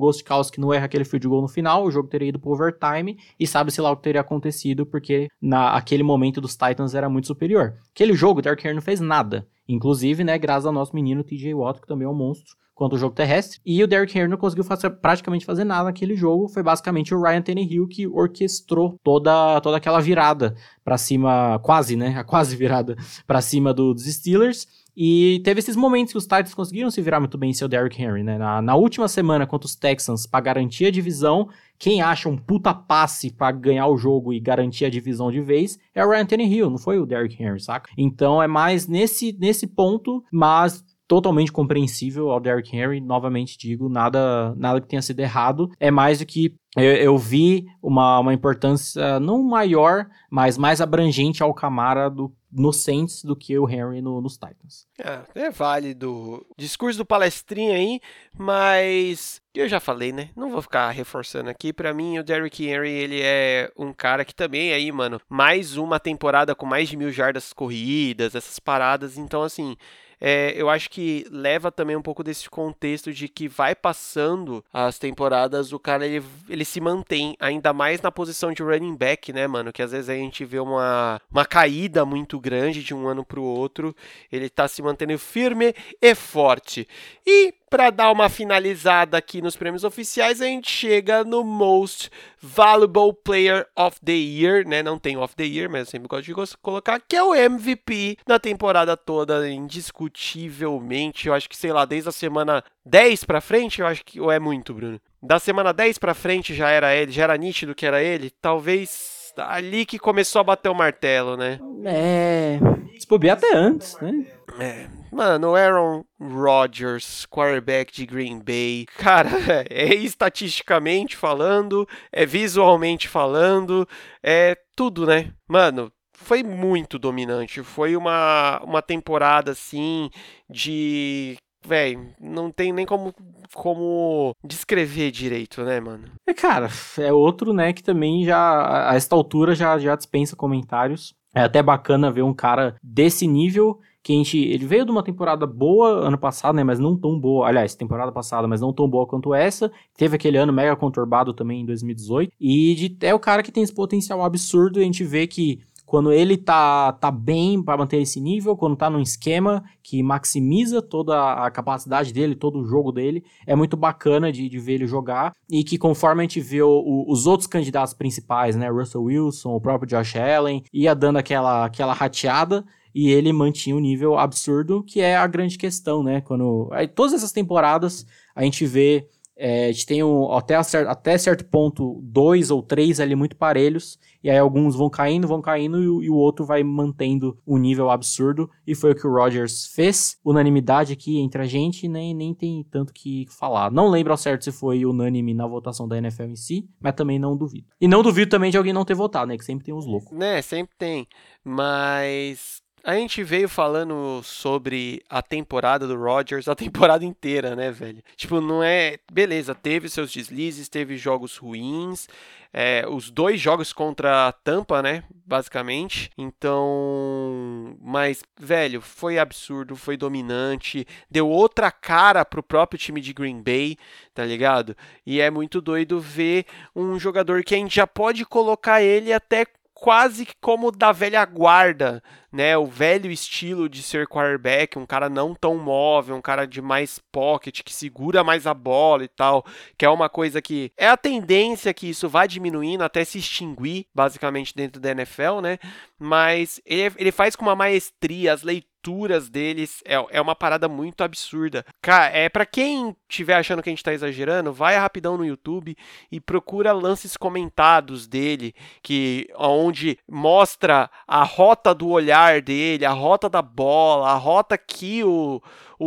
Gostkowski 0.00 0.58
não 0.58 0.72
erra 0.72 0.86
aquele 0.86 1.04
field 1.04 1.28
goal 1.28 1.42
no 1.42 1.46
final, 1.46 1.84
o 1.84 1.90
jogo 1.90 2.08
teria 2.08 2.30
ido 2.30 2.38
pro 2.40 2.50
overtime 2.50 3.16
e 3.38 3.46
sabe-se 3.46 3.80
lá 3.80 3.92
o 3.92 3.96
que 3.96 4.02
teria 4.02 4.22
acontecido, 4.22 4.84
porque 4.84 5.28
naquele 5.40 6.02
momento 6.02 6.23
dos 6.32 6.56
Titans 6.56 6.94
era 6.94 7.08
muito 7.08 7.26
superior. 7.26 7.74
Aquele 7.94 8.14
jogo, 8.14 8.38
o 8.38 8.42
Derrick 8.42 8.66
Henry 8.66 8.74
não 8.74 8.82
fez 8.82 9.00
nada. 9.00 9.46
Inclusive, 9.68 10.24
né, 10.24 10.38
graças 10.38 10.66
ao 10.66 10.72
nosso 10.72 10.94
menino 10.94 11.24
TJ 11.24 11.54
Watt, 11.54 11.80
que 11.80 11.86
também 11.86 12.06
é 12.06 12.10
um 12.10 12.14
monstro 12.14 12.54
quanto 12.74 12.94
o 12.94 12.98
jogo 12.98 13.14
terrestre. 13.14 13.60
E 13.64 13.82
o 13.82 13.86
Derrick 13.86 14.16
Henry 14.18 14.28
não 14.28 14.36
conseguiu 14.36 14.64
fazer, 14.64 14.90
praticamente 14.90 15.46
fazer 15.46 15.64
nada 15.64 15.84
naquele 15.84 16.16
jogo. 16.16 16.48
Foi 16.48 16.62
basicamente 16.62 17.14
o 17.14 17.22
Ryan 17.22 17.42
Tannehill 17.42 17.86
que 17.86 18.06
orquestrou 18.06 18.98
toda, 19.02 19.60
toda 19.60 19.76
aquela 19.76 20.00
virada 20.00 20.54
para 20.84 20.98
cima, 20.98 21.58
quase, 21.62 21.96
né? 21.96 22.18
A 22.18 22.24
quase 22.24 22.56
virada 22.56 22.96
para 23.26 23.40
cima 23.40 23.72
do, 23.72 23.94
dos 23.94 24.04
Steelers. 24.04 24.66
E 24.96 25.40
teve 25.44 25.58
esses 25.58 25.76
momentos 25.76 26.12
que 26.12 26.18
os 26.18 26.24
Titans 26.24 26.54
conseguiram 26.54 26.90
se 26.90 27.02
virar 27.02 27.18
muito 27.18 27.36
bem 27.36 27.50
em 27.50 27.54
seu 27.54 27.68
Derrick 27.68 28.00
Henry, 28.00 28.22
né? 28.22 28.38
Na, 28.38 28.62
na 28.62 28.74
última 28.76 29.08
semana 29.08 29.46
contra 29.46 29.66
os 29.66 29.74
Texans, 29.74 30.26
para 30.26 30.40
garantir 30.40 30.86
a 30.86 30.90
divisão, 30.90 31.48
quem 31.78 32.00
acha 32.00 32.28
um 32.28 32.36
puta 32.36 32.72
passe 32.72 33.32
para 33.32 33.50
ganhar 33.50 33.86
o 33.88 33.96
jogo 33.96 34.32
e 34.32 34.38
garantir 34.38 34.84
a 34.84 34.90
divisão 34.90 35.32
de 35.32 35.40
vez 35.40 35.78
é 35.94 36.04
o 36.04 36.08
Ryan 36.08 36.26
Tannehill, 36.26 36.70
não 36.70 36.78
foi 36.78 36.98
o 36.98 37.06
Derrick 37.06 37.42
Henry, 37.42 37.60
saca? 37.60 37.90
Então 37.98 38.42
é 38.42 38.46
mais 38.46 38.86
nesse, 38.86 39.36
nesse 39.38 39.66
ponto, 39.66 40.22
mas 40.32 40.84
totalmente 41.06 41.52
compreensível 41.52 42.30
ao 42.30 42.40
Derrick 42.40 42.74
Henry. 42.74 43.00
Novamente 43.00 43.58
digo, 43.58 43.88
nada, 43.88 44.54
nada 44.56 44.80
que 44.80 44.88
tenha 44.88 45.02
sido 45.02 45.20
errado. 45.20 45.70
É 45.78 45.90
mais 45.90 46.18
do 46.18 46.26
que 46.26 46.54
eu, 46.76 46.92
eu, 46.92 47.18
vi 47.18 47.66
uma, 47.82 48.18
uma 48.18 48.34
importância 48.34 49.20
não 49.20 49.42
maior, 49.42 50.06
mas 50.30 50.58
mais 50.58 50.80
abrangente 50.80 51.42
ao 51.42 51.54
Camara 51.54 52.08
do, 52.08 52.32
no 52.54 52.72
Saints 52.72 53.24
do 53.24 53.34
que 53.34 53.58
o 53.58 53.68
Henry 53.68 54.00
no, 54.00 54.20
nos 54.20 54.34
Titans. 54.34 54.86
É, 54.98 55.46
é 55.46 55.50
válido. 55.50 56.46
Discurso 56.56 56.98
do 56.98 57.04
palestrinho 57.04 57.74
aí, 57.74 58.00
mas 58.36 59.42
eu 59.52 59.68
já 59.68 59.80
falei, 59.80 60.12
né? 60.12 60.30
Não 60.36 60.50
vou 60.50 60.62
ficar 60.62 60.90
reforçando 60.90 61.50
aqui. 61.50 61.72
Para 61.72 61.92
mim, 61.92 62.18
o 62.18 62.24
Derrick 62.24 62.64
Henry, 62.64 62.90
ele 62.90 63.20
é 63.22 63.70
um 63.76 63.92
cara 63.92 64.24
que 64.24 64.34
também 64.34 64.72
aí, 64.72 64.90
mano, 64.92 65.20
mais 65.28 65.76
uma 65.76 65.98
temporada 65.98 66.54
com 66.54 66.64
mais 66.64 66.88
de 66.88 66.96
mil 66.96 67.10
jardas 67.10 67.52
corridas, 67.52 68.34
essas 68.34 68.58
paradas. 68.60 69.18
Então, 69.18 69.42
assim, 69.42 69.76
é, 70.20 70.52
eu 70.56 70.68
acho 70.68 70.90
que 70.90 71.26
leva 71.30 71.70
também 71.70 71.96
um 71.96 72.02
pouco 72.02 72.22
desse 72.22 72.48
contexto 72.48 73.12
de 73.12 73.28
que 73.28 73.48
vai 73.48 73.74
passando 73.74 74.64
as 74.72 74.98
temporadas, 74.98 75.72
o 75.72 75.78
cara 75.78 76.06
ele, 76.06 76.24
ele 76.48 76.64
se 76.64 76.80
mantém 76.80 77.36
ainda 77.38 77.72
mais 77.72 78.00
na 78.00 78.10
posição 78.10 78.52
de 78.52 78.62
running 78.62 78.96
back, 78.96 79.32
né, 79.32 79.46
mano? 79.46 79.72
Que 79.72 79.82
às 79.82 79.92
vezes 79.92 80.08
a 80.08 80.14
gente 80.14 80.44
vê 80.44 80.58
uma, 80.58 81.20
uma 81.30 81.44
caída 81.44 82.04
muito 82.04 82.38
grande 82.38 82.82
de 82.82 82.94
um 82.94 83.06
ano 83.06 83.24
pro 83.24 83.42
outro. 83.42 83.94
Ele 84.30 84.48
tá 84.48 84.68
se 84.68 84.82
mantendo 84.82 85.18
firme 85.18 85.74
e 86.00 86.14
forte. 86.14 86.86
E 87.26 87.54
para 87.68 87.90
dar 87.90 88.10
uma 88.10 88.28
finalizada 88.28 89.18
aqui 89.18 89.42
nos 89.42 89.56
prêmios 89.56 89.84
oficiais, 89.84 90.40
a 90.40 90.46
gente 90.46 90.70
chega 90.70 91.24
no 91.24 91.42
Most 91.42 92.10
Valuable 92.40 93.12
Player 93.24 93.66
of 93.76 93.98
the 94.04 94.12
Year, 94.12 94.66
né? 94.66 94.82
Não 94.82 94.98
tem 94.98 95.16
of 95.16 95.34
the 95.34 95.44
Year, 95.44 95.70
mas 95.70 95.80
eu 95.80 95.86
sempre 95.86 96.08
gosto 96.08 96.24
de 96.24 96.58
colocar, 96.58 97.00
que 97.00 97.16
é 97.16 97.22
o 97.22 97.34
MVP 97.34 98.18
da 98.26 98.38
temporada 98.38 98.96
toda, 98.96 99.48
indiscutivelmente. 99.48 101.28
Eu 101.28 101.34
acho 101.34 101.48
que, 101.48 101.56
sei 101.56 101.72
lá, 101.72 101.84
desde 101.84 102.08
a 102.08 102.12
semana 102.12 102.62
10 102.84 103.24
para 103.24 103.40
frente, 103.40 103.80
eu 103.80 103.86
acho 103.86 104.04
que 104.04 104.20
ou 104.20 104.30
é 104.30 104.38
muito, 104.38 104.74
Bruno. 104.74 105.00
Da 105.22 105.38
semana 105.38 105.72
10 105.72 105.98
para 105.98 106.14
frente 106.14 106.54
já 106.54 106.68
era 106.68 106.94
ele, 106.94 107.10
já 107.10 107.24
era 107.24 107.36
nítido 107.36 107.74
que 107.74 107.86
era 107.86 108.02
ele. 108.02 108.30
Talvez 108.30 109.13
ali 109.38 109.84
que 109.86 109.98
começou 109.98 110.40
a 110.40 110.44
bater 110.44 110.68
o 110.68 110.74
martelo, 110.74 111.36
né? 111.36 111.58
É. 111.84 112.58
Se 112.98 113.06
bobear 113.06 113.36
até 113.36 113.54
antes, 113.54 113.98
né? 114.00 114.26
É. 114.58 114.86
Mano, 115.10 115.54
Aaron 115.54 116.04
Rodgers, 116.20 117.24
quarterback 117.26 117.92
de 117.92 118.04
Green 118.04 118.40
Bay. 118.40 118.86
Cara, 118.98 119.30
é 119.70 119.94
estatisticamente 119.94 121.16
falando, 121.16 121.88
é 122.10 122.26
visualmente 122.26 123.08
falando, 123.08 123.88
é 124.22 124.56
tudo, 124.74 125.06
né? 125.06 125.32
Mano, 125.46 125.92
foi 126.12 126.42
muito 126.42 126.98
dominante. 126.98 127.62
Foi 127.62 127.96
uma, 127.96 128.60
uma 128.64 128.82
temporada 128.82 129.52
assim 129.52 130.10
de 130.48 131.36
velho, 131.64 132.08
não 132.20 132.50
tem 132.50 132.72
nem 132.72 132.86
como, 132.86 133.12
como 133.52 134.34
descrever 134.44 135.10
direito, 135.10 135.62
né, 135.62 135.80
mano? 135.80 136.04
É, 136.26 136.34
cara, 136.34 136.68
é 136.98 137.12
outro, 137.12 137.52
né, 137.52 137.72
que 137.72 137.82
também 137.82 138.24
já, 138.24 138.90
a 138.90 138.94
esta 138.94 139.14
altura, 139.14 139.54
já, 139.54 139.78
já 139.78 139.96
dispensa 139.96 140.36
comentários. 140.36 141.14
É 141.34 141.42
até 141.42 141.60
bacana 141.62 142.12
ver 142.12 142.22
um 142.22 142.32
cara 142.32 142.76
desse 142.80 143.26
nível 143.26 143.80
que 144.04 144.12
a 144.12 144.16
gente, 144.16 144.38
ele 144.38 144.66
veio 144.66 144.84
de 144.84 144.90
uma 144.90 145.02
temporada 145.02 145.46
boa 145.46 146.06
ano 146.06 146.18
passado, 146.18 146.54
né, 146.54 146.62
mas 146.62 146.78
não 146.78 146.94
tão 146.94 147.18
boa, 147.18 147.48
aliás, 147.48 147.74
temporada 147.74 148.12
passada, 148.12 148.46
mas 148.46 148.60
não 148.60 148.70
tão 148.70 148.86
boa 148.86 149.06
quanto 149.06 149.34
essa, 149.34 149.72
teve 149.96 150.14
aquele 150.14 150.36
ano 150.36 150.52
mega 150.52 150.76
conturbado 150.76 151.32
também 151.32 151.62
em 151.62 151.66
2018, 151.66 152.30
e 152.38 152.74
de, 152.74 152.96
é 153.00 153.14
o 153.14 153.18
cara 153.18 153.42
que 153.42 153.50
tem 153.50 153.62
esse 153.62 153.74
potencial 153.74 154.22
absurdo, 154.22 154.78
e 154.78 154.82
a 154.82 154.84
gente 154.84 155.02
vê 155.02 155.26
que 155.26 155.60
quando 155.94 156.12
ele 156.12 156.36
tá, 156.36 156.90
tá 156.90 157.08
bem 157.08 157.62
para 157.62 157.78
manter 157.78 158.02
esse 158.02 158.20
nível, 158.20 158.56
quando 158.56 158.74
tá 158.74 158.90
num 158.90 158.98
esquema 158.98 159.62
que 159.80 160.02
maximiza 160.02 160.82
toda 160.82 161.34
a 161.34 161.48
capacidade 161.52 162.12
dele, 162.12 162.34
todo 162.34 162.58
o 162.58 162.64
jogo 162.64 162.90
dele, 162.90 163.22
é 163.46 163.54
muito 163.54 163.76
bacana 163.76 164.32
de, 164.32 164.48
de 164.48 164.58
ver 164.58 164.72
ele 164.72 164.88
jogar. 164.88 165.32
E 165.48 165.62
que 165.62 165.78
conforme 165.78 166.20
a 166.20 166.24
gente 166.24 166.40
vê 166.40 166.60
o, 166.62 166.68
o, 166.68 167.12
os 167.12 167.28
outros 167.28 167.46
candidatos 167.46 167.94
principais, 167.94 168.56
né, 168.56 168.68
Russell 168.68 169.04
Wilson, 169.04 169.54
o 169.54 169.60
próprio 169.60 169.88
Josh 169.88 170.16
Allen, 170.16 170.64
ia 170.72 170.96
dando 170.96 171.18
aquela, 171.18 171.66
aquela 171.66 171.92
rateada, 171.92 172.64
e 172.92 173.12
ele 173.12 173.32
mantinha 173.32 173.76
um 173.76 173.80
nível 173.80 174.18
absurdo, 174.18 174.82
que 174.82 175.00
é 175.00 175.16
a 175.16 175.28
grande 175.28 175.56
questão, 175.56 176.02
né? 176.02 176.20
Quando 176.20 176.70
aí, 176.72 176.88
todas 176.88 177.12
essas 177.12 177.30
temporadas 177.30 178.04
a 178.34 178.42
gente 178.42 178.66
vê 178.66 179.08
é, 179.36 179.66
a 179.66 179.72
gente 179.72 179.86
tem 179.86 180.02
um, 180.02 180.32
até, 180.32 180.54
até 180.54 181.18
certo 181.18 181.44
ponto 181.44 182.00
dois 182.02 182.50
ou 182.50 182.62
três 182.62 183.00
ali 183.00 183.16
muito 183.16 183.36
parelhos, 183.36 183.98
e 184.22 184.30
aí 184.30 184.38
alguns 184.38 184.76
vão 184.76 184.88
caindo, 184.88 185.26
vão 185.26 185.42
caindo, 185.42 185.78
e, 185.80 186.06
e, 186.06 186.10
o 186.10 186.14
outro 186.14 186.44
vai 186.44 186.62
mantendo 186.62 187.38
um 187.46 187.58
nível 187.58 187.90
absurdo, 187.90 188.48
e 188.66 188.74
foi 188.74 188.92
o 188.92 188.94
que 188.94 189.06
o 189.06 189.12
Rogers 189.12 189.66
fez. 189.66 190.16
Unanimidade 190.24 190.92
aqui 190.92 191.18
entre 191.18 191.42
a 191.42 191.46
gente, 191.46 191.88
nem, 191.88 192.14
nem 192.14 192.32
tem 192.32 192.64
tanto 192.70 192.92
que 192.92 193.26
falar. 193.28 193.70
Não 193.70 193.88
lembro 193.88 194.12
ao 194.12 194.16
certo 194.16 194.44
se 194.44 194.52
foi 194.52 194.86
unânime 194.86 195.34
na 195.34 195.46
votação 195.46 195.88
da 195.88 195.98
NFL 195.98 196.24
em 196.24 196.36
si, 196.36 196.68
mas 196.80 196.94
também 196.94 197.18
não 197.18 197.36
duvido. 197.36 197.66
E 197.80 197.88
não 197.88 198.02
duvido 198.02 198.30
também 198.30 198.50
de 198.50 198.56
alguém 198.56 198.72
não 198.72 198.84
ter 198.84 198.94
votado, 198.94 199.26
né? 199.26 199.36
Que 199.36 199.44
sempre 199.44 199.64
tem 199.64 199.74
uns 199.74 199.86
loucos. 199.86 200.16
Né, 200.16 200.40
sempre 200.42 200.74
tem. 200.78 201.06
Mas 201.44 202.63
a 202.84 202.94
gente 202.96 203.24
veio 203.24 203.48
falando 203.48 204.20
sobre 204.22 205.02
a 205.08 205.22
temporada 205.22 205.88
do 205.88 205.96
Rodgers, 205.96 206.46
a 206.48 206.54
temporada 206.54 207.02
inteira, 207.02 207.56
né, 207.56 207.70
velho? 207.72 208.02
Tipo, 208.14 208.42
não 208.42 208.62
é. 208.62 208.98
Beleza, 209.10 209.54
teve 209.54 209.88
seus 209.88 210.12
deslizes, 210.12 210.68
teve 210.68 210.98
jogos 210.98 211.38
ruins, 211.38 212.06
é, 212.52 212.84
os 212.86 213.10
dois 213.10 213.40
jogos 213.40 213.72
contra 213.72 214.28
a 214.28 214.32
Tampa, 214.32 214.82
né? 214.82 215.02
Basicamente. 215.24 216.10
Então. 216.18 217.74
Mas, 217.80 218.22
velho, 218.38 218.82
foi 218.82 219.18
absurdo, 219.18 219.74
foi 219.76 219.96
dominante, 219.96 220.86
deu 221.10 221.26
outra 221.26 221.72
cara 221.72 222.22
pro 222.22 222.42
próprio 222.42 222.78
time 222.78 223.00
de 223.00 223.14
Green 223.14 223.42
Bay, 223.42 223.78
tá 224.12 224.26
ligado? 224.26 224.76
E 225.06 225.22
é 225.22 225.30
muito 225.30 225.62
doido 225.62 225.98
ver 225.98 226.44
um 226.76 226.98
jogador 226.98 227.42
que 227.42 227.54
a 227.54 227.58
gente 227.58 227.76
já 227.76 227.86
pode 227.86 228.26
colocar 228.26 228.82
ele 228.82 229.10
até 229.10 229.46
quase 229.84 230.26
como 230.40 230.72
da 230.72 230.92
velha 230.92 231.22
guarda, 231.26 232.02
né? 232.32 232.56
O 232.56 232.64
velho 232.64 233.10
estilo 233.10 233.68
de 233.68 233.82
ser 233.82 234.06
quarterback, 234.06 234.78
um 234.78 234.86
cara 234.86 235.10
não 235.10 235.34
tão 235.34 235.58
móvel, 235.58 236.16
um 236.16 236.22
cara 236.22 236.46
de 236.46 236.62
mais 236.62 236.98
pocket, 237.12 237.60
que 237.62 237.70
segura 237.70 238.24
mais 238.24 238.46
a 238.46 238.54
bola 238.54 239.04
e 239.04 239.08
tal, 239.08 239.44
que 239.76 239.84
é 239.84 239.90
uma 239.90 240.08
coisa 240.08 240.40
que 240.40 240.72
é 240.74 240.88
a 240.88 240.96
tendência 240.96 241.74
que 241.74 241.86
isso 241.86 242.08
vai 242.08 242.26
diminuindo 242.26 242.82
até 242.82 243.04
se 243.04 243.18
extinguir, 243.18 243.84
basicamente, 243.94 244.54
dentro 244.56 244.80
da 244.80 244.92
NFL, 244.92 245.42
né? 245.42 245.58
Mas 245.98 246.62
ele, 246.64 246.94
ele 246.96 247.12
faz 247.12 247.36
com 247.36 247.44
uma 247.44 247.54
maestria 247.54 248.32
as 248.32 248.42
leituras 248.42 248.73
leituras 248.84 249.30
deles 249.30 249.82
é, 249.86 249.94
é 250.10 250.20
uma 250.20 250.34
parada 250.34 250.68
muito 250.68 251.02
absurda. 251.02 251.64
Cara, 251.80 252.06
é 252.14 252.28
para 252.28 252.44
quem 252.44 252.94
estiver 253.08 253.34
achando 253.34 253.62
que 253.62 253.70
a 253.70 253.72
gente 253.72 253.82
tá 253.82 253.92
exagerando, 253.92 254.52
vai 254.52 254.76
rapidão 254.76 255.16
no 255.16 255.24
YouTube 255.24 255.76
e 256.12 256.20
procura 256.20 256.72
lances 256.72 257.16
comentados 257.16 258.06
dele, 258.06 258.54
que 258.82 259.28
onde 259.36 259.98
mostra 260.08 260.90
a 261.06 261.24
rota 261.24 261.74
do 261.74 261.88
olhar 261.88 262.42
dele, 262.42 262.84
a 262.84 262.92
rota 262.92 263.28
da 263.28 263.40
bola, 263.40 264.10
a 264.10 264.16
rota 264.16 264.58
que 264.58 265.02
o 265.02 265.40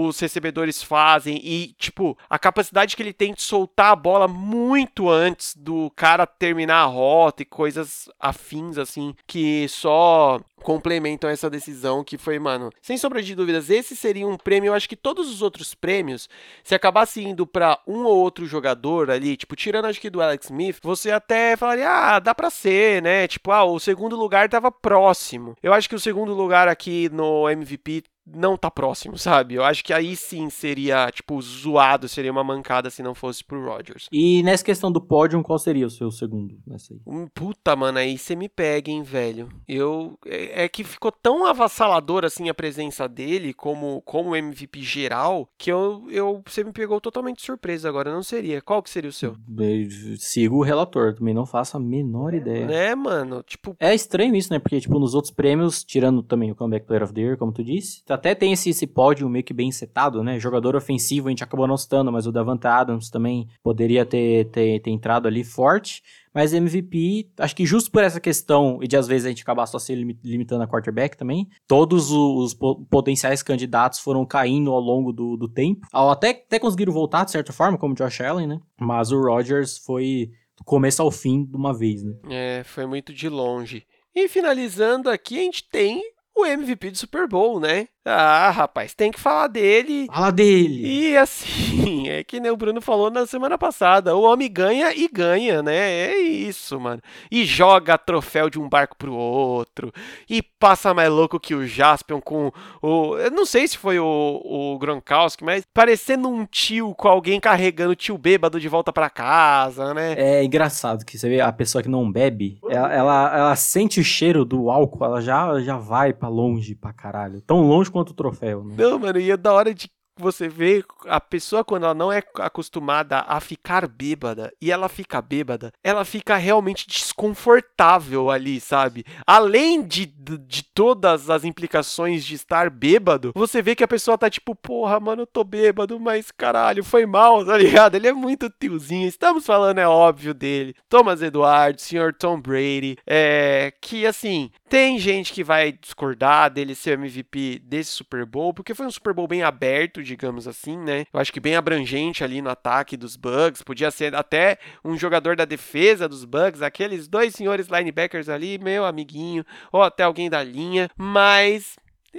os 0.06 0.20
recebedores 0.20 0.84
fazem 0.84 1.40
e, 1.44 1.74
tipo, 1.78 2.18
a 2.30 2.38
capacidade 2.38 2.96
que 2.96 3.02
ele 3.02 3.14
tem 3.14 3.34
de 3.34 3.42
soltar 3.42 3.92
a 3.92 3.96
bola 3.96 4.28
muito 4.28 5.10
antes 5.10 5.56
do 5.56 5.92
cara 5.96 6.26
terminar 6.26 6.82
a 6.82 6.86
rota 6.86 7.42
e 7.42 7.46
coisas 7.46 8.10
afins, 8.20 8.78
assim, 8.78 9.14
que 9.26 9.68
só 9.70 10.40
complementam 10.64 11.30
essa 11.30 11.50
decisão 11.50 12.04
que 12.04 12.18
foi, 12.18 12.40
mano, 12.40 12.70
sem 12.82 12.98
sombra 12.98 13.22
de 13.22 13.36
dúvidas, 13.36 13.70
esse 13.70 13.96
seria 13.96 14.28
um 14.28 14.38
prêmio, 14.38 14.70
eu 14.70 14.74
acho 14.74 14.90
que 14.90 14.96
todos 14.96 15.30
os 15.30 15.42
outros 15.42 15.74
prêmios, 15.74 16.28
se 16.64 16.76
acabasse 16.76 17.24
indo 17.24 17.46
para 17.46 17.80
um 17.88 18.04
ou 18.04 18.18
outro 18.18 18.46
jogador 18.46 19.10
ali, 19.10 19.38
tipo, 19.38 19.56
tirando 19.56 19.86
acho 19.86 20.02
que 20.02 20.10
do 20.10 20.22
Alex 20.22 20.48
Smith, 20.48 20.80
você 20.82 21.12
até 21.12 21.56
falaria, 21.56 21.90
ah, 21.90 22.20
dá 22.20 22.34
pra 22.34 22.50
ser, 22.50 23.02
né, 23.02 23.28
tipo, 23.28 23.52
ah, 23.52 23.64
o 23.64 23.80
segundo 23.80 24.16
lugar 24.16 24.50
tava 24.50 24.72
próximo. 24.72 25.56
Eu 25.62 25.74
acho 25.74 25.88
que 25.88 25.96
o 25.96 26.00
segundo 26.00 26.34
lugar 26.34 26.68
aqui 26.68 27.10
no 27.10 27.50
MVP 27.50 28.04
não 28.34 28.58
tá 28.58 28.70
próximo, 28.70 29.18
sabe? 29.18 29.56
Eu 29.56 29.64
acho 29.64 29.84
que 29.84 29.94
aí 29.94 30.16
sim 30.16 30.50
seria, 30.50 31.10
tipo, 31.12 31.42
zoado, 31.42 32.08
seria 32.08 32.32
uma 32.32 32.44
mancada 32.44 32.90
se 32.90 33.02
não 33.02 33.16
fosse 33.16 33.44
pro 33.44 33.64
Rodgers. 33.64 34.08
E 34.12 34.44
nessa 34.44 34.64
questão 34.64 34.92
do 34.92 35.02
pódio, 35.02 35.42
qual 35.44 35.58
seria 35.58 35.88
o 35.88 35.90
seu 35.90 36.12
segundo 36.12 36.58
nessa 36.66 36.94
aí? 36.94 37.00
Um, 37.06 37.28
puta, 37.28 37.76
mano, 37.76 38.00
aí 38.00 38.18
você 38.18 38.36
me 38.36 38.50
pega, 38.50 38.92
hein, 38.92 39.04
velho. 39.04 39.50
Eu. 39.68 40.18
É, 40.26 40.66
é, 40.66 40.70
que 40.70 40.84
ficou 40.84 41.12
tão 41.12 41.46
avassalador 41.46 42.26
assim 42.26 42.50
a 42.50 42.54
presença 42.54 43.08
dele 43.08 43.54
como, 43.54 44.02
como 44.02 44.36
MVP 44.36 44.82
geral 44.82 45.50
que 45.58 45.72
eu, 45.72 46.06
eu. 46.10 46.42
Você 46.46 46.64
me 46.64 46.72
pegou 46.72 47.00
totalmente 47.00 47.42
surpresa 47.42 47.88
agora, 47.88 48.12
não 48.12 48.24
seria. 48.24 48.62
Qual 48.62 48.84
que 48.84 48.90
seria 48.90 49.10
o 49.10 49.14
seu? 49.14 49.36
Eu 49.58 50.18
sigo 50.18 50.58
o 50.58 50.64
relator, 50.64 51.16
também 51.16 51.34
não 51.34 51.46
faço 51.46 51.78
a 51.78 51.80
menor 51.80 52.34
ideia. 52.34 52.66
É, 52.66 52.96
mano, 52.96 53.44
tipo. 53.44 53.76
É 53.80 53.94
estranho 53.94 54.36
isso, 54.36 54.52
né? 54.52 54.60
Porque, 54.60 54.80
tipo, 54.80 55.00
nos 55.00 55.14
outros 55.14 55.34
prêmios, 55.34 55.84
tirando 55.84 56.22
também 56.22 56.52
o 56.52 56.56
Comeback 56.56 56.86
Player 56.86 57.04
of 57.04 57.14
the 57.14 57.22
Year, 57.22 57.38
como 57.38 57.52
tu 57.52 57.64
disse, 57.64 58.04
tá 58.04 58.17
até 58.18 58.36
tem 58.36 58.52
esse, 58.52 58.70
esse 58.70 58.86
pódio 58.86 59.30
meio 59.30 59.44
que 59.44 59.54
bem 59.54 59.72
setado, 59.72 60.24
né? 60.24 60.40
Jogador 60.40 60.76
ofensivo 60.76 61.28
a 61.28 61.32
gente 61.32 61.44
acabou 61.44 61.68
não 61.68 61.78
citando, 61.78 62.12
mas 62.12 62.28
o 62.28 62.32
Davante 62.32 62.68
Adams 62.68 63.10
também 63.10 63.48
poderia 63.64 64.06
ter, 64.06 64.50
ter, 64.50 64.82
ter 64.82 64.92
entrado 64.92 65.28
ali 65.28 65.44
forte. 65.44 66.04
Mas 66.34 66.54
MVP, 66.54 67.32
acho 67.40 67.56
que 67.56 67.66
justo 67.66 67.90
por 67.90 68.04
essa 68.04 68.20
questão, 68.20 68.80
e 68.82 68.88
de 68.88 68.96
às 68.96 69.08
vezes 69.08 69.26
a 69.26 69.30
gente 69.30 69.42
acabar 69.42 69.66
só 69.66 69.80
se 69.80 69.96
limitando 69.96 70.64
a 70.64 70.68
quarterback 70.68 71.18
também, 71.18 71.48
todos 71.68 72.12
os 72.12 72.54
potenciais 72.54 73.42
candidatos 73.42 74.00
foram 74.00 74.26
caindo 74.26 74.72
ao 74.72 74.80
longo 74.80 75.12
do, 75.12 75.36
do 75.36 75.48
tempo. 75.48 75.88
Até, 75.92 76.30
até 76.30 76.60
conseguiram 76.60 76.94
voltar, 76.94 77.26
de 77.26 77.32
certa 77.32 77.52
forma, 77.52 77.78
como 77.78 77.96
Josh 77.96 78.22
Allen, 78.22 78.48
né? 78.48 78.60
Mas 78.80 79.12
o 79.12 79.20
Rodgers 79.20 79.78
foi 79.80 80.30
do 80.58 80.64
começo 80.64 81.02
ao 81.02 81.12
fim 81.12 81.44
de 81.44 81.56
uma 81.56 81.74
vez, 81.74 82.04
né? 82.04 82.14
É, 82.30 82.64
foi 82.64 82.86
muito 82.86 83.14
de 83.14 83.30
longe. 83.30 83.86
E 84.14 84.28
finalizando 84.28 85.10
aqui, 85.10 85.38
a 85.40 85.42
gente 85.42 85.68
tem 85.70 86.02
o 86.38 86.46
MVP 86.46 86.92
do 86.92 86.98
Super 86.98 87.28
Bowl, 87.28 87.60
né? 87.60 87.88
Ah, 88.10 88.50
rapaz, 88.52 88.94
tem 88.94 89.12
que 89.12 89.20
falar 89.20 89.48
dele. 89.48 90.08
Fala 90.08 90.32
dele. 90.32 91.10
E 91.10 91.18
assim, 91.18 92.08
é 92.08 92.24
que 92.24 92.40
nem 92.40 92.50
o 92.50 92.56
Bruno 92.56 92.80
falou 92.80 93.12
na 93.12 93.26
semana 93.26 93.58
passada, 93.58 94.16
o 94.16 94.22
homem 94.22 94.50
ganha 94.50 94.94
e 94.96 95.10
ganha, 95.10 95.62
né? 95.62 95.76
É 95.76 96.18
isso, 96.18 96.80
mano. 96.80 97.02
E 97.30 97.44
joga 97.44 97.98
troféu 97.98 98.50
de 98.50 98.58
um 98.58 98.70
barco 98.70 98.96
pro 98.96 99.14
outro. 99.14 99.92
E 100.30 100.42
passa 100.42 100.94
mais 100.94 101.10
louco 101.10 101.38
que 101.38 101.54
o 101.54 101.68
Jaspion 101.68 102.22
com 102.22 102.50
o. 102.82 103.18
Eu 103.18 103.32
não 103.32 103.46
sei 103.46 103.68
se 103.68 103.78
foi 103.78 104.00
o, 104.00 104.06
o 104.06 104.80
Gronkowski, 104.80 105.44
mas 105.44 105.66
parecendo 105.74 106.30
um 106.30 106.46
tio 106.46 106.96
com 106.96 107.10
alguém 107.10 107.42
carregando 107.42 107.92
o 107.92 107.96
tio 107.96 108.18
bêbado 108.18 108.58
de 108.58 108.70
volta 108.70 108.94
para 108.94 109.10
casa, 109.10 109.94
né? 109.94 110.14
É 110.18 110.44
engraçado 110.46 111.04
que 111.04 111.18
você 111.18 111.28
vê 111.28 111.42
a 111.42 111.52
pessoa 111.52 111.84
que 111.84 111.90
não 111.90 112.10
bebe, 112.10 112.58
ela, 112.70 112.94
ela, 112.94 113.38
ela 113.38 113.56
sente 113.58 114.00
o 114.00 114.04
cheiro 114.04 114.46
do 114.46 114.70
álcool, 114.70 115.04
ela 115.04 115.20
já, 115.20 115.60
já 115.60 115.76
vai 115.76 116.14
para 116.28 116.30
longe 116.30 116.76
pra 116.76 116.94
caralho. 116.94 117.42
Tão 117.42 117.62
longe 117.62 117.90
quanto 117.90 118.10
o 118.10 118.14
troféu, 118.14 118.64
né? 118.64 118.76
Não, 118.78 119.00
mano, 119.00 119.20
e 119.20 119.32
é 119.32 119.38
da 119.38 119.54
hora 119.54 119.74
de 119.74 119.90
você 120.20 120.48
vê 120.48 120.84
a 121.06 121.22
pessoa 121.22 121.64
quando 121.64 121.84
ela 121.84 121.94
não 121.94 122.12
é 122.12 122.22
acostumada 122.40 123.20
a 123.28 123.40
ficar 123.40 123.88
bêbada 123.88 124.52
e 124.62 124.72
ela 124.72 124.90
fica 124.90 125.22
bêbada, 125.22 125.72
ela 125.84 126.04
fica 126.04 126.36
realmente 126.36 126.88
desconfortável 126.88 128.30
ali, 128.30 128.60
sabe? 128.60 129.06
Além 129.26 129.84
de, 129.84 130.06
de 130.06 130.64
todas 130.64 131.30
as 131.30 131.44
implicações 131.44 132.26
de 132.26 132.36
estar 132.36 132.70
bêbado, 132.70 133.32
você 133.36 133.62
vê 133.62 133.76
que 133.76 133.84
a 133.84 133.88
pessoa 133.88 134.18
tá 134.18 134.30
tipo, 134.30 134.56
porra, 134.56 135.00
mano, 135.00 135.24
eu 135.24 135.28
tô 135.28 135.44
bêbado, 135.44 136.00
mas 136.00 136.32
caralho, 136.32 136.84
foi 136.84 137.06
mal, 137.06 137.46
tá 137.46 137.58
ligado? 137.58 137.96
Ele 137.96 138.08
é 138.08 138.14
muito 138.14 138.50
tiozinho. 138.50 139.08
Estamos 139.08 139.46
falando, 139.46 139.80
é 139.80 139.88
óbvio, 139.88 140.34
dele. 140.34 140.76
Thomas 140.90 141.22
Eduardo, 141.22 141.82
Sr. 141.82 142.14
Tom 142.18 142.40
Brady, 142.42 142.98
é, 143.06 143.74
que 143.82 144.06
assim, 144.06 144.50
tem 144.70 145.00
gente 145.00 145.34
que 145.34 145.44
vai 145.44 145.72
discordar 145.72 146.52
dele 146.52 146.76
ser 146.76 146.98
MVP 146.98 147.60
desse 147.64 147.92
Super 147.92 148.26
Bowl, 148.26 148.54
porque 148.54 148.74
foi 148.74 148.86
um 148.86 148.92
Super 148.92 149.14
Bowl 149.14 149.28
bem 149.28 149.44
aberto, 149.44 150.04
digamos 150.04 150.48
assim, 150.48 150.78
né? 150.78 151.06
Eu 151.14 151.20
acho 151.20 151.32
que 151.32 151.40
bem 151.40 151.56
abrangente 151.56 152.24
ali 152.24 152.42
no 152.42 152.50
ataque 152.50 152.98
dos 152.98 153.16
Bucks. 153.16 153.64
Podia 153.64 153.92
ser 153.92 154.14
até 154.16 154.58
um 154.84 154.98
jogador 154.98 155.36
da 155.36 155.46
defesa 155.46 156.08
dos 156.08 156.26
Bucks, 156.26 156.62
aqueles 156.62 157.08
dois 157.08 157.34
senhores 157.34 157.68
linebackers 157.68 158.30
ali, 158.30 158.58
meu 158.58 158.86
amiguinho, 158.86 159.46
ou 159.72 159.82
até 159.82 160.04
alguém 160.04 160.30
da 160.30 160.44
linha, 160.44 160.90
mas 160.98 161.76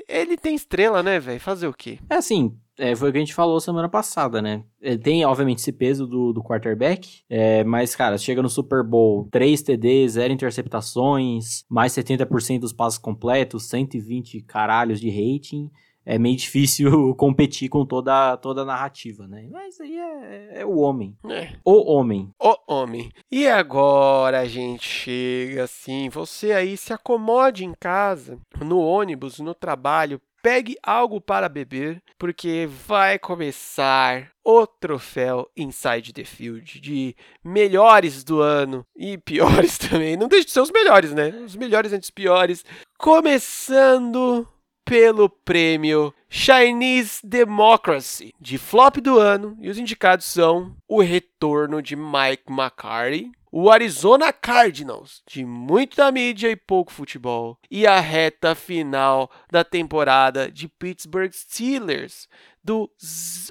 ele 0.08 0.36
tem 0.36 0.54
estrela, 0.54 1.02
né, 1.02 1.18
velho? 1.18 1.40
Fazer 1.40 1.66
o 1.66 1.74
quê? 1.74 1.98
É 2.08 2.16
assim, 2.16 2.56
é, 2.78 2.94
foi 2.94 3.08
o 3.08 3.12
que 3.12 3.18
a 3.18 3.20
gente 3.20 3.34
falou 3.34 3.60
semana 3.60 3.88
passada, 3.88 4.40
né? 4.40 4.62
Ele 4.80 4.98
tem, 4.98 5.24
obviamente, 5.24 5.58
esse 5.58 5.72
peso 5.72 6.06
do, 6.06 6.32
do 6.32 6.42
quarterback, 6.42 7.22
é, 7.28 7.64
mas, 7.64 7.96
cara, 7.96 8.16
chega 8.16 8.40
no 8.40 8.48
Super 8.48 8.82
Bowl, 8.82 9.28
3 9.30 9.62
TDs, 9.62 10.12
0 10.12 10.32
interceptações, 10.32 11.64
mais 11.68 11.92
70% 11.92 12.60
dos 12.60 12.72
passos 12.72 12.98
completos, 12.98 13.68
120 13.68 14.40
caralhos 14.42 15.00
de 15.00 15.10
rating 15.10 15.70
é 16.08 16.18
meio 16.18 16.36
difícil 16.36 17.14
competir 17.16 17.68
com 17.68 17.84
toda, 17.84 18.34
toda 18.38 18.62
a 18.62 18.64
narrativa, 18.64 19.28
né? 19.28 19.46
Mas 19.52 19.78
aí 19.78 19.94
é, 19.94 20.60
é 20.60 20.66
o 20.66 20.78
homem. 20.78 21.14
É. 21.28 21.50
O 21.62 21.92
homem. 21.92 22.30
O 22.40 22.56
homem. 22.66 23.12
E 23.30 23.46
agora 23.46 24.40
a 24.40 24.46
gente 24.46 24.88
chega 24.88 25.64
assim, 25.64 26.08
você 26.08 26.52
aí 26.52 26.78
se 26.78 26.94
acomode 26.94 27.62
em 27.62 27.74
casa, 27.78 28.40
no 28.58 28.78
ônibus, 28.78 29.38
no 29.38 29.54
trabalho, 29.54 30.18
pegue 30.42 30.76
algo 30.82 31.20
para 31.20 31.48
beber, 31.48 32.02
porque 32.18 32.68
vai 32.86 33.18
começar 33.18 34.30
o 34.44 34.66
troféu 34.66 35.48
Inside 35.56 36.12
the 36.12 36.24
Field 36.24 36.80
de 36.80 37.14
melhores 37.44 38.24
do 38.24 38.40
ano 38.40 38.84
e 38.96 39.18
piores 39.18 39.76
também. 39.78 40.16
Não 40.16 40.28
deixe 40.28 40.46
de 40.46 40.52
ser 40.52 40.60
os 40.60 40.70
melhores, 40.70 41.12
né? 41.12 41.28
Os 41.44 41.56
melhores 41.56 41.92
antes 41.92 42.10
piores. 42.10 42.64
Começando 42.98 44.48
pelo 44.88 45.28
prêmio 45.28 46.14
Chinese 46.30 47.20
Democracy 47.22 48.32
de 48.40 48.56
flop 48.56 48.96
do 48.96 49.18
ano 49.18 49.54
e 49.60 49.68
os 49.68 49.76
indicados 49.76 50.24
são 50.24 50.74
o 50.88 51.02
retorno 51.02 51.82
de 51.82 51.94
Mike 51.94 52.44
McCarthy, 52.48 53.30
o 53.50 53.70
Arizona 53.70 54.32
Cardinals, 54.32 55.22
de 55.26 55.44
muita 55.44 56.10
mídia 56.12 56.50
e 56.50 56.56
pouco 56.56 56.92
futebol, 56.92 57.58
e 57.70 57.86
a 57.86 58.00
reta 58.00 58.54
final 58.54 59.30
da 59.50 59.64
temporada 59.64 60.50
de 60.50 60.68
Pittsburgh 60.68 61.32
Steelers, 61.32 62.28
do 62.62 62.90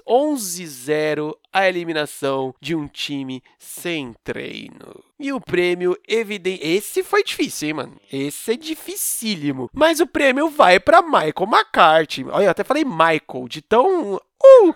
11-0 0.08 1.36
a 1.52 1.68
eliminação 1.68 2.54
de 2.62 2.76
um 2.76 2.88
time 2.88 3.42
sem 3.58 4.14
treino. 4.24 5.04
E 5.20 5.34
o 5.34 5.42
prêmio 5.42 5.98
evidente. 6.08 6.64
Esse 6.64 7.02
foi 7.02 7.24
difícil, 7.24 7.70
hein, 7.70 7.74
mano? 7.74 8.02
Esse 8.12 8.52
é 8.52 8.56
dificílimo. 8.56 9.70
Mas 9.74 10.00
o 10.00 10.06
prêmio 10.06 10.50
vai 10.50 10.80
para 10.80 11.02
Michael 11.02 11.50
McCarthy. 11.52 12.26
Olha, 12.26 12.46
eu 12.46 12.52
até 12.52 12.64
falei 12.64 12.86
Michael, 12.86 13.48
de 13.50 13.62
tão. 13.64 14.16
Uh! 14.16 14.74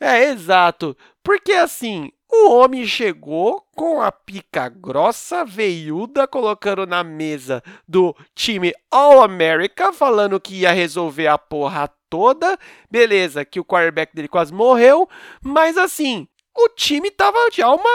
É, 0.00 0.30
exato. 0.30 0.96
Porque 1.22 1.52
assim, 1.52 2.10
o 2.30 2.50
homem 2.50 2.86
chegou 2.86 3.64
com 3.74 4.00
a 4.00 4.10
pica 4.10 4.68
grossa, 4.68 5.44
veiuda, 5.44 6.26
colocando 6.26 6.86
na 6.86 7.04
mesa 7.04 7.62
do 7.86 8.14
time 8.34 8.72
All 8.90 9.22
America, 9.22 9.92
falando 9.92 10.40
que 10.40 10.60
ia 10.60 10.72
resolver 10.72 11.28
a 11.28 11.38
porra 11.38 11.88
toda. 12.10 12.58
Beleza, 12.90 13.44
que 13.44 13.60
o 13.60 13.64
quarterback 13.64 14.14
dele 14.14 14.28
quase 14.28 14.52
morreu, 14.52 15.08
mas 15.42 15.76
assim, 15.76 16.28
o 16.56 16.68
time 16.70 17.10
tava 17.10 17.38
de 17.50 17.62
alma 17.62 17.88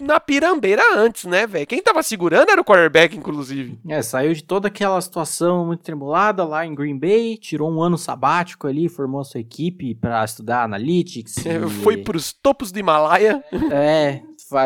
na 0.00 0.18
pirambeira 0.18 0.82
antes, 0.96 1.24
né, 1.24 1.46
velho? 1.46 1.66
Quem 1.66 1.82
tava 1.82 2.02
segurando 2.02 2.50
era 2.50 2.60
o 2.60 2.64
quarterback, 2.64 3.16
inclusive. 3.16 3.78
É, 3.88 4.02
saiu 4.02 4.32
de 4.32 4.42
toda 4.42 4.68
aquela 4.68 5.00
situação 5.00 5.66
muito 5.66 5.82
tremulada 5.82 6.44
lá 6.44 6.66
em 6.66 6.74
Green 6.74 6.98
Bay, 6.98 7.36
tirou 7.36 7.70
um 7.70 7.82
ano 7.82 7.96
sabático 7.96 8.66
ali, 8.66 8.88
formou 8.88 9.20
a 9.20 9.24
sua 9.24 9.40
equipe 9.40 9.94
para 9.94 10.24
estudar 10.24 10.64
analytics. 10.64 11.46
É, 11.46 11.56
e... 11.56 11.70
Foi 11.70 11.98
pros 11.98 12.32
topos 12.32 12.72
do 12.72 12.78
Himalaia. 12.78 13.42
É, 13.72 14.22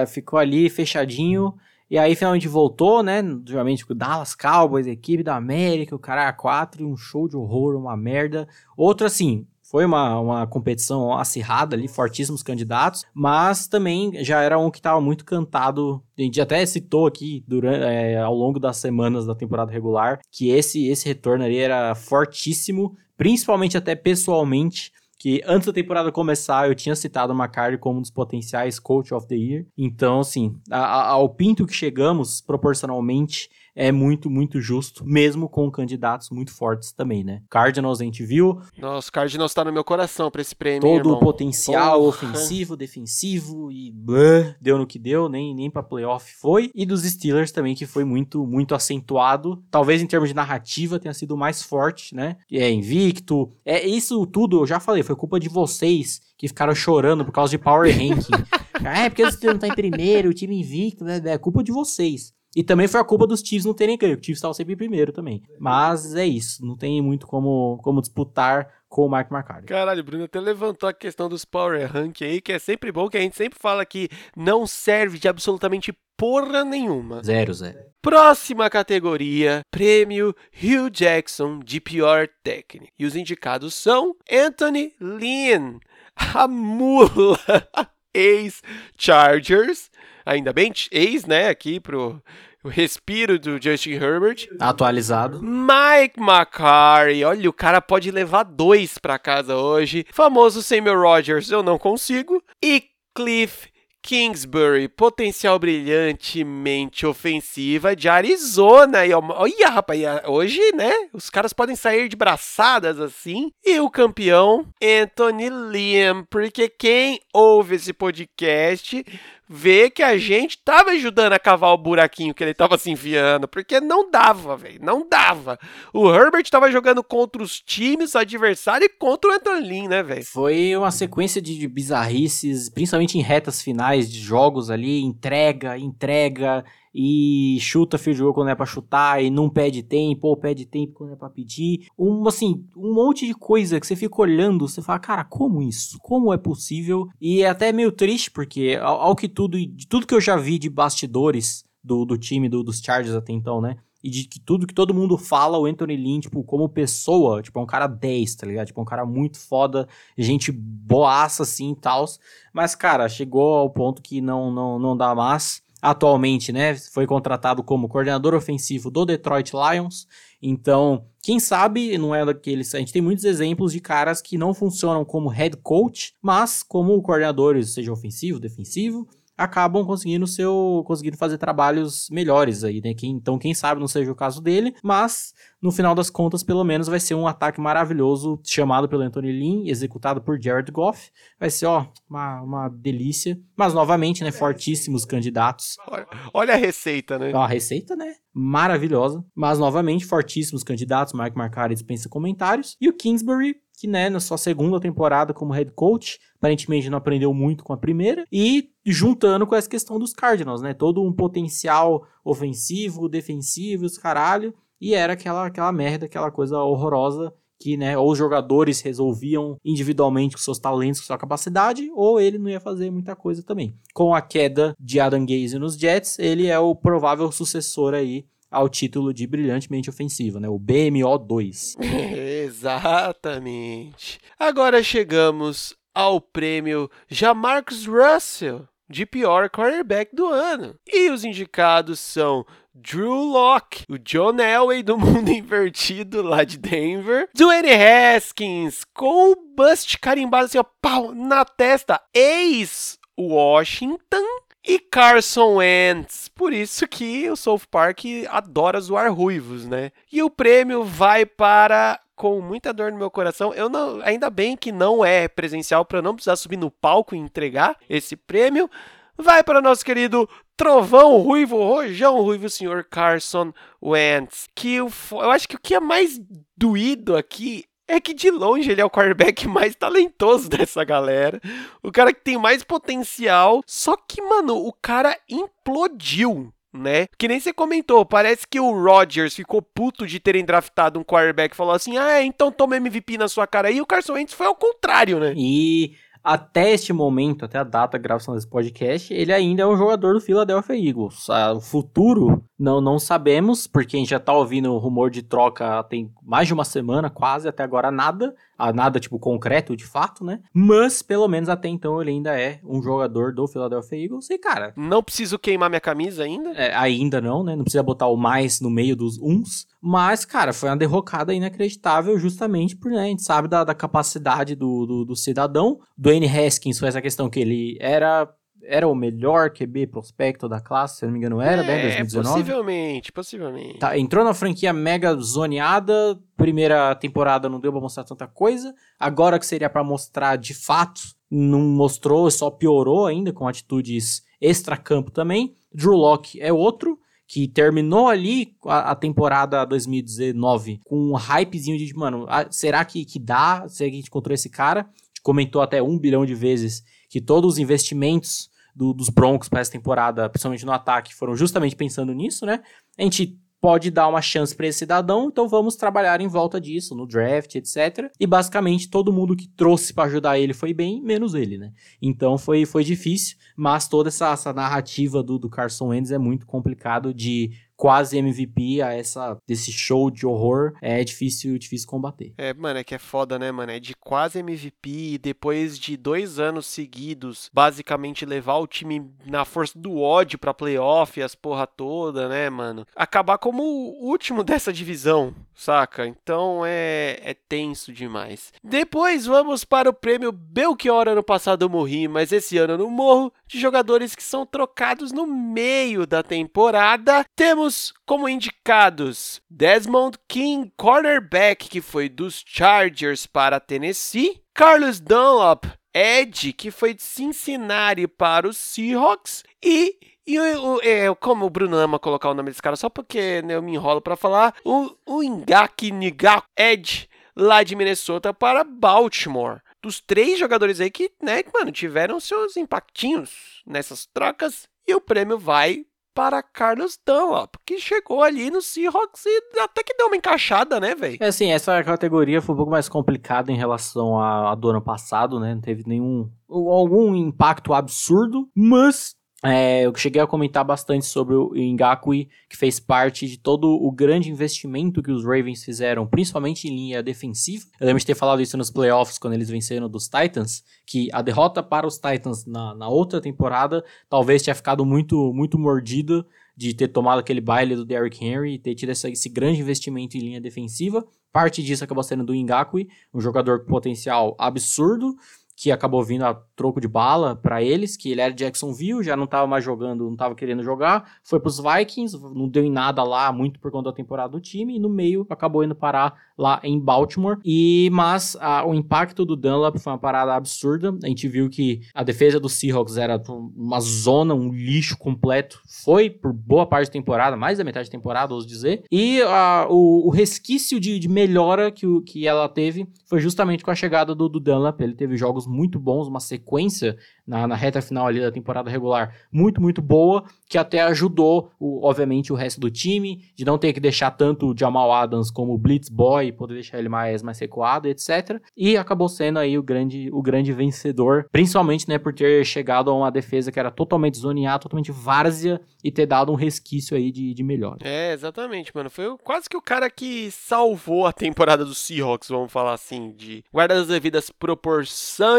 ficou 0.07 0.39
ali 0.39 0.68
fechadinho. 0.68 1.55
E 1.91 1.97
aí 1.97 2.14
finalmente 2.14 2.47
voltou, 2.47 3.03
né? 3.03 3.20
Obviamente 3.20 3.87
com 3.87 3.95
o 3.95 3.97
Dallas 3.97 4.35
Cowboys, 4.35 4.87
equipe 4.87 5.22
da 5.22 5.37
América, 5.37 5.97
o 5.97 5.99
cara 5.99 6.31
4, 6.33 6.87
um 6.87 6.97
show 6.97 7.26
de 7.26 7.37
horror, 7.37 7.74
uma 7.76 7.97
merda. 7.97 8.47
Outro 8.76 9.07
assim, 9.07 9.47
foi 9.71 9.85
uma, 9.85 10.19
uma 10.19 10.47
competição 10.47 11.12
acirrada 11.16 11.77
ali, 11.77 11.87
fortíssimos 11.87 12.43
candidatos, 12.43 13.05
mas 13.12 13.66
também 13.66 14.25
já 14.25 14.41
era 14.41 14.59
um 14.59 14.71
que 14.71 14.79
estava 14.79 15.01
muito 15.01 15.25
cantado. 15.25 16.03
A 16.19 16.23
gente 16.23 16.41
até 16.41 16.64
citou 16.64 17.07
aqui 17.07 17.45
durante, 17.47 17.85
é, 17.85 18.19
ao 18.19 18.35
longo 18.35 18.59
das 18.59 18.79
semanas 18.79 19.27
da 19.27 19.35
temporada 19.35 19.71
regular 19.71 20.21
que 20.33 20.49
esse, 20.49 20.87
esse 20.89 21.07
retorno 21.07 21.45
ali 21.45 21.59
era 21.59 21.95
fortíssimo, 21.95 22.97
principalmente 23.16 23.77
até 23.77 23.95
pessoalmente 23.95 24.91
que 25.19 25.43
antes 25.45 25.66
da 25.66 25.73
temporada 25.73 26.12
começar 26.12 26.69
eu 26.69 26.75
tinha 26.75 26.95
citado 26.95 27.33
o 27.33 27.37
McCarthy 27.37 27.77
como 27.77 27.99
um 27.99 28.03
dos 28.03 28.11
potenciais 28.11 28.79
Coach 28.79 29.12
of 29.12 29.27
the 29.27 29.35
Year. 29.35 29.66
Então, 29.77 30.21
assim, 30.21 30.55
a, 30.71 30.79
a, 30.79 31.09
ao 31.09 31.29
pinto 31.29 31.66
que 31.66 31.75
chegamos 31.75 32.41
proporcionalmente 32.41 33.51
é 33.79 33.93
muito, 33.93 34.29
muito 34.29 34.61
justo, 34.61 35.07
mesmo 35.07 35.49
com 35.49 35.70
candidatos 35.70 36.31
muito 36.31 36.53
fortes 36.53 36.91
também, 36.91 37.22
né? 37.22 37.43
Cardinals 37.49 38.01
a 38.01 38.05
gente 38.05 38.26
viu. 38.26 38.61
Nossa, 38.76 39.09
Cardinals 39.09 39.55
tá 39.55 39.64
no 39.64 39.72
meu 39.72 39.85
coração 39.85 40.33
pra 40.33 40.43
esse 40.43 40.55
prêmio. 40.55 40.81
Todo 40.81 41.12
o 41.12 41.20
potencial 41.20 42.01
Porra. 42.01 42.09
ofensivo, 42.09 42.76
defensivo 42.76 43.70
e 43.70 43.93
blá, 43.93 44.57
deu 44.61 44.79
no 44.79 44.87
que 44.87 44.99
deu, 44.99 45.29
nem, 45.29 45.55
nem 45.55 45.70
pra 45.70 45.81
playoff 45.81 46.35
foi. 46.41 46.72
E 46.74 46.85
dos 46.85 47.05
Steelers 47.05 47.53
também, 47.53 47.76
que 47.76 47.87
foi 47.87 48.03
muito, 48.03 48.45
muito 48.45 48.74
acentuado. 48.74 49.62
Talvez 49.70 50.03
em 50.03 50.07
termos 50.09 50.29
de 50.29 50.35
narrativa 50.35 50.99
tenha 50.99 51.14
sido 51.14 51.37
mais 51.37 51.62
forte, 51.62 52.16
né? 52.16 52.37
É 52.51 52.68
invicto. 52.68 53.53
É 53.64 53.87
isso 53.87 54.26
tudo, 54.26 54.62
eu 54.62 54.66
já 54.66 54.81
falei, 54.81 55.05
foi 55.05 55.14
culpa 55.14 55.39
de 55.39 55.49
vocês 55.49 56.20
que 56.37 56.49
ficaram 56.49 56.74
chorando 56.74 57.24
por 57.24 57.33
causa 57.33 57.53
de 57.53 57.59
Power 57.59 57.93
Ranking. 57.93 58.45
ah, 58.85 59.05
é 59.07 59.09
porque 59.09 59.22
o 59.22 59.31
Steelers 59.31 59.61
não 59.61 59.68
tá 59.68 59.72
em 59.72 59.76
primeiro, 59.76 60.31
o 60.31 60.35
time 60.35 60.59
invicto, 60.59 61.05
né? 61.05 61.20
É 61.24 61.39
culpa 61.39 61.62
de 61.62 61.70
vocês. 61.70 62.37
E 62.59 62.65
também 62.65 62.89
foi 62.89 63.01
a 63.01 63.05
culpa 63.05 63.25
dos 63.25 63.39
Chiefs 63.39 63.65
não 63.65 63.73
terem 63.73 63.97
ganho. 63.97 64.15
O 64.15 64.17
Chiefs 64.17 64.39
estava 64.39 64.53
sempre 64.53 64.75
em 64.75 64.77
primeiro 64.77 65.13
também. 65.13 65.45
Mas 65.61 66.17
é 66.17 66.27
isso. 66.27 66.67
Não 66.67 66.77
tem 66.77 67.01
muito 67.01 67.25
como, 67.25 67.79
como 67.85 68.01
disputar 68.01 68.83
com 68.89 69.07
o 69.07 69.09
Mark 69.09 69.31
McCarthy. 69.31 69.67
Caralho, 69.67 70.03
Bruno 70.03 70.25
até 70.25 70.41
levantou 70.41 70.89
a 70.89 70.93
questão 70.93 71.29
dos 71.29 71.45
Power 71.45 71.89
Rank 71.89 72.21
aí, 72.21 72.41
que 72.41 72.51
é 72.51 72.59
sempre 72.59 72.91
bom, 72.91 73.09
que 73.09 73.17
a 73.17 73.21
gente 73.21 73.37
sempre 73.37 73.57
fala 73.57 73.87
que 73.87 74.09
não 74.37 74.67
serve 74.67 75.21
de 75.21 75.29
absolutamente 75.29 75.97
porra 76.17 76.65
nenhuma. 76.65 77.23
Zero, 77.23 77.55
zero. 77.55 77.79
Próxima 78.03 78.69
categoria, 78.69 79.61
prêmio 79.71 80.35
Hugh 80.53 80.91
Jackson 80.91 81.61
de 81.61 81.81
pior 81.81 82.27
técnico. 82.43 82.93
E 82.99 83.07
os 83.07 83.15
indicados 83.15 83.73
são 83.73 84.17
Anthony 84.29 84.93
Lynn, 85.01 85.79
a 86.17 86.49
mula, 86.49 87.39
ex-Chargers, 88.13 89.93
ainda 90.27 90.53
bem, 90.53 90.73
ex, 90.91 91.25
né, 91.25 91.49
aqui 91.49 91.79
pro 91.79 92.21
o 92.63 92.69
respiro 92.69 93.39
do 93.39 93.61
Justin 93.61 93.93
Herbert. 93.93 94.49
Atualizado. 94.59 95.41
Mike 95.43 96.19
McCarthy. 96.19 97.25
Olha, 97.25 97.49
o 97.49 97.53
cara 97.53 97.81
pode 97.81 98.11
levar 98.11 98.43
dois 98.43 98.99
para 98.99 99.19
casa 99.19 99.57
hoje. 99.57 100.05
Famoso 100.13 100.63
Samuel 100.63 101.01
Rogers, 101.01 101.51
eu 101.51 101.63
não 101.63 101.79
consigo. 101.79 102.43
E 102.63 102.85
Cliff 103.15 103.69
Kingsbury, 104.03 104.89
potencial 104.89 105.59
brilhantemente 105.59 107.05
ofensiva 107.05 107.95
de 107.95 108.09
Arizona. 108.09 109.05
E 109.05 109.13
olha, 109.13 109.69
rapaz, 109.69 110.01
hoje, 110.27 110.61
né? 110.75 110.93
Os 111.13 111.29
caras 111.29 111.53
podem 111.53 111.77
sair 111.77 112.09
de 112.09 112.17
braçadas 112.17 112.99
assim. 113.01 113.51
E 113.65 113.79
o 113.81 113.91
campeão, 113.91 114.67
Anthony 114.83 115.51
Liam, 115.51 116.25
porque 116.31 116.69
quem 116.69 117.21
ouve 117.35 117.77
esse 117.77 117.93
podcast 117.93 119.05
ver 119.49 119.90
que 119.90 120.03
a 120.03 120.18
gente 120.18 120.59
tava 120.59 120.90
ajudando 120.90 121.32
a 121.32 121.38
cavar 121.38 121.72
o 121.72 121.78
buraquinho 121.78 122.34
que 122.34 122.44
ele 122.44 122.55
tava 122.55 122.76
se 122.76 122.90
enfiando, 122.90 123.49
porque 123.49 123.80
não 123.80 124.11
dava, 124.11 124.57
velho, 124.57 124.78
não 124.82 125.09
dava. 125.09 125.59
O 125.92 126.12
Herbert 126.12 126.49
tava 126.51 126.70
jogando 126.70 127.03
contra 127.03 127.42
os 127.42 127.61
times 127.61 128.14
adversários 128.14 128.90
e 128.90 128.99
contra 128.99 129.30
o 129.30 129.34
Anthony 129.34 129.88
né, 129.88 130.03
velho? 130.03 130.24
Foi 130.24 130.76
uma 130.76 130.90
sequência 130.90 131.40
de 131.40 131.66
bizarrices, 131.68 132.68
principalmente 132.68 133.18
em 133.18 133.22
retas 133.22 133.62
finais 133.62 134.11
de 134.11 134.18
jogos 134.18 134.70
ali, 134.70 135.01
entrega, 135.01 135.78
entrega, 135.78 136.64
e 137.01 137.61
chuta 137.61 137.96
field 137.96 138.20
goal 138.20 138.34
quando 138.34 138.49
é 138.49 138.57
pra 138.57 138.66
chutar 138.66 139.22
e 139.22 139.30
não 139.30 139.49
pede 139.49 139.84
tempo, 139.84 140.26
ou 140.26 140.36
pede 140.36 140.66
tempo 140.66 140.94
quando 140.94 141.12
é 141.12 141.16
pra 141.16 141.30
pedir. 141.30 141.86
Um, 141.96 142.26
assim, 142.26 142.66
um 142.76 142.92
monte 142.92 143.24
de 143.24 143.34
coisa 143.34 143.78
que 143.78 143.86
você 143.86 143.94
fica 143.94 144.20
olhando, 144.20 144.66
você 144.66 144.82
fala, 144.82 144.99
cara, 144.99 145.22
como 145.22 145.62
isso? 145.62 145.96
Como 146.01 146.32
é 146.32 146.36
possível? 146.36 147.07
E 147.20 147.42
é 147.42 147.49
até 147.49 147.70
meio 147.70 147.92
triste, 147.92 148.32
porque 148.32 148.76
ao, 148.82 149.01
ao 149.01 149.14
que 149.14 149.28
tudo, 149.28 149.57
de 149.57 149.86
tudo 149.86 150.09
que 150.09 150.14
eu 150.14 150.20
já 150.20 150.36
vi 150.36 150.59
de 150.59 150.68
bastidores 150.68 151.64
do, 151.84 152.05
do 152.05 152.18
time 152.18 152.49
do, 152.49 152.64
dos 152.64 152.80
Chargers 152.80 153.14
até 153.14 153.32
então, 153.32 153.61
né? 153.61 153.76
e 154.03 154.11
de 154.11 154.24
que 154.24 154.38
tudo 154.38 154.66
que 154.66 154.74
todo 154.74 154.94
mundo 154.94 155.18
fala, 155.18 155.59
o 155.59 155.66
Anthony 155.66 155.96
Lynn, 155.96 156.20
tipo, 156.20 156.42
como 156.44 156.68
pessoa, 156.68 157.42
tipo, 157.42 157.59
é 157.59 157.62
um 157.62 157.66
cara 157.66 157.86
10, 157.86 158.36
tá 158.36 158.46
ligado? 158.46 158.68
Tipo, 158.68 158.80
é 158.80 158.82
um 158.82 158.86
cara 158.86 159.05
muito 159.05 159.38
foda, 159.38 159.88
gente 160.16 160.53
boaça, 160.53 161.42
assim, 161.42 161.72
e 161.72 161.76
tal. 161.76 162.05
Mas, 162.53 162.74
cara, 162.74 163.09
chegou 163.09 163.57
ao 163.57 163.70
ponto 163.70 164.01
que 164.01 164.20
não, 164.20 164.53
não, 164.53 164.78
não 164.78 164.96
dá 164.96 165.14
mais. 165.14 165.62
Atualmente, 165.81 166.53
né, 166.53 166.74
foi 166.74 167.07
contratado 167.07 167.62
como 167.62 167.89
coordenador 167.89 168.35
ofensivo 168.35 168.91
do 168.91 169.05
Detroit 169.07 169.53
Lions. 169.53 170.09
Então, 170.43 171.07
quem 171.22 171.39
sabe 171.39 171.97
não 171.97 172.14
é 172.14 172.24
daqueles. 172.24 172.74
A 172.74 172.79
gente 172.79 172.93
tem 172.93 173.03
muitos 173.03 173.24
exemplos 173.24 173.72
de 173.72 173.81
caras 173.81 174.20
que 174.20 174.37
não 174.37 174.53
funcionam 174.53 175.05
como 175.05 175.29
head 175.29 175.57
coach, 175.59 176.14
mas 176.20 176.62
como 176.62 177.01
coordenadores, 177.03 177.74
seja 177.74 177.93
ofensivo, 177.93 178.41
defensivo, 178.41 179.07
acabam 179.39 179.86
conseguindo 179.86 180.26
seu 180.26 180.82
conseguindo 180.84 181.16
fazer 181.16 181.39
trabalhos 181.39 182.09
melhores 182.11 182.64
aí, 182.64 182.80
né? 182.82 182.93
Quem, 182.93 183.12
então 183.12 183.39
quem 183.39 183.55
sabe 183.55 183.80
não 183.80 183.89
seja 183.89 184.11
o 184.11 184.16
caso 184.16 184.43
dele, 184.43 184.74
mas 184.82 185.32
no 185.61 185.72
final 185.72 185.95
das 185.95 186.09
contas, 186.09 186.45
pelo 186.45 186.62
menos 186.62 186.86
vai 186.86 187.01
ser 187.01 187.14
um 187.14 187.26
ataque 187.26 187.61
maravilhoso 187.61 188.41
chamado 188.45 188.89
pelo 188.89 189.03
Anthony 189.03 189.32
Lynn, 189.32 189.68
executado 189.68 190.20
por 190.20 190.41
Jared 190.41 190.70
Goff. 190.70 191.11
Vai 191.39 191.51
ser, 191.51 191.66
ó, 191.66 191.86
uma, 192.09 192.41
uma 192.43 192.68
delícia. 192.68 193.39
Mas 193.57 193.74
novamente, 193.74 194.22
né, 194.22 194.30
fortíssimos 194.30 195.05
candidatos. 195.05 195.76
Olha, 195.89 196.07
olha 196.32 196.55
a 196.55 196.57
receita, 196.57 197.18
né? 197.18 197.32
Ó, 197.34 197.43
a 197.43 197.47
receita, 197.49 197.97
né? 197.97 198.14
Maravilhosa. 198.32 199.24
Mas 199.34 199.59
novamente, 199.59 200.07
fortíssimos 200.07 200.62
candidatos. 200.62 201.12
Mike 201.12 201.36
Marcari 201.36 201.74
dispensa 201.74 202.09
comentários. 202.09 202.76
E 202.80 202.89
o 202.89 202.93
Kingsbury 202.93 203.57
que, 203.79 203.87
né, 203.87 204.11
na 204.11 204.18
sua 204.18 204.37
segunda 204.37 204.81
temporada 204.81 205.33
como 205.33 205.53
head 205.53 205.70
coach, 205.70 206.18
aparentemente 206.37 206.91
não 206.91 206.99
aprendeu 206.99 207.33
muito 207.33 207.62
com 207.62 207.72
a 207.72 207.76
primeira, 207.76 208.26
e 208.33 208.70
juntando 208.85 209.47
com 209.47 209.55
essa 209.55 209.68
questão 209.68 209.99
dos 209.99 210.12
Cardinals, 210.12 210.61
né, 210.61 210.74
todo 210.74 211.01
um 211.03 211.12
potencial 211.12 212.05
ofensivo, 212.24 213.09
defensivo, 213.09 213.87
os 213.87 213.97
caralho, 213.97 214.53
e 214.81 214.95
era 214.95 215.12
aquela, 215.12 215.47
aquela 215.47 215.70
merda, 215.70 216.07
aquela 216.07 216.31
coisa 216.31 216.59
horrorosa 216.59 217.33
que, 217.61 217.76
né, 217.76 217.97
ou 217.97 218.11
os 218.11 218.18
jogadores 218.18 218.81
resolviam 218.81 219.57
individualmente 219.64 220.37
com 220.37 220.43
seus 220.43 220.59
talentos, 220.59 221.01
com 221.01 221.07
sua 221.07 221.18
capacidade, 221.18 221.91
ou 221.95 222.20
ele 222.20 222.39
não 222.39 222.49
ia 222.49 222.61
fazer 222.61 222.91
muita 222.91 223.14
coisa 223.16 223.43
também. 223.43 223.76
Com 223.95 224.14
a 224.14 224.20
queda 224.20 224.74
de 224.79 225.01
Adam 225.01 225.24
Gaze 225.24 225.59
nos 225.59 225.76
Jets, 225.76 226.18
ele 226.18 226.47
é 226.47 226.59
o 226.59 226.74
provável 226.74 227.31
sucessor 227.31 227.95
aí 227.95 228.26
ao 228.51 228.68
título 228.68 229.12
de 229.12 229.26
brilhantemente 229.26 229.90
ofensiva, 229.90 230.40
né? 230.40 230.49
O 230.49 230.59
BMO2. 230.59 231.76
Exatamente. 232.44 234.18
Agora 234.38 234.82
chegamos 234.82 235.76
ao 235.94 236.20
prêmio 236.20 236.90
Jamarcus 237.09 237.86
Russell 237.86 238.66
de 238.88 239.05
pior 239.05 239.51
quarterback 239.51 240.14
do 240.14 240.26
ano. 240.26 240.74
E 240.86 241.11
os 241.11 241.24
indicados 241.24 241.99
são 242.01 242.46
Drew 242.74 243.12
Locke, 243.12 243.84
o 243.88 243.99
John 243.99 244.38
Elway 244.38 244.82
do 244.82 244.96
mundo 244.99 245.30
invertido 245.30 246.22
lá 246.22 246.44
de 246.44 246.57
Denver, 246.57 247.28
Dwayne 247.34 247.72
Haskins 247.72 248.84
com 248.94 249.32
o 249.32 249.36
bust 249.57 249.99
carimbado 249.99 250.46
assim, 250.46 250.57
ó, 250.59 250.64
pau, 250.80 251.14
na 251.14 251.44
testa, 251.44 252.01
ex-Washington, 252.14 254.24
e 254.69 254.79
Carson 254.79 255.57
Wentz. 255.57 256.29
Por 256.29 256.53
isso 256.53 256.87
que 256.87 257.31
o 257.31 257.37
South 257.37 257.62
Park 257.71 258.01
adora 258.29 258.79
zoar 258.79 259.11
ruivos, 259.11 259.66
né? 259.66 259.91
E 260.12 260.23
o 260.23 260.29
prêmio 260.29 260.85
vai 260.85 261.25
para 261.25 261.99
com 262.14 262.39
muita 262.43 262.71
dor 262.71 262.93
no 262.93 262.99
meu 262.99 263.11
coração. 263.11 263.55
Eu 263.55 263.71
não, 263.71 264.03
ainda 264.03 264.29
bem 264.29 264.57
que 264.57 264.71
não 264.71 265.03
é 265.03 265.27
presencial 265.27 265.87
para 265.87 266.03
não 266.03 266.14
precisar 266.14 266.37
subir 266.37 266.59
no 266.59 266.71
palco 266.71 267.14
e 267.14 267.19
entregar 267.19 267.77
esse 267.89 268.14
prêmio. 268.14 268.69
Vai 269.16 269.43
para 269.43 269.62
nosso 269.62 269.83
querido 269.83 270.29
Trovão 270.55 271.16
Ruivo, 271.16 271.57
Rojão 271.57 272.21
Ruivo, 272.21 272.51
senhor 272.51 272.85
Carson 272.85 273.55
Wentz. 273.83 274.49
Que 274.55 274.75
eu, 274.75 274.93
eu 275.12 275.31
acho 275.31 275.49
que 275.49 275.57
o 275.57 275.61
que 275.61 275.75
é 275.75 275.81
mais 275.81 276.21
doído 276.55 277.16
aqui 277.16 277.64
é 277.89 277.99
que 277.99 278.12
de 278.12 278.30
longe 278.30 278.70
ele 278.70 278.80
é 278.80 278.84
o 278.84 278.91
quarterback 278.91 279.49
mais 279.49 279.74
talentoso 279.74 280.49
dessa 280.49 280.84
galera. 280.84 281.41
O 281.82 281.91
cara 281.91 282.12
que 282.12 282.20
tem 282.20 282.39
mais 282.39 282.62
potencial. 282.62 283.62
Só 283.66 283.97
que, 283.97 284.20
mano, 284.20 284.55
o 284.57 284.72
cara 284.72 285.18
implodiu. 285.28 286.53
Né? 286.70 287.07
Que 287.18 287.26
nem 287.26 287.41
você 287.41 287.51
comentou, 287.51 288.05
parece 288.05 288.47
que 288.47 288.61
o 288.61 288.70
Rodgers 288.70 289.34
ficou 289.34 289.62
puto 289.62 290.07
de 290.07 290.20
terem 290.20 290.45
draftado 290.45 291.01
um 291.01 291.03
quarterback 291.03 291.55
e 291.55 291.57
falou 291.57 291.72
assim: 291.72 291.97
ah, 291.97 292.22
então 292.22 292.53
toma 292.53 292.76
MVP 292.76 293.16
na 293.16 293.26
sua 293.26 293.47
cara. 293.47 293.70
E 293.70 293.80
o 293.80 293.86
Carson 293.86 294.12
Wentz 294.12 294.34
foi 294.34 294.47
ao 294.47 294.55
contrário, 294.55 295.18
né? 295.18 295.32
E 295.34 295.97
até 296.29 296.72
este 296.72 296.93
momento, 296.93 297.47
até 297.47 297.57
a 297.57 297.64
data 297.64 297.97
da 297.97 298.03
gravação 298.03 298.35
desse 298.35 298.47
podcast, 298.47 299.14
ele 299.14 299.33
ainda 299.33 299.62
é 299.62 299.66
um 299.66 299.79
jogador 299.79 300.12
do 300.12 300.20
Philadelphia 300.20 300.76
Eagles. 300.76 301.31
Ah, 301.31 301.55
o 301.55 301.61
futuro 301.61 302.45
não, 302.59 302.83
não 302.83 302.99
sabemos, 302.99 303.66
porque 303.66 303.97
a 303.97 303.99
gente 303.99 304.11
já 304.11 304.20
tá 304.20 304.35
ouvindo 304.35 304.76
rumor 304.76 305.11
de 305.11 305.22
troca 305.22 305.83
tem 305.85 306.12
mais 306.22 306.47
de 306.47 306.53
uma 306.53 306.66
semana, 306.66 307.09
quase, 307.09 307.49
até 307.49 307.62
agora 307.62 307.91
nada 307.91 308.35
a 308.59 308.73
nada 308.73 308.99
tipo 308.99 309.19
concreto 309.19 309.77
de 309.77 309.87
fato, 309.87 310.25
né? 310.25 310.41
Mas 310.53 311.01
pelo 311.01 311.29
menos 311.29 311.49
até 311.49 311.69
então 311.69 312.03
ele 312.03 312.11
ainda 312.11 312.39
é 312.39 312.61
um 312.65 312.83
jogador 312.83 313.33
do 313.33 313.47
Philadelphia 313.47 314.05
Eagles. 314.05 314.29
E 314.29 314.37
cara, 314.37 314.75
não 314.77 315.03
preciso 315.03 315.39
queimar 315.39 315.71
minha 315.71 315.81
camisa 315.81 316.25
ainda? 316.25 316.51
É, 316.51 316.75
ainda 316.75 317.21
não, 317.21 317.45
né? 317.45 317.55
Não 317.55 317.63
precisa 317.63 317.83
botar 317.83 318.09
o 318.09 318.17
mais 318.17 318.61
no 318.61 318.69
meio 318.69 318.97
dos 318.97 319.19
uns. 319.19 319.67
Mas, 319.81 320.25
cara, 320.25 320.53
foi 320.53 320.69
uma 320.69 320.77
derrocada 320.77 321.33
inacreditável 321.33 322.19
justamente 322.19 322.77
por, 322.77 322.91
né, 322.91 323.03
a 323.03 323.07
gente 323.07 323.23
sabe 323.23 323.47
da, 323.47 323.63
da 323.63 323.75
capacidade 323.75 324.57
do, 324.57 324.85
do, 324.85 325.05
do 325.05 325.17
cidadão. 325.17 325.79
Dwayne 325.97 326.27
Haskins 326.27 326.79
foi 326.79 326.89
essa 326.89 327.01
questão 327.01 327.31
que 327.31 327.39
ele 327.39 327.79
era 327.81 328.29
era 328.69 328.87
o 328.87 328.95
melhor 328.95 329.51
QB 329.51 329.87
prospecto 329.87 330.49
da 330.49 330.61
classe, 330.61 330.99
se 330.99 331.05
eu 331.05 331.07
não 331.09 331.14
me 331.14 331.19
engano, 331.19 331.41
era, 331.41 331.62
né, 331.62 331.83
2019? 331.83 332.29
possivelmente, 332.29 333.12
possivelmente. 333.12 333.79
Tá, 333.79 333.99
entrou 333.99 334.25
na 334.25 334.35
franquia 334.35 334.73
mega 334.73 335.14
zoneada, 335.16 336.21
primeira 336.37 336.95
temporada 336.95 337.49
não 337.49 337.59
deu 337.59 337.73
pra 337.73 337.81
mostrar 337.81 338.05
tanta 338.05 338.27
coisa, 338.27 338.75
agora 339.01 339.39
que 339.39 339.47
seria 339.47 339.71
para 339.71 339.83
mostrar 339.83 340.37
de 340.37 340.53
fato, 340.53 341.01
não 341.31 341.61
mostrou, 341.61 342.31
só 342.31 342.51
piorou 342.51 343.07
ainda, 343.07 343.33
com 343.33 343.49
atitudes 343.49 344.23
extra-campo 344.41 345.11
também. 345.11 345.55
Drew 345.73 345.97
Locke 345.97 346.41
é 346.41 346.53
outro, 346.53 346.99
que 347.27 347.47
terminou 347.49 348.09
ali 348.09 348.55
a, 348.64 348.93
a, 348.93 348.95
temporada 348.95 349.64
2019 349.64 350.81
com 350.85 351.11
um 351.11 351.14
hypezinho 351.14 351.77
de, 351.77 351.95
mano, 351.95 352.27
será 352.51 352.83
que, 352.85 353.05
que 353.05 353.19
dá? 353.19 353.66
Será 353.69 353.91
que 353.91 353.97
a 353.97 353.99
gente 353.99 354.09
encontrou 354.09 354.35
esse 354.35 354.49
cara? 354.49 354.89
Comentou 355.23 355.61
até 355.61 355.83
um 355.83 355.99
bilhão 355.99 356.25
de 356.25 356.35
vezes 356.35 356.83
que 357.09 357.21
todos 357.21 357.55
os 357.55 357.59
investimentos 357.59 358.49
do, 358.79 358.95
dos 358.95 359.09
Broncos 359.09 359.49
para 359.49 359.59
essa 359.59 359.72
temporada, 359.72 360.31
principalmente 360.31 360.64
no 360.64 360.70
ataque, 360.70 361.12
foram 361.12 361.37
justamente 361.37 361.74
pensando 361.74 362.14
nisso, 362.14 362.47
né? 362.47 362.61
A 362.97 363.03
gente 363.03 363.37
pode 363.61 363.91
dar 363.91 364.07
uma 364.07 364.22
chance 364.22 364.55
para 364.55 364.68
esse 364.68 364.79
cidadão, 364.79 365.26
então 365.26 365.49
vamos 365.49 365.74
trabalhar 365.74 366.20
em 366.20 366.29
volta 366.29 366.61
disso, 366.61 366.95
no 366.95 367.05
draft, 367.05 367.57
etc. 367.57 368.09
E 368.20 368.24
basicamente 368.24 368.89
todo 368.89 369.12
mundo 369.12 369.35
que 369.35 369.49
trouxe 369.49 369.93
para 369.93 370.05
ajudar 370.05 370.39
ele 370.39 370.55
foi 370.55 370.72
bem, 370.72 371.03
menos 371.03 371.35
ele, 371.35 371.59
né? 371.59 371.72
Então 372.01 372.39
foi, 372.39 372.64
foi 372.64 372.85
difícil, 372.85 373.37
mas 373.57 373.89
toda 373.89 374.11
essa, 374.11 374.31
essa 374.31 374.53
narrativa 374.53 375.24
do, 375.24 375.41
do 375.41 375.51
Carson 375.51 375.89
Wentz 375.89 376.12
é 376.12 376.18
muito 376.18 376.47
complicado 376.47 377.12
de 377.12 377.51
quase 377.79 378.18
MVP 378.18 378.83
a 378.83 378.93
essa 378.93 379.39
desse 379.47 379.70
show 379.70 380.11
de 380.11 380.26
horror 380.26 380.72
é 380.83 381.03
difícil 381.05 381.57
difícil 381.57 381.89
combater. 381.89 382.35
É, 382.37 382.53
mano, 382.53 382.81
é 382.81 382.85
que 382.85 382.95
é 382.95 382.99
foda, 382.99 383.39
né, 383.39 383.53
mano? 383.53 383.70
É 383.70 383.79
de 383.79 383.95
quase 383.95 384.41
MVP 384.41 384.91
e 385.14 385.18
depois 385.18 385.79
de 385.79 385.97
dois 385.97 386.41
anos 386.41 386.66
seguidos, 386.66 387.49
basicamente 387.55 388.26
levar 388.26 388.57
o 388.57 388.66
time 388.66 389.09
na 389.24 389.45
força 389.45 389.79
do 389.79 390.01
ódio 390.01 390.39
pra 390.39 390.53
playoff, 390.53 391.22
as 391.22 391.37
porra 391.37 391.66
toda, 391.66 392.29
né, 392.29 392.51
mano? 392.51 392.85
Acabar 392.97 393.39
como 393.39 393.62
o 393.62 394.09
último 394.09 394.43
dessa 394.45 394.72
divisão, 394.72 395.33
saca? 395.55 396.05
Então 396.05 396.62
é, 396.66 397.20
é 397.22 397.35
tenso 397.35 397.93
demais. 397.93 398.53
Depois 398.64 399.24
vamos 399.24 399.64
para 399.64 399.89
o 399.89 399.95
prêmio 399.95 400.33
Belchior. 400.33 401.07
Ano 401.07 401.22
passado 401.22 401.64
eu 401.64 401.68
morri, 401.68 402.09
mas 402.09 402.33
esse 402.33 402.59
ano 402.59 402.72
eu 402.74 402.79
não 402.79 402.91
morro. 402.91 403.33
De 403.47 403.59
jogadores 403.59 404.14
que 404.14 404.22
são 404.22 404.45
trocados 404.45 405.12
no 405.12 405.26
meio 405.26 406.07
da 406.07 406.22
temporada. 406.22 407.24
Temos 407.37 407.68
temos 407.69 407.93
como 408.07 408.29
indicados 408.29 409.43
Desmond 409.51 410.19
King, 410.27 410.73
cornerback, 410.75 411.69
que 411.69 411.83
foi 411.83 412.09
dos 412.09 412.43
Chargers 412.47 413.27
para 413.27 413.61
Tennessee, 413.61 414.43
Carlos 414.55 415.01
Dunlop, 415.01 415.66
Ed, 415.93 416.55
que 416.55 416.71
foi 416.71 416.95
de 416.95 417.03
Cincinnati 417.03 418.07
para 418.07 418.49
os 418.49 418.57
Seahawks, 418.57 419.45
e 419.62 419.99
e 420.27 420.39
o, 420.39 420.81
é, 420.83 421.14
como 421.14 421.47
o 421.47 421.51
Bruno 421.51 421.77
ama 421.77 421.99
colocar 421.99 422.31
o 422.31 422.35
nome 422.35 422.51
desse 422.51 422.61
cara 422.61 422.77
só 422.77 422.91
porque 422.91 423.41
né, 423.43 423.55
eu 423.55 423.62
me 423.62 423.73
enrolo 423.75 424.01
para 424.01 424.16
falar, 424.16 424.55
o, 424.64 424.95
o 425.07 425.23
Ngaki 425.23 425.91
Nigaku 425.91 426.47
Ed, 426.57 427.09
lá 427.37 427.62
de 427.62 427.75
Minnesota 427.75 428.33
para 428.35 428.64
Baltimore. 428.64 429.61
Dos 429.83 430.01
três 430.01 430.39
jogadores 430.39 430.81
aí 430.81 430.91
que, 430.91 431.11
né, 431.23 431.43
mano, 431.55 431.73
tiveram 431.73 432.21
seus 432.21 432.59
impactinhos 432.59 433.62
nessas 433.66 434.05
trocas. 434.07 434.69
E 434.87 434.95
o 434.95 435.01
prêmio 435.01 435.39
vai 435.39 435.87
para 436.19 436.43
Carlos 436.43 436.99
Dunlap, 437.07 437.55
que 437.64 437.79
chegou 437.79 438.25
ali 438.25 438.51
no 438.51 438.61
Seahawks 438.61 439.25
e 439.25 439.61
até 439.61 439.85
que 439.85 439.97
deu 439.97 440.09
uma 440.09 440.16
encaixada, 440.16 440.81
né, 440.81 440.93
velho? 440.93 441.16
É 441.21 441.29
assim, 441.29 441.53
essa 441.53 441.81
categoria 441.85 442.43
foi 442.43 442.57
um 442.57 442.57
pouco 442.57 442.73
mais 442.73 442.89
complicada 442.89 443.53
em 443.53 443.57
relação 443.57 444.19
à, 444.19 444.51
à 444.51 444.55
do 444.57 444.69
ano 444.69 444.83
passado, 444.83 445.39
né? 445.39 445.55
Não 445.55 445.61
teve 445.61 445.85
nenhum 445.87 446.29
algum 446.49 447.14
impacto 447.14 447.73
absurdo, 447.73 448.49
mas 448.53 449.14
é, 449.45 449.86
eu 449.86 449.95
cheguei 449.95 450.20
a 450.20 450.26
comentar 450.26 450.64
bastante 450.64 451.07
sobre 451.07 451.34
o 451.36 451.53
Ngakui, 451.55 452.28
que 452.49 452.57
fez 452.57 452.80
parte 452.80 453.28
de 453.28 453.39
todo 453.39 453.68
o 453.68 453.93
grande 453.93 454.30
investimento 454.30 455.01
que 455.01 455.12
os 455.12 455.24
Ravens 455.24 455.62
fizeram, 455.62 456.07
principalmente 456.07 456.66
em 456.66 456.74
linha 456.74 457.03
defensiva. 457.03 457.64
Eu 457.78 457.86
lembro 457.86 458.01
de 458.01 458.07
ter 458.07 458.16
falado 458.16 458.43
isso 458.43 458.57
nos 458.57 458.70
playoffs, 458.70 459.16
quando 459.16 459.34
eles 459.34 459.49
venceram 459.49 459.89
dos 459.89 460.09
Titans, 460.09 460.64
que 460.84 461.09
a 461.12 461.22
derrota 461.22 461.62
para 461.62 461.86
os 461.86 461.99
Titans 461.99 462.45
na, 462.47 462.74
na 462.74 462.89
outra 462.89 463.20
temporada 463.20 463.84
talvez 464.09 464.43
tinha 464.43 464.55
ficado 464.55 464.84
muito, 464.84 465.32
muito 465.32 465.57
mordida 465.57 466.26
de 466.57 466.74
ter 466.74 466.89
tomado 466.89 467.20
aquele 467.20 467.41
baile 467.41 467.76
do 467.76 467.84
Derrick 467.84 468.24
Henry 468.24 468.55
e 468.55 468.59
ter 468.59 468.74
tido 468.74 468.91
essa, 468.91 469.09
esse 469.09 469.28
grande 469.28 469.61
investimento 469.61 470.16
em 470.16 470.20
linha 470.20 470.41
defensiva. 470.41 471.07
Parte 471.32 471.62
disso 471.62 471.84
acabou 471.84 472.03
sendo 472.03 472.24
do 472.24 472.34
Ngakui, 472.34 472.89
um 473.14 473.20
jogador 473.20 473.61
com 473.61 473.66
potencial 473.66 474.34
absurdo, 474.36 475.14
que 475.61 475.73
acabou 475.73 476.05
vindo 476.05 476.25
a 476.25 476.35
troco 476.55 476.81
de 476.81 476.87
bala 476.87 477.35
para 477.35 477.61
eles, 477.61 477.97
que 477.97 478.13
ele 478.13 478.21
era 478.21 478.33
Jacksonville, 478.33 479.03
já 479.03 479.17
não 479.17 479.25
estava 479.25 479.45
mais 479.45 479.65
jogando, 479.65 480.05
não 480.05 480.13
estava 480.13 480.33
querendo 480.33 480.63
jogar, 480.63 481.19
foi 481.25 481.41
para 481.41 481.49
os 481.49 481.59
Vikings, 481.59 482.17
não 482.33 482.49
deu 482.49 482.63
em 482.63 482.71
nada 482.71 483.03
lá, 483.03 483.33
muito 483.33 483.59
por 483.59 483.73
conta 483.73 483.91
da 483.91 483.97
temporada 483.97 484.31
do 484.31 484.41
time, 484.41 484.77
e 484.77 484.79
no 484.79 484.89
meio 484.89 485.27
acabou 485.29 485.65
indo 485.65 485.75
parar 485.75 486.15
lá 486.39 486.61
em 486.63 486.79
Baltimore. 486.79 487.39
E 487.45 487.91
mas 487.93 488.37
a, 488.41 488.65
o 488.65 488.73
impacto 488.73 489.25
do 489.25 489.35
Dunlap 489.35 489.77
foi 489.79 489.93
uma 489.93 489.99
parada 489.99 490.35
absurda. 490.35 490.97
A 491.03 491.09
gente 491.09 491.27
viu 491.27 491.51
que 491.51 491.81
a 491.93 492.05
defesa 492.05 492.39
do 492.39 492.49
Seahawks 492.49 492.97
era 492.97 493.21
uma 493.29 493.81
zona, 493.81 494.35
um 494.35 494.53
lixo 494.53 494.97
completo. 494.97 495.61
Foi 495.85 496.09
por 496.09 496.33
boa 496.33 496.67
parte 496.67 496.87
da 496.87 496.93
temporada, 496.93 497.37
mais 497.37 497.59
da 497.59 497.65
metade 497.65 497.89
da 497.89 497.93
temporada, 497.93 498.33
ouso 498.33 498.47
dizer. 498.47 498.85
E 498.93 499.21
a, 499.23 499.67
o, 499.69 500.07
o, 500.07 500.11
resquício 500.11 500.79
de, 500.79 500.99
de 501.01 501.09
melhora 501.09 501.73
que, 501.73 501.87
que 502.03 502.29
ela 502.29 502.49
teve 502.49 502.87
foi 503.07 503.19
justamente 503.19 503.65
com 503.65 503.73
a 503.73 503.75
chegada 503.75 504.15
do, 504.15 504.29
do 504.29 504.39
Dunlap. 504.39 504.81
Ele 504.81 504.95
teve 504.95 505.17
jogos 505.17 505.47
muito 505.49 505.78
bons, 505.78 506.07
uma 506.07 506.20
sequência 506.20 506.96
na, 507.26 507.46
na, 507.46 507.55
reta 507.55 507.82
final 507.82 508.07
ali 508.07 508.20
da 508.20 508.32
temporada 508.32 508.70
regular 508.70 509.14
muito, 509.30 509.61
muito 509.61 509.82
boa, 509.82 510.24
que 510.49 510.57
até 510.57 510.80
ajudou, 510.82 511.51
o, 511.61 511.86
obviamente, 511.86 512.32
o 512.32 512.36
resto 512.36 512.59
do 512.59 512.70
time, 512.70 513.24
de 513.36 513.44
não 513.44 513.59
ter 513.59 513.72
que 513.72 513.80
deixar 513.80 514.11
tanto 514.11 514.51
o 514.51 514.59
Jamal 514.59 514.90
Adams 514.92 515.30
como 515.30 515.53
o 515.53 515.59
Blitz 515.59 515.88
Boy, 515.88 516.32
poder 516.32 516.55
deixar 516.55 516.78
ele 516.78 516.88
mais, 516.88 517.22
mais 517.22 517.38
recuado, 517.38 517.86
etc. 517.88 518.40
E 518.57 518.76
acabou 518.76 519.09
sendo 519.09 519.38
aí 519.38 519.59
o 519.59 519.62
grande, 519.62 520.09
o 520.12 520.22
grande 520.22 520.53
vencedor, 520.53 521.26
principalmente, 521.30 521.88
né, 521.88 521.99
por 521.99 522.14
ter 522.14 522.44
chegado 522.44 522.90
a 522.90 522.94
uma 522.94 523.11
defesa 523.11 523.53
que 523.53 523.61
era 523.61 523.70
totalmente 523.70 524.18
zoneada, 524.18 524.61
totalmente 524.61 524.90
várzea, 524.90 525.61
e 525.82 525.90
ter 525.90 526.07
dado 526.07 526.32
um 526.32 526.34
resquício 526.34 526.96
aí 526.96 527.12
de, 527.12 527.32
de 527.34 527.42
melhor. 527.42 527.76
É, 527.82 528.12
exatamente, 528.12 528.74
mano. 528.74 528.90
Foi 528.90 529.16
quase 529.22 529.49
que 529.49 529.57
o 529.57 529.62
cara 529.62 529.88
que 529.88 530.30
salvou 530.30 531.07
a 531.07 531.12
temporada 531.12 531.64
do 531.64 531.74
Seahawks, 531.74 532.28
vamos 532.28 532.53
falar 532.53 532.74
assim, 532.74 533.12
de 533.12 533.44
guardar 533.53 533.78
as 533.78 533.86
devidas 533.86 534.30
proporções. 534.30 535.38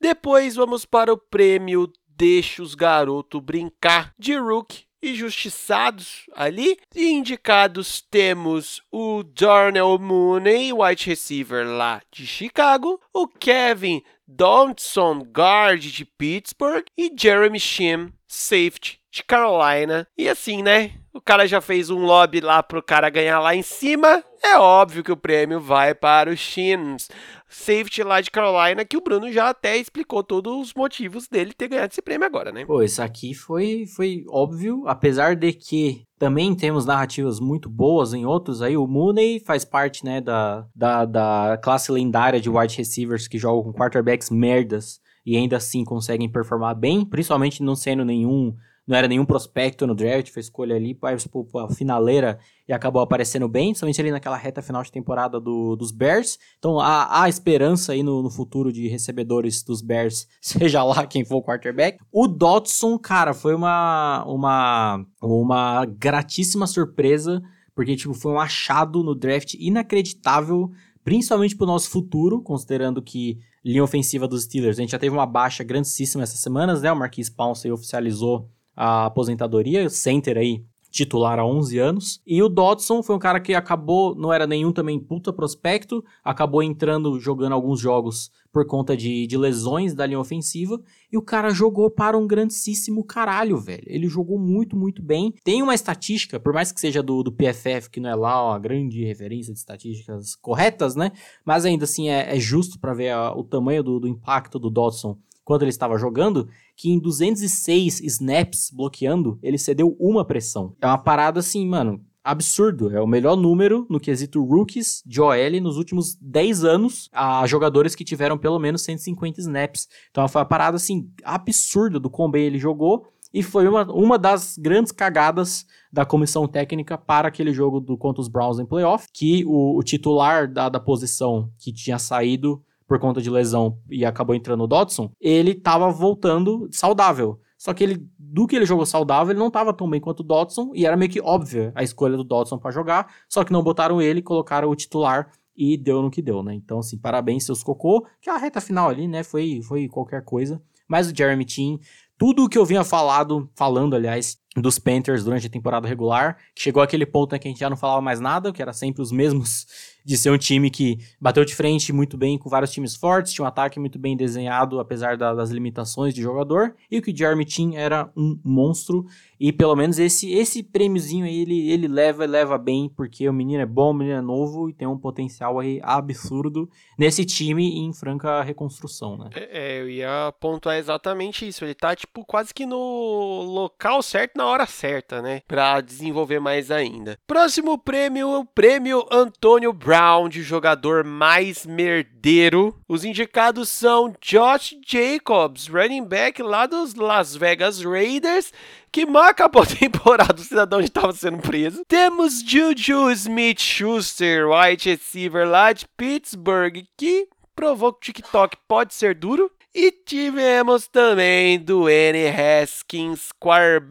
Depois 0.00 0.54
vamos 0.54 0.84
para 0.84 1.12
o 1.12 1.18
prêmio 1.18 1.92
Deixa 2.06 2.62
os 2.62 2.74
Garotos 2.74 3.40
Brincar 3.40 4.12
de 4.18 4.34
Rook 4.36 4.84
e 5.00 5.14
justiçados 5.14 6.26
ali. 6.34 6.76
E 6.94 7.10
indicados 7.10 8.00
temos 8.00 8.82
o 8.90 9.22
Darnell 9.22 9.98
Mooney, 9.98 10.72
wide 10.72 11.06
receiver 11.06 11.66
lá 11.66 12.02
de 12.10 12.26
Chicago, 12.26 13.00
o 13.14 13.28
Kevin 13.28 14.02
Donaldson, 14.26 15.20
guard 15.20 15.80
de 15.80 16.04
Pittsburgh 16.04 16.84
e 16.96 17.12
Jeremy 17.16 17.60
Shim, 17.60 18.12
safety 18.26 18.97
de 19.10 19.24
Carolina. 19.24 20.06
E 20.16 20.28
assim, 20.28 20.62
né? 20.62 20.92
O 21.12 21.20
cara 21.20 21.46
já 21.48 21.60
fez 21.60 21.90
um 21.90 22.04
lobby 22.04 22.40
lá 22.40 22.62
pro 22.62 22.82
cara 22.82 23.10
ganhar 23.10 23.40
lá 23.40 23.54
em 23.54 23.62
cima. 23.62 24.22
É 24.42 24.56
óbvio 24.56 25.02
que 25.02 25.10
o 25.10 25.16
prêmio 25.16 25.60
vai 25.60 25.94
para 25.94 26.30
os 26.30 26.38
Shims 26.38 27.08
safety 27.48 28.02
lá 28.02 28.20
de 28.20 28.30
Carolina, 28.30 28.84
que 28.84 28.96
o 28.96 29.00
Bruno 29.00 29.32
já 29.32 29.48
até 29.48 29.76
explicou 29.76 30.22
todos 30.22 30.54
os 30.54 30.74
motivos 30.74 31.26
dele 31.26 31.52
ter 31.52 31.68
ganhado 31.68 31.90
esse 31.92 32.02
prêmio 32.02 32.26
agora, 32.26 32.52
né? 32.52 32.64
Pô, 32.66 32.82
isso 32.82 33.02
aqui 33.02 33.34
foi, 33.34 33.86
foi 33.96 34.24
óbvio, 34.28 34.86
apesar 34.86 35.34
de 35.34 35.52
que 35.52 36.04
também 36.18 36.54
temos 36.54 36.84
narrativas 36.84 37.40
muito 37.40 37.70
boas 37.70 38.12
em 38.12 38.26
outros 38.26 38.60
aí. 38.60 38.76
O 38.76 38.86
Mooney 38.86 39.40
faz 39.40 39.64
parte, 39.64 40.04
né, 40.04 40.20
da, 40.20 40.66
da, 40.74 41.04
da 41.04 41.58
classe 41.62 41.90
lendária 41.90 42.40
de 42.40 42.50
wide 42.50 42.76
receivers 42.76 43.26
que 43.26 43.38
jogam 43.38 43.62
com 43.62 43.78
quarterbacks 43.78 44.30
merdas 44.30 45.00
e 45.24 45.36
ainda 45.36 45.56
assim 45.56 45.84
conseguem 45.84 46.30
performar 46.30 46.74
bem, 46.74 47.04
principalmente 47.04 47.62
não 47.62 47.74
sendo 47.74 48.04
nenhum 48.04 48.54
não 48.88 48.96
era 48.96 49.06
nenhum 49.06 49.26
prospecto 49.26 49.86
no 49.86 49.94
draft, 49.94 50.30
foi 50.30 50.40
escolha 50.40 50.74
ali 50.74 50.94
para 50.94 51.14
a 51.16 51.68
finaleira 51.68 52.38
e 52.66 52.72
acabou 52.72 53.02
aparecendo 53.02 53.46
bem, 53.46 53.74
somente 53.74 54.00
ali 54.00 54.10
naquela 54.10 54.36
reta 54.36 54.62
final 54.62 54.82
de 54.82 54.90
temporada 54.90 55.38
do, 55.38 55.76
dos 55.76 55.90
Bears. 55.92 56.38
Então 56.58 56.80
há, 56.80 57.22
há 57.22 57.28
esperança 57.28 57.92
aí 57.92 58.02
no, 58.02 58.22
no, 58.22 58.30
futuro 58.30 58.72
de 58.72 58.88
recebedores 58.88 59.62
dos 59.62 59.82
Bears, 59.82 60.26
seja 60.40 60.82
lá 60.82 61.06
quem 61.06 61.22
for 61.22 61.36
o 61.36 61.42
quarterback. 61.42 61.98
O 62.10 62.26
Dotson, 62.26 62.98
cara, 62.98 63.34
foi 63.34 63.54
uma, 63.54 64.24
uma, 64.26 65.04
uma 65.20 65.84
gratíssima 65.84 66.66
surpresa, 66.66 67.42
porque 67.74 67.94
tipo, 67.94 68.14
foi 68.14 68.32
um 68.32 68.40
achado 68.40 69.04
no 69.04 69.14
draft 69.14 69.52
inacreditável, 69.54 70.70
principalmente 71.04 71.54
para 71.54 71.64
o 71.64 71.68
nosso 71.68 71.90
futuro, 71.90 72.40
considerando 72.40 73.02
que 73.02 73.38
linha 73.62 73.84
ofensiva 73.84 74.26
dos 74.26 74.44
Steelers, 74.44 74.78
a 74.78 74.80
gente 74.80 74.92
já 74.92 74.98
teve 74.98 75.14
uma 75.14 75.26
baixa 75.26 75.62
grandíssima 75.62 76.22
essas 76.22 76.40
semanas, 76.40 76.80
né? 76.80 76.90
O 76.90 76.96
Marquis 76.96 77.28
Pouncey 77.28 77.70
oficializou 77.70 78.48
a 78.78 79.06
aposentadoria, 79.06 79.90
center 79.90 80.38
aí 80.38 80.64
titular 80.88 81.38
há 81.38 81.44
11 81.44 81.78
anos. 81.78 82.20
E 82.24 82.40
o 82.40 82.48
Dodson 82.48 83.02
foi 83.02 83.16
um 83.16 83.18
cara 83.18 83.40
que 83.40 83.52
acabou, 83.54 84.14
não 84.14 84.32
era 84.32 84.46
nenhum 84.46 84.72
também 84.72 85.00
puta 85.00 85.32
prospecto, 85.32 86.02
acabou 86.24 86.62
entrando, 86.62 87.18
jogando 87.18 87.52
alguns 87.52 87.80
jogos 87.80 88.30
por 88.52 88.64
conta 88.66 88.96
de, 88.96 89.26
de 89.26 89.36
lesões 89.36 89.94
da 89.94 90.06
linha 90.06 90.20
ofensiva. 90.20 90.80
E 91.10 91.18
o 91.18 91.22
cara 91.22 91.50
jogou 91.50 91.90
para 91.90 92.16
um 92.16 92.26
grandíssimo 92.26 93.04
caralho, 93.04 93.58
velho. 93.58 93.82
Ele 93.84 94.06
jogou 94.06 94.38
muito, 94.38 94.76
muito 94.76 95.02
bem. 95.02 95.34
Tem 95.42 95.60
uma 95.60 95.74
estatística, 95.74 96.38
por 96.38 96.52
mais 96.52 96.70
que 96.70 96.80
seja 96.80 97.02
do, 97.02 97.24
do 97.24 97.32
PFF, 97.32 97.90
que 97.90 98.00
não 98.00 98.10
é 98.10 98.14
lá 98.14 98.48
uma 98.48 98.58
grande 98.60 99.04
referência 99.04 99.52
de 99.52 99.58
estatísticas 99.58 100.36
corretas, 100.36 100.94
né? 100.94 101.10
Mas 101.44 101.64
ainda 101.64 101.84
assim 101.84 102.08
é, 102.08 102.34
é 102.34 102.38
justo 102.38 102.78
para 102.78 102.94
ver 102.94 103.10
a, 103.10 103.32
o 103.32 103.42
tamanho 103.42 103.82
do, 103.82 103.98
do 103.98 104.08
impacto 104.08 104.56
do 104.56 104.70
Dodson 104.70 105.18
quando 105.48 105.62
ele 105.62 105.70
estava 105.70 105.96
jogando, 105.96 106.46
que 106.78 106.90
em 106.90 106.98
206 107.00 108.00
snaps 108.02 108.70
bloqueando, 108.72 109.36
ele 109.42 109.58
cedeu 109.58 109.96
uma 109.98 110.24
pressão. 110.24 110.76
É 110.80 110.86
uma 110.86 110.96
parada 110.96 111.40
assim, 111.40 111.66
mano, 111.66 112.00
absurdo. 112.22 112.96
É 112.96 113.00
o 113.00 113.06
melhor 113.06 113.36
número 113.36 113.84
no 113.90 113.98
quesito 113.98 114.42
rookies 114.44 115.02
de 115.04 115.20
OL 115.20 115.60
nos 115.60 115.76
últimos 115.76 116.14
10 116.20 116.62
anos 116.62 117.10
a 117.12 117.44
jogadores 117.48 117.96
que 117.96 118.04
tiveram 118.04 118.38
pelo 118.38 118.60
menos 118.60 118.82
150 118.82 119.40
snaps. 119.40 119.88
Então 120.10 120.28
foi 120.28 120.40
uma 120.40 120.46
parada 120.46 120.76
assim 120.76 121.10
absurda 121.24 121.98
do 121.98 122.08
quão 122.08 122.30
bem 122.30 122.44
ele 122.44 122.60
jogou. 122.60 123.08
E 123.34 123.42
foi 123.42 123.68
uma, 123.68 123.82
uma 123.92 124.18
das 124.18 124.56
grandes 124.56 124.92
cagadas 124.92 125.66
da 125.92 126.06
comissão 126.06 126.46
técnica 126.46 126.96
para 126.96 127.28
aquele 127.28 127.52
jogo 127.52 127.80
do 127.80 127.98
contra 127.98 128.22
os 128.22 128.28
Browns 128.28 128.58
em 128.58 128.64
playoff, 128.64 129.06
que 129.12 129.44
o, 129.44 129.76
o 129.76 129.82
titular 129.82 130.50
da, 130.50 130.68
da 130.68 130.80
posição 130.80 131.50
que 131.58 131.70
tinha 131.72 131.98
saído 131.98 132.62
por 132.88 132.98
conta 132.98 133.20
de 133.20 133.28
lesão 133.28 133.78
e 133.90 134.04
acabou 134.04 134.34
entrando 134.34 134.64
o 134.64 134.66
Dodson, 134.66 135.12
ele 135.20 135.54
tava 135.54 135.90
voltando 135.90 136.66
saudável. 136.72 137.38
Só 137.58 137.74
que 137.74 137.84
ele, 137.84 138.08
do 138.18 138.46
que 138.46 138.56
ele 138.56 138.64
jogou 138.64 138.86
saudável, 138.86 139.32
ele 139.32 139.38
não 139.38 139.50
tava 139.50 139.74
tão 139.74 139.88
bem 139.90 140.00
quanto 140.00 140.20
o 140.20 140.24
Dodson, 140.24 140.70
e 140.74 140.86
era 140.86 140.96
meio 140.96 141.10
que 141.10 141.20
óbvia 141.20 141.70
a 141.74 141.82
escolha 141.82 142.16
do 142.16 142.24
Dodson 142.24 142.56
para 142.56 142.70
jogar, 142.70 143.12
só 143.28 143.44
que 143.44 143.52
não 143.52 143.62
botaram 143.62 144.00
ele, 144.00 144.22
colocaram 144.22 144.70
o 144.70 144.76
titular 144.76 145.30
e 145.54 145.76
deu 145.76 146.00
no 146.00 146.10
que 146.10 146.22
deu, 146.22 146.42
né? 146.42 146.54
Então, 146.54 146.78
assim, 146.78 146.96
parabéns 146.96 147.44
seus 147.44 147.62
cocô, 147.62 148.06
que 148.22 148.30
a 148.30 148.36
reta 148.36 148.60
final 148.60 148.88
ali, 148.88 149.06
né, 149.08 149.24
foi, 149.24 149.60
foi 149.62 149.88
qualquer 149.88 150.24
coisa. 150.24 150.62
Mas 150.86 151.10
o 151.10 151.14
Jeremy 151.14 151.44
Team, 151.44 151.78
tudo 152.16 152.44
o 152.44 152.48
que 152.48 152.56
eu 152.56 152.64
vinha 152.64 152.84
falado, 152.84 153.50
falando, 153.54 153.94
aliás, 153.94 154.38
dos 154.56 154.78
Panthers 154.78 155.24
durante 155.24 155.46
a 155.46 155.50
temporada 155.50 155.86
regular, 155.86 156.38
que 156.54 156.62
chegou 156.62 156.82
aquele 156.82 157.04
ponto 157.04 157.34
em 157.34 157.38
que 157.38 157.48
a 157.48 157.50
gente 157.50 157.60
já 157.60 157.68
não 157.68 157.76
falava 157.76 158.00
mais 158.00 158.20
nada, 158.20 158.52
que 158.52 158.62
era 158.62 158.72
sempre 158.72 159.02
os 159.02 159.12
mesmos 159.12 159.66
de 160.08 160.16
ser 160.16 160.30
um 160.30 160.38
time 160.38 160.70
que 160.70 160.98
bateu 161.20 161.44
de 161.44 161.54
frente 161.54 161.92
muito 161.92 162.16
bem 162.16 162.38
com 162.38 162.48
vários 162.48 162.72
times 162.72 162.96
fortes, 162.96 163.30
tinha 163.30 163.44
um 163.44 163.46
ataque 163.46 163.78
muito 163.78 163.98
bem 163.98 164.16
desenhado, 164.16 164.80
apesar 164.80 165.18
da, 165.18 165.34
das 165.34 165.50
limitações 165.50 166.14
de 166.14 166.22
jogador, 166.22 166.74
e 166.90 167.02
que 167.02 167.10
o 167.10 167.16
Jeremy 167.16 167.44
Chin 167.46 167.76
era 167.76 168.10
um 168.16 168.40
monstro, 168.42 169.04
e 169.40 169.52
pelo 169.52 169.76
menos 169.76 169.98
esse 169.98 170.32
esse 170.32 170.62
prêmiozinho 170.62 171.24
aí 171.24 171.40
ele, 171.40 171.70
ele 171.70 171.88
leva 171.88 172.26
leva 172.26 172.58
bem, 172.58 172.90
porque 172.94 173.28
o 173.28 173.32
menino 173.32 173.62
é 173.62 173.66
bom, 173.66 173.90
o 173.90 173.94
menino 173.94 174.18
é 174.18 174.22
novo 174.22 174.68
e 174.68 174.72
tem 174.72 174.86
um 174.86 174.98
potencial 174.98 175.58
aí 175.58 175.80
absurdo 175.82 176.68
nesse 176.98 177.24
time 177.24 177.78
em 177.78 177.92
franca 177.92 178.42
reconstrução, 178.42 179.16
né? 179.16 179.30
É, 179.34 179.76
é 179.76 179.80
eu 179.80 179.88
ia 179.88 180.32
pontuar 180.40 180.76
exatamente 180.76 181.46
isso, 181.46 181.64
ele 181.64 181.74
tá 181.74 181.94
tipo 181.94 182.24
quase 182.24 182.52
que 182.52 182.66
no 182.66 183.42
local 183.42 184.02
certo 184.02 184.36
na 184.36 184.46
hora 184.46 184.66
certa, 184.66 185.22
né? 185.22 185.42
Pra 185.46 185.80
desenvolver 185.80 186.40
mais 186.40 186.70
ainda. 186.70 187.18
Próximo 187.26 187.78
prêmio, 187.78 188.28
o 188.28 188.44
prêmio 188.44 189.04
Antônio 189.10 189.72
Brown 189.72 190.28
de 190.28 190.42
jogador 190.42 191.04
mais 191.04 191.66
merdeiro. 191.66 192.74
Os 192.88 193.04
indicados 193.04 193.68
são 193.68 194.14
Josh 194.20 194.76
Jacobs, 194.86 195.68
running 195.68 196.04
back 196.04 196.42
lá 196.42 196.66
dos 196.66 196.94
Las 196.94 197.36
Vegas 197.36 197.82
Raiders, 197.82 198.52
que 198.90 199.02
acabou 199.02 199.62
a 199.62 199.66
temporada, 199.66 200.40
o 200.40 200.44
cidadão 200.44 200.80
estava 200.80 201.12
sendo 201.12 201.38
preso. 201.38 201.82
Temos 201.86 202.40
Juju 202.40 203.10
Smith-Schuster, 203.10 204.48
wide 204.48 204.90
receiver 204.90 205.48
lá 205.48 205.72
de 205.72 205.86
Pittsburgh, 205.96 206.84
que 206.96 207.28
provou 207.54 207.92
que 207.92 208.10
o 208.10 208.12
TikTok 208.12 208.56
pode 208.66 208.94
ser 208.94 209.14
duro. 209.14 209.50
E 209.74 209.92
tivemos 209.92 210.88
também 210.88 211.58
do 211.58 211.88
N. 211.88 212.18
Haskins, 212.28 213.28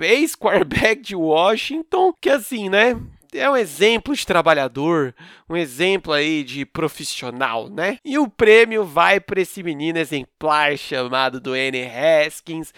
ex-quarterback 0.02 1.02
de 1.02 1.16
Washington, 1.16 2.14
que 2.20 2.30
assim, 2.30 2.68
né? 2.68 3.00
é 3.34 3.50
um 3.50 3.58
exemplo 3.58 4.16
de 4.16 4.26
trabalhador, 4.26 5.14
um 5.50 5.56
exemplo 5.56 6.14
aí 6.14 6.44
de 6.44 6.66
profissional, 6.66 7.70
né? 7.70 7.98
E 8.04 8.18
o 8.18 8.28
prêmio 8.28 8.84
vai 8.84 9.20
para 9.20 9.42
esse 9.42 9.62
menino 9.62 10.00
exemplar 10.00 10.78
chamado 10.78 11.40
do 11.40 11.56
N. 11.56 11.86
Haskins, 11.86 12.74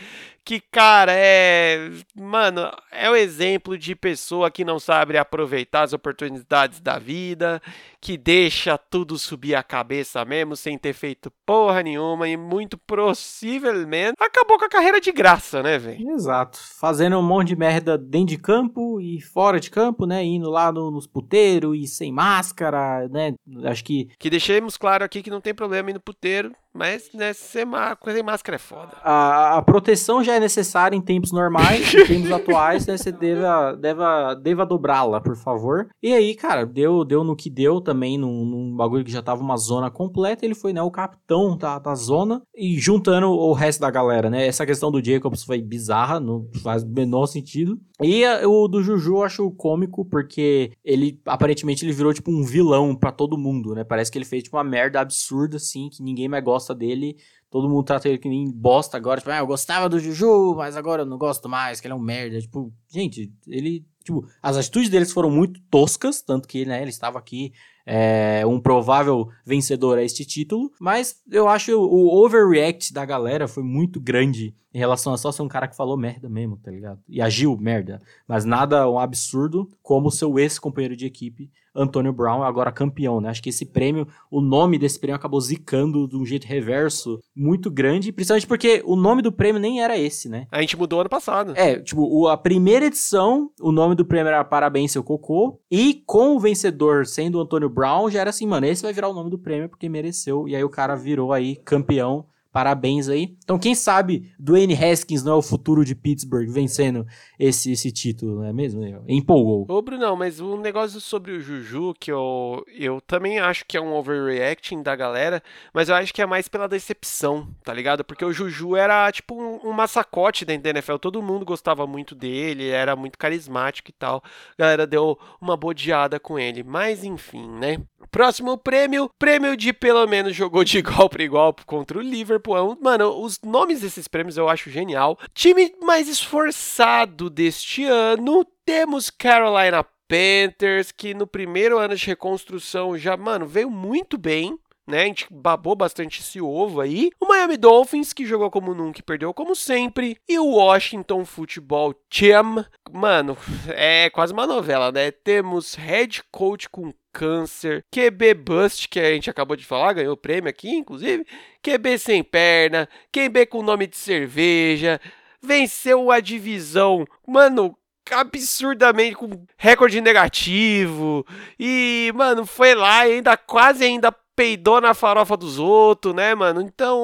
que, 0.49 0.59
cara, 0.59 1.11
é. 1.15 1.91
Mano, 2.15 2.71
é 2.91 3.07
o 3.07 3.15
exemplo 3.15 3.77
de 3.77 3.95
pessoa 3.95 4.49
que 4.49 4.65
não 4.65 4.79
sabe 4.79 5.15
aproveitar 5.15 5.83
as 5.83 5.93
oportunidades 5.93 6.79
da 6.79 6.97
vida, 6.97 7.61
que 8.01 8.17
deixa 8.17 8.75
tudo 8.75 9.19
subir 9.19 9.53
a 9.53 9.61
cabeça 9.61 10.25
mesmo, 10.25 10.55
sem 10.55 10.75
ter 10.75 10.93
feito 10.93 11.31
porra 11.45 11.83
nenhuma, 11.83 12.27
e 12.27 12.35
muito 12.35 12.79
possivelmente 12.79 14.15
acabou 14.19 14.57
com 14.57 14.65
a 14.65 14.69
carreira 14.69 14.99
de 14.99 15.11
graça, 15.11 15.61
né, 15.61 15.77
velho? 15.77 16.09
Exato. 16.13 16.57
Fazendo 16.79 17.19
um 17.19 17.21
monte 17.21 17.49
de 17.49 17.55
merda 17.55 17.95
dentro 17.95 18.29
de 18.29 18.39
campo 18.39 18.99
e 18.99 19.21
fora 19.21 19.59
de 19.59 19.69
campo, 19.69 20.07
né? 20.07 20.23
Indo 20.23 20.49
lá 20.49 20.71
no, 20.71 20.89
nos 20.89 21.05
puteiros 21.05 21.77
e 21.77 21.85
sem 21.85 22.11
máscara, 22.11 23.07
né? 23.09 23.35
Acho 23.65 23.83
que. 23.83 24.09
Que 24.17 24.31
deixemos 24.31 24.77
claro 24.77 25.03
aqui 25.05 25.21
que 25.21 25.29
não 25.29 25.41
tem 25.41 25.53
problema 25.53 25.91
ir 25.91 25.93
no 25.93 26.01
puteiro. 26.01 26.55
Mas, 26.73 27.09
né, 27.13 27.33
sem, 27.33 27.65
máscara 27.65 28.55
é 28.55 28.59
foda. 28.59 28.91
A, 29.03 29.57
a, 29.57 29.61
proteção 29.61 30.23
já 30.23 30.35
é 30.35 30.39
necessária 30.39 30.95
em 30.95 31.01
tempos 31.01 31.31
normais, 31.31 31.93
em 31.93 32.05
tempos 32.05 32.31
atuais, 32.31 32.85
né, 32.85 32.95
você 32.95 33.11
deva, 33.11 33.73
deva, 33.75 34.35
deva 34.35 34.65
dobrá-la, 34.65 35.19
por 35.19 35.35
favor. 35.35 35.89
E 36.01 36.13
aí, 36.13 36.35
cara, 36.35 36.65
deu, 36.65 37.03
deu 37.03 37.23
no 37.23 37.35
que 37.35 37.49
deu 37.49 37.81
também, 37.81 38.17
num, 38.17 38.45
num, 38.45 38.75
bagulho 38.75 39.03
que 39.03 39.11
já 39.11 39.21
tava 39.21 39.41
uma 39.41 39.57
zona 39.57 39.89
completa, 39.89 40.45
ele 40.45 40.53
foi, 40.53 40.71
né, 40.71 40.81
o 40.81 40.91
capitão 40.91 41.57
da, 41.57 41.79
da 41.79 41.95
zona, 41.95 42.41
e 42.55 42.77
juntando 42.79 43.27
o 43.27 43.51
resto 43.53 43.81
da 43.81 43.89
galera, 43.89 44.29
né, 44.29 44.45
essa 44.45 44.65
questão 44.65 44.91
do 44.91 45.03
Jacobs 45.03 45.43
foi 45.43 45.61
bizarra, 45.61 46.19
não 46.19 46.47
faz 46.61 46.83
o 46.83 46.87
menor 46.87 47.25
sentido. 47.25 47.79
E 48.01 48.23
a, 48.23 48.47
o 48.47 48.67
do 48.67 48.83
Juju 48.83 49.15
eu 49.15 49.23
acho 49.23 49.51
cômico, 49.51 50.05
porque 50.05 50.71
ele, 50.85 51.19
aparentemente, 51.25 51.83
ele 51.83 51.91
virou, 51.91 52.13
tipo, 52.13 52.31
um 52.31 52.43
vilão 52.43 52.95
para 52.95 53.11
todo 53.11 53.37
mundo, 53.37 53.73
né, 53.73 53.83
parece 53.83 54.11
que 54.11 54.17
ele 54.19 54.25
fez, 54.25 54.43
tipo, 54.43 54.55
uma 54.55 54.63
merda 54.63 55.01
absurda, 55.01 55.57
assim, 55.57 55.89
que 55.89 56.03
ninguém 56.03 56.27
mais 56.27 56.43
gosta 56.43 56.58
gosta 56.59 56.75
dele, 56.75 57.15
todo 57.49 57.69
mundo 57.69 57.83
trata 57.83 58.07
ele 58.07 58.17
que 58.17 58.29
nem 58.29 58.51
bosta 58.51 58.97
agora. 58.97 59.19
Tipo, 59.19 59.31
ah, 59.31 59.37
eu 59.37 59.47
gostava 59.47 59.87
do 59.87 59.99
Juju, 59.99 60.53
mas 60.55 60.75
agora 60.75 61.03
eu 61.03 61.05
não 61.05 61.17
gosto 61.17 61.47
mais, 61.47 61.79
que 61.79 61.87
ele 61.87 61.93
é 61.93 61.95
um 61.95 62.01
merda. 62.01 62.39
Tipo, 62.39 62.71
gente, 62.91 63.31
ele. 63.47 63.85
Tipo, 64.03 64.25
as 64.41 64.57
atitudes 64.57 64.89
deles 64.89 65.11
foram 65.11 65.29
muito 65.29 65.61
toscas, 65.69 66.21
tanto 66.21 66.47
que, 66.47 66.65
né, 66.65 66.81
ele 66.81 66.89
estava 66.89 67.19
aqui 67.19 67.51
é, 67.85 68.45
um 68.45 68.59
provável 68.59 69.27
vencedor 69.45 69.97
a 69.97 70.03
este 70.03 70.25
título, 70.25 70.71
mas 70.79 71.21
eu 71.29 71.47
acho 71.47 71.77
o 71.77 72.23
overreact 72.23 72.93
da 72.93 73.05
galera 73.05 73.47
foi 73.47 73.63
muito 73.63 73.99
grande 73.99 74.55
em 74.73 74.77
relação 74.77 75.13
a 75.13 75.17
só 75.17 75.31
ser 75.31 75.41
um 75.41 75.47
cara 75.47 75.67
que 75.67 75.75
falou 75.75 75.97
merda 75.97 76.29
mesmo, 76.29 76.57
tá 76.57 76.71
ligado? 76.71 76.99
E 77.07 77.21
agiu 77.21 77.57
merda, 77.57 78.01
mas 78.27 78.45
nada 78.45 78.89
um 78.89 78.99
absurdo 78.99 79.69
como 79.81 80.11
seu 80.11 80.37
ex-companheiro 80.37 80.95
de 80.95 81.05
equipe, 81.05 81.49
Antônio 81.73 82.11
Brown, 82.11 82.43
agora 82.43 82.71
campeão, 82.71 83.21
né? 83.21 83.29
Acho 83.29 83.41
que 83.41 83.49
esse 83.49 83.65
prêmio, 83.65 84.07
o 84.29 84.41
nome 84.41 84.77
desse 84.77 84.99
prêmio 84.99 85.15
acabou 85.15 85.39
zicando 85.39 86.07
de 86.07 86.17
um 86.17 86.25
jeito 86.25 86.45
reverso 86.45 87.19
muito 87.35 87.69
grande, 87.69 88.11
principalmente 88.11 88.47
porque 88.47 88.81
o 88.85 88.95
nome 88.95 89.21
do 89.21 89.31
prêmio 89.31 89.61
nem 89.61 89.81
era 89.81 89.97
esse, 89.97 90.27
né? 90.27 90.47
A 90.51 90.61
gente 90.61 90.77
mudou 90.77 90.99
ano 90.99 91.09
passado. 91.09 91.53
É, 91.55 91.79
tipo, 91.79 92.01
o, 92.01 92.27
a 92.27 92.37
primeira 92.37 92.85
edição, 92.85 93.51
o 93.61 93.71
nome 93.71 93.95
do 93.95 94.05
prêmio 94.05 94.27
era 94.29 94.43
Parabéns 94.43 94.91
Seu 94.91 95.03
Cocô, 95.03 95.59
e 95.69 96.03
com 96.05 96.35
o 96.35 96.39
vencedor 96.39 97.05
sendo 97.05 97.35
o 97.35 97.41
Antônio 97.41 97.69
Brown, 97.69 98.09
já 98.09 98.21
era 98.21 98.29
assim, 98.29 98.47
mano, 98.47 98.65
esse 98.65 98.83
vai 98.83 98.93
virar 98.93 99.09
o 99.09 99.13
nome 99.13 99.29
do 99.29 99.37
prêmio 99.37 99.69
porque 99.69 99.87
mereceu. 99.87 100.47
E 100.47 100.55
aí 100.55 100.63
o 100.63 100.69
cara 100.69 100.95
virou 100.95 101.31
aí 101.31 101.55
campeão 101.57 102.25
Parabéns 102.51 103.07
aí. 103.07 103.37
Então, 103.43 103.59
quem 103.59 103.75
sabe 103.75 104.31
Dwayne 104.39 104.73
Haskins 104.73 105.23
não 105.23 105.33
é 105.33 105.35
o 105.35 105.41
futuro 105.41 105.85
de 105.85 105.93
Pittsburgh 105.93 106.49
vencendo 106.49 107.05
esse, 107.37 107.71
esse 107.71 107.91
título, 107.91 108.37
não 108.37 108.45
é 108.45 108.51
mesmo? 108.51 108.81
Empolgou. 109.07 109.67
Ô, 109.69 109.81
Brunão, 109.81 110.15
mas 110.15 110.39
um 110.39 110.57
negócio 110.59 110.99
sobre 110.99 111.33
o 111.33 111.39
Juju, 111.39 111.93
que 111.99 112.11
eu, 112.11 112.65
eu 112.75 112.99
também 113.01 113.37
acho 113.37 113.65
que 113.67 113.77
é 113.77 113.81
um 113.81 113.93
overreacting 113.93 114.81
da 114.81 114.95
galera, 114.95 115.43
mas 115.71 115.89
eu 115.89 115.95
acho 115.95 116.13
que 116.13 116.21
é 116.21 116.25
mais 116.25 116.47
pela 116.47 116.67
decepção, 116.67 117.47
tá 117.63 117.71
ligado? 117.71 118.03
Porque 118.03 118.25
o 118.25 118.33
Juju 118.33 118.75
era 118.75 119.11
tipo 119.11 119.35
um, 119.35 119.69
um 119.69 119.71
massacote 119.71 120.43
da 120.43 120.53
NFL, 120.53 120.97
todo 120.97 121.21
mundo 121.21 121.45
gostava 121.45 121.85
muito 121.85 122.15
dele, 122.15 122.69
era 122.69 122.95
muito 122.95 123.17
carismático 123.17 123.91
e 123.91 123.93
tal. 123.93 124.23
A 124.57 124.61
galera 124.61 124.87
deu 124.87 125.17
uma 125.39 125.55
bodeada 125.55 126.19
com 126.19 126.39
ele, 126.39 126.63
mas 126.63 127.03
enfim, 127.03 127.47
né? 127.47 127.77
Próximo 128.11 128.57
prêmio, 128.57 129.09
prêmio 129.19 129.55
de 129.55 129.71
pelo 129.71 130.05
menos 130.07 130.35
jogou 130.35 130.63
de 130.63 130.77
igual 130.79 131.09
para 131.09 131.23
igual 131.23 131.55
contra 131.65 131.97
o 131.97 132.01
Liverpool. 132.01 132.77
Mano, 132.81 133.21
os 133.21 133.39
nomes 133.43 133.81
desses 133.81 134.07
prêmios 134.07 134.37
eu 134.37 134.49
acho 134.49 134.69
genial. 134.69 135.17
Time 135.33 135.73
mais 135.81 136.07
esforçado 136.07 137.29
deste 137.29 137.83
ano, 137.83 138.45
temos 138.65 139.09
Carolina 139.09 139.85
Panthers, 140.07 140.91
que 140.91 141.13
no 141.13 141.27
primeiro 141.27 141.77
ano 141.77 141.95
de 141.95 142.07
reconstrução 142.07 142.97
já, 142.97 143.15
mano, 143.15 143.45
veio 143.45 143.69
muito 143.69 144.17
bem. 144.17 144.57
Né, 144.87 145.03
a 145.03 145.05
gente 145.05 145.27
babou 145.29 145.75
bastante 145.75 146.19
esse 146.19 146.41
ovo 146.41 146.81
aí. 146.81 147.11
O 147.19 147.27
Miami 147.27 147.57
Dolphins, 147.57 148.11
que 148.11 148.25
jogou 148.25 148.49
como 148.49 148.73
nunca 148.73 148.99
e 148.99 149.03
perdeu 149.03 149.31
como 149.31 149.55
sempre. 149.55 150.17
E 150.27 150.39
o 150.39 150.47
Washington 150.47 151.23
Football 151.25 151.93
Team. 152.09 152.65
Mano, 152.91 153.37
é 153.67 154.09
quase 154.09 154.33
uma 154.33 154.47
novela, 154.47 154.91
né? 154.91 155.11
Temos 155.11 155.75
head 155.75 156.23
coach 156.31 156.67
com 156.69 156.91
câncer, 157.11 157.85
QB 157.91 158.33
Bust, 158.33 158.87
que 158.87 158.99
a 158.99 159.11
gente 159.11 159.29
acabou 159.29 159.55
de 159.55 159.65
falar, 159.65 159.93
ganhou 159.93 160.13
o 160.13 160.17
prêmio 160.17 160.49
aqui, 160.49 160.69
inclusive, 160.69 161.25
QB 161.61 161.97
sem 161.97 162.23
perna, 162.23 162.87
QB 163.11 163.47
com 163.47 163.61
nome 163.61 163.87
de 163.87 163.97
cerveja, 163.97 164.99
venceu 165.41 166.11
a 166.11 166.19
divisão, 166.19 167.05
mano, 167.27 167.77
absurdamente 168.11 169.15
com 169.15 169.45
recorde 169.57 170.01
negativo. 170.01 171.25
E, 171.59 172.11
mano, 172.15 172.45
foi 172.45 172.73
lá 172.75 173.07
e 173.07 173.13
ainda 173.13 173.37
quase 173.37 173.83
ainda 173.83 174.11
peidou 174.39 174.79
na 174.79 174.93
farofa 174.93 175.35
dos 175.35 175.59
outros, 175.59 176.15
né, 176.15 176.33
mano? 176.33 176.61
Então, 176.61 176.97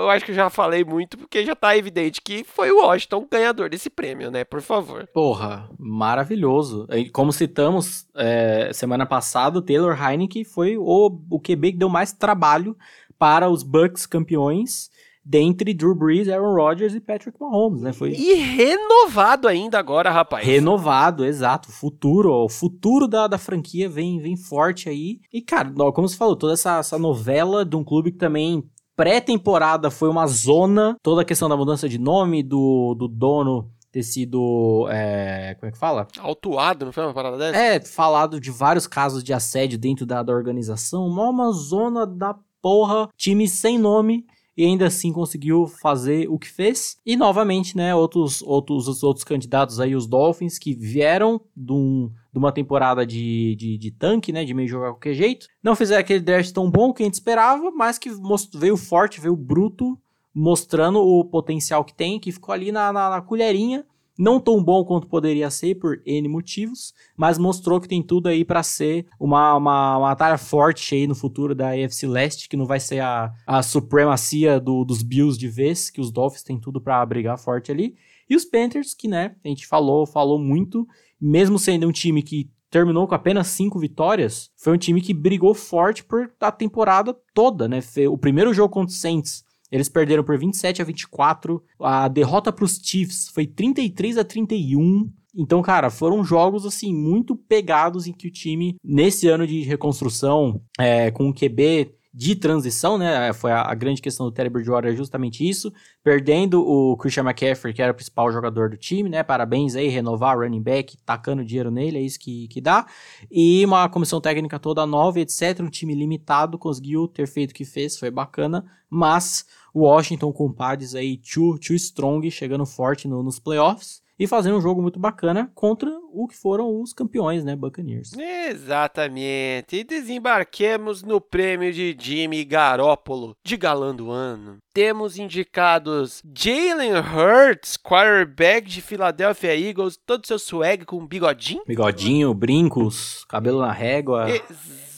eu 0.00 0.08
acho 0.10 0.24
que 0.24 0.32
já 0.32 0.48
falei 0.48 0.84
muito, 0.84 1.18
porque 1.18 1.44
já 1.44 1.56
tá 1.56 1.76
evidente 1.76 2.22
que 2.22 2.44
foi 2.44 2.70
o 2.70 2.84
Washington 2.84 3.26
ganhador 3.28 3.68
desse 3.68 3.90
prêmio, 3.90 4.30
né? 4.30 4.44
Por 4.44 4.62
favor. 4.62 5.08
Porra, 5.12 5.68
maravilhoso. 5.76 6.86
Como 7.12 7.32
citamos 7.32 8.06
é, 8.14 8.70
semana 8.72 9.04
passada, 9.04 9.60
Taylor 9.60 10.00
Heineken 10.00 10.44
foi 10.44 10.76
o, 10.78 11.18
o 11.28 11.40
QB 11.40 11.72
que 11.72 11.78
deu 11.78 11.88
mais 11.88 12.12
trabalho 12.12 12.76
para 13.18 13.50
os 13.50 13.64
Bucks 13.64 14.06
campeões 14.06 14.88
dentre 15.28 15.74
Drew 15.74 15.92
Brees, 15.92 16.28
Aaron 16.28 16.54
Rodgers 16.54 16.94
e 16.94 17.00
Patrick 17.00 17.36
Mahomes, 17.40 17.82
né? 17.82 17.92
Foi... 17.92 18.12
E 18.12 18.34
renovado 18.34 19.48
ainda 19.48 19.76
agora, 19.76 20.08
rapaz. 20.08 20.46
Renovado, 20.46 21.24
exato. 21.24 21.72
Futuro, 21.72 22.30
ó, 22.30 22.44
o 22.44 22.48
futuro 22.48 23.08
da, 23.08 23.26
da 23.26 23.36
franquia 23.36 23.88
vem, 23.88 24.20
vem 24.20 24.36
forte 24.36 24.88
aí. 24.88 25.18
E, 25.32 25.42
cara, 25.42 25.72
como 25.92 26.08
você 26.08 26.16
falou, 26.16 26.36
toda 26.36 26.52
essa, 26.52 26.78
essa 26.78 26.96
novela 26.96 27.64
de 27.64 27.74
um 27.74 27.82
clube 27.82 28.12
que 28.12 28.18
também 28.18 28.62
pré-temporada 28.94 29.90
foi 29.90 30.08
uma 30.08 30.28
zona, 30.28 30.96
toda 31.02 31.22
a 31.22 31.24
questão 31.24 31.48
da 31.48 31.56
mudança 31.56 31.88
de 31.88 31.98
nome, 31.98 32.44
do, 32.44 32.94
do 32.94 33.08
dono 33.08 33.68
ter 33.90 34.04
sido. 34.04 34.86
É, 34.90 35.56
como 35.58 35.68
é 35.68 35.72
que 35.72 35.78
fala? 35.78 36.06
Autuado, 36.20 36.84
não 36.84 36.92
foi 36.92 37.02
uma 37.02 37.14
parada 37.14 37.36
dessa? 37.36 37.58
É, 37.58 37.80
falado 37.80 38.38
de 38.38 38.50
vários 38.52 38.86
casos 38.86 39.24
de 39.24 39.32
assédio 39.32 39.76
dentro 39.76 40.06
da, 40.06 40.22
da 40.22 40.32
organização. 40.32 41.04
Uma, 41.04 41.28
uma 41.28 41.50
zona 41.50 42.06
da 42.06 42.36
porra, 42.62 43.08
time 43.16 43.48
sem 43.48 43.76
nome 43.76 44.24
e 44.56 44.64
ainda 44.64 44.86
assim 44.86 45.12
conseguiu 45.12 45.66
fazer 45.66 46.28
o 46.28 46.38
que 46.38 46.48
fez. 46.48 46.98
E 47.04 47.16
novamente, 47.16 47.76
né, 47.76 47.94
outros 47.94 48.42
outros 48.42 48.88
os 48.88 49.02
outros 49.02 49.24
candidatos 49.24 49.78
aí, 49.78 49.94
os 49.94 50.06
Dolphins, 50.06 50.58
que 50.58 50.74
vieram 50.74 51.40
de, 51.54 51.72
um, 51.72 52.10
de 52.32 52.38
uma 52.38 52.50
temporada 52.50 53.06
de, 53.06 53.54
de, 53.56 53.76
de, 53.76 53.90
tanque, 53.90 54.32
né, 54.32 54.44
de 54.44 54.54
meio 54.54 54.68
jogar 54.68 54.92
qualquer 54.92 55.14
jeito. 55.14 55.46
Não 55.62 55.76
fizeram 55.76 56.00
aquele 56.00 56.20
draft 56.20 56.52
tão 56.52 56.70
bom 56.70 56.92
que 56.92 57.02
a 57.02 57.06
gente 57.06 57.14
esperava, 57.14 57.70
mas 57.70 57.98
que 57.98 58.10
veio 58.54 58.76
forte, 58.76 59.20
veio 59.20 59.36
bruto, 59.36 59.98
mostrando 60.34 61.00
o 61.00 61.24
potencial 61.24 61.84
que 61.84 61.94
tem, 61.94 62.18
que 62.18 62.32
ficou 62.32 62.52
ali 62.52 62.72
na, 62.72 62.92
na, 62.92 63.10
na 63.10 63.20
colherinha 63.20 63.84
não 64.18 64.40
tão 64.40 64.62
bom 64.62 64.84
quanto 64.84 65.06
poderia 65.06 65.50
ser 65.50 65.74
por 65.76 66.00
N 66.06 66.28
motivos, 66.28 66.94
mas 67.16 67.38
mostrou 67.38 67.80
que 67.80 67.88
tem 67.88 68.02
tudo 68.02 68.28
aí 68.28 68.44
para 68.44 68.62
ser 68.62 69.06
uma, 69.20 69.54
uma, 69.54 69.98
uma 69.98 70.08
batalha 70.08 70.38
forte 70.38 70.94
aí 70.94 71.06
no 71.06 71.14
futuro 71.14 71.54
da 71.54 71.70
AFC 71.70 72.06
Leste, 72.06 72.48
que 72.48 72.56
não 72.56 72.64
vai 72.64 72.80
ser 72.80 73.00
a, 73.00 73.32
a 73.46 73.62
supremacia 73.62 74.58
do, 74.58 74.84
dos 74.84 75.02
Bills 75.02 75.38
de 75.38 75.48
vez, 75.48 75.90
que 75.90 76.00
os 76.00 76.10
Dolphins 76.10 76.42
têm 76.42 76.58
tudo 76.58 76.80
para 76.80 77.04
brigar 77.04 77.38
forte 77.38 77.70
ali. 77.70 77.94
E 78.28 78.34
os 78.34 78.44
Panthers, 78.44 78.94
que 78.94 79.06
né, 79.06 79.36
a 79.44 79.48
gente 79.48 79.66
falou, 79.66 80.06
falou 80.06 80.38
muito, 80.38 80.86
mesmo 81.20 81.58
sendo 81.58 81.86
um 81.86 81.92
time 81.92 82.22
que 82.22 82.50
terminou 82.70 83.06
com 83.06 83.14
apenas 83.14 83.46
cinco 83.46 83.78
vitórias, 83.78 84.50
foi 84.56 84.74
um 84.74 84.78
time 84.78 85.00
que 85.00 85.14
brigou 85.14 85.54
forte 85.54 86.04
por 86.04 86.30
a 86.40 86.50
temporada 86.50 87.16
toda, 87.32 87.68
né? 87.68 87.80
O 88.10 88.18
primeiro 88.18 88.52
jogo 88.52 88.72
contra 88.72 88.92
o 88.92 88.98
Saints 88.98 89.45
Eles 89.70 89.88
perderam 89.88 90.22
por 90.22 90.38
27 90.38 90.80
a 90.80 90.84
24. 90.84 91.62
A 91.80 92.08
derrota 92.08 92.52
para 92.52 92.64
os 92.64 92.80
Chiefs 92.82 93.28
foi 93.28 93.46
33 93.46 94.18
a 94.18 94.24
31. 94.24 95.10
Então, 95.36 95.60
cara, 95.60 95.90
foram 95.90 96.24
jogos 96.24 96.64
assim 96.64 96.94
muito 96.94 97.36
pegados 97.36 98.06
em 98.06 98.12
que 98.12 98.26
o 98.28 98.30
time, 98.30 98.76
nesse 98.82 99.28
ano 99.28 99.46
de 99.46 99.60
reconstrução, 99.62 100.62
é, 100.78 101.10
com 101.10 101.28
o 101.28 101.34
QB 101.34 101.94
de 102.16 102.34
transição, 102.34 102.96
né? 102.96 103.30
Foi 103.34 103.52
a, 103.52 103.60
a, 103.60 103.74
grande 103.74 104.00
questão 104.00 104.24
do 104.24 104.32
Terry 104.32 104.48
Bridgewater, 104.48 104.90
é 104.90 104.96
justamente 104.96 105.46
isso. 105.46 105.70
Perdendo 106.02 106.66
o 106.66 106.96
Christian 106.96 107.24
McCaffrey, 107.24 107.74
que 107.74 107.82
era 107.82 107.92
o 107.92 107.94
principal 107.94 108.32
jogador 108.32 108.70
do 108.70 108.76
time, 108.78 109.10
né? 109.10 109.22
Parabéns 109.22 109.76
aí, 109.76 109.88
renovar 109.88 110.34
o 110.34 110.40
running 110.40 110.62
back, 110.62 110.96
tacando 111.04 111.44
dinheiro 111.44 111.70
nele, 111.70 111.98
é 111.98 112.00
isso 112.00 112.18
que, 112.18 112.48
que 112.48 112.58
dá. 112.58 112.86
E 113.30 113.62
uma 113.66 113.86
comissão 113.90 114.18
técnica 114.18 114.58
toda 114.58 114.86
nova, 114.86 115.20
etc. 115.20 115.60
Um 115.60 115.68
time 115.68 115.94
limitado, 115.94 116.56
conseguiu 116.56 117.06
ter 117.06 117.26
feito 117.28 117.50
o 117.50 117.54
que 117.54 117.66
fez, 117.66 117.98
foi 117.98 118.10
bacana. 118.10 118.64
Mas 118.88 119.44
Washington 119.76 120.32
com 120.32 120.50
pads 120.50 120.94
aí, 120.94 121.18
too, 121.18 121.58
too 121.58 121.76
strong, 121.76 122.30
chegando 122.30 122.64
forte 122.64 123.06
no, 123.06 123.22
nos 123.22 123.38
playoffs 123.38 124.00
e 124.18 124.26
fazendo 124.26 124.56
um 124.56 124.60
jogo 124.60 124.80
muito 124.80 124.98
bacana 124.98 125.50
contra 125.54 125.90
o 126.12 126.26
que 126.26 126.34
foram 126.34 126.80
os 126.80 126.94
campeões, 126.94 127.44
né, 127.44 127.54
Buccaneers. 127.54 128.12
Exatamente. 128.14 129.76
E 129.76 129.84
desembarquemos 129.84 131.02
no 131.02 131.20
prêmio 131.20 131.70
de 131.70 131.94
Jimmy 131.98 132.42
Garoppolo 132.42 133.36
de 133.44 133.56
galã 133.56 133.94
do 133.94 134.10
ano. 134.10 134.56
Temos 134.72 135.18
indicados 135.18 136.22
Jalen 136.34 136.94
Hurts, 136.94 137.76
quarterback 137.76 138.66
de 138.66 138.80
Philadelphia 138.80 139.54
Eagles, 139.54 139.98
todo 140.06 140.26
seu 140.26 140.38
swag 140.38 140.86
com 140.86 141.06
bigodinho. 141.06 141.62
Bigodinho, 141.66 142.32
brincos, 142.32 143.24
cabelo 143.28 143.60
na 143.60 143.72
régua. 143.72 144.30
Exatamente. 144.30 144.95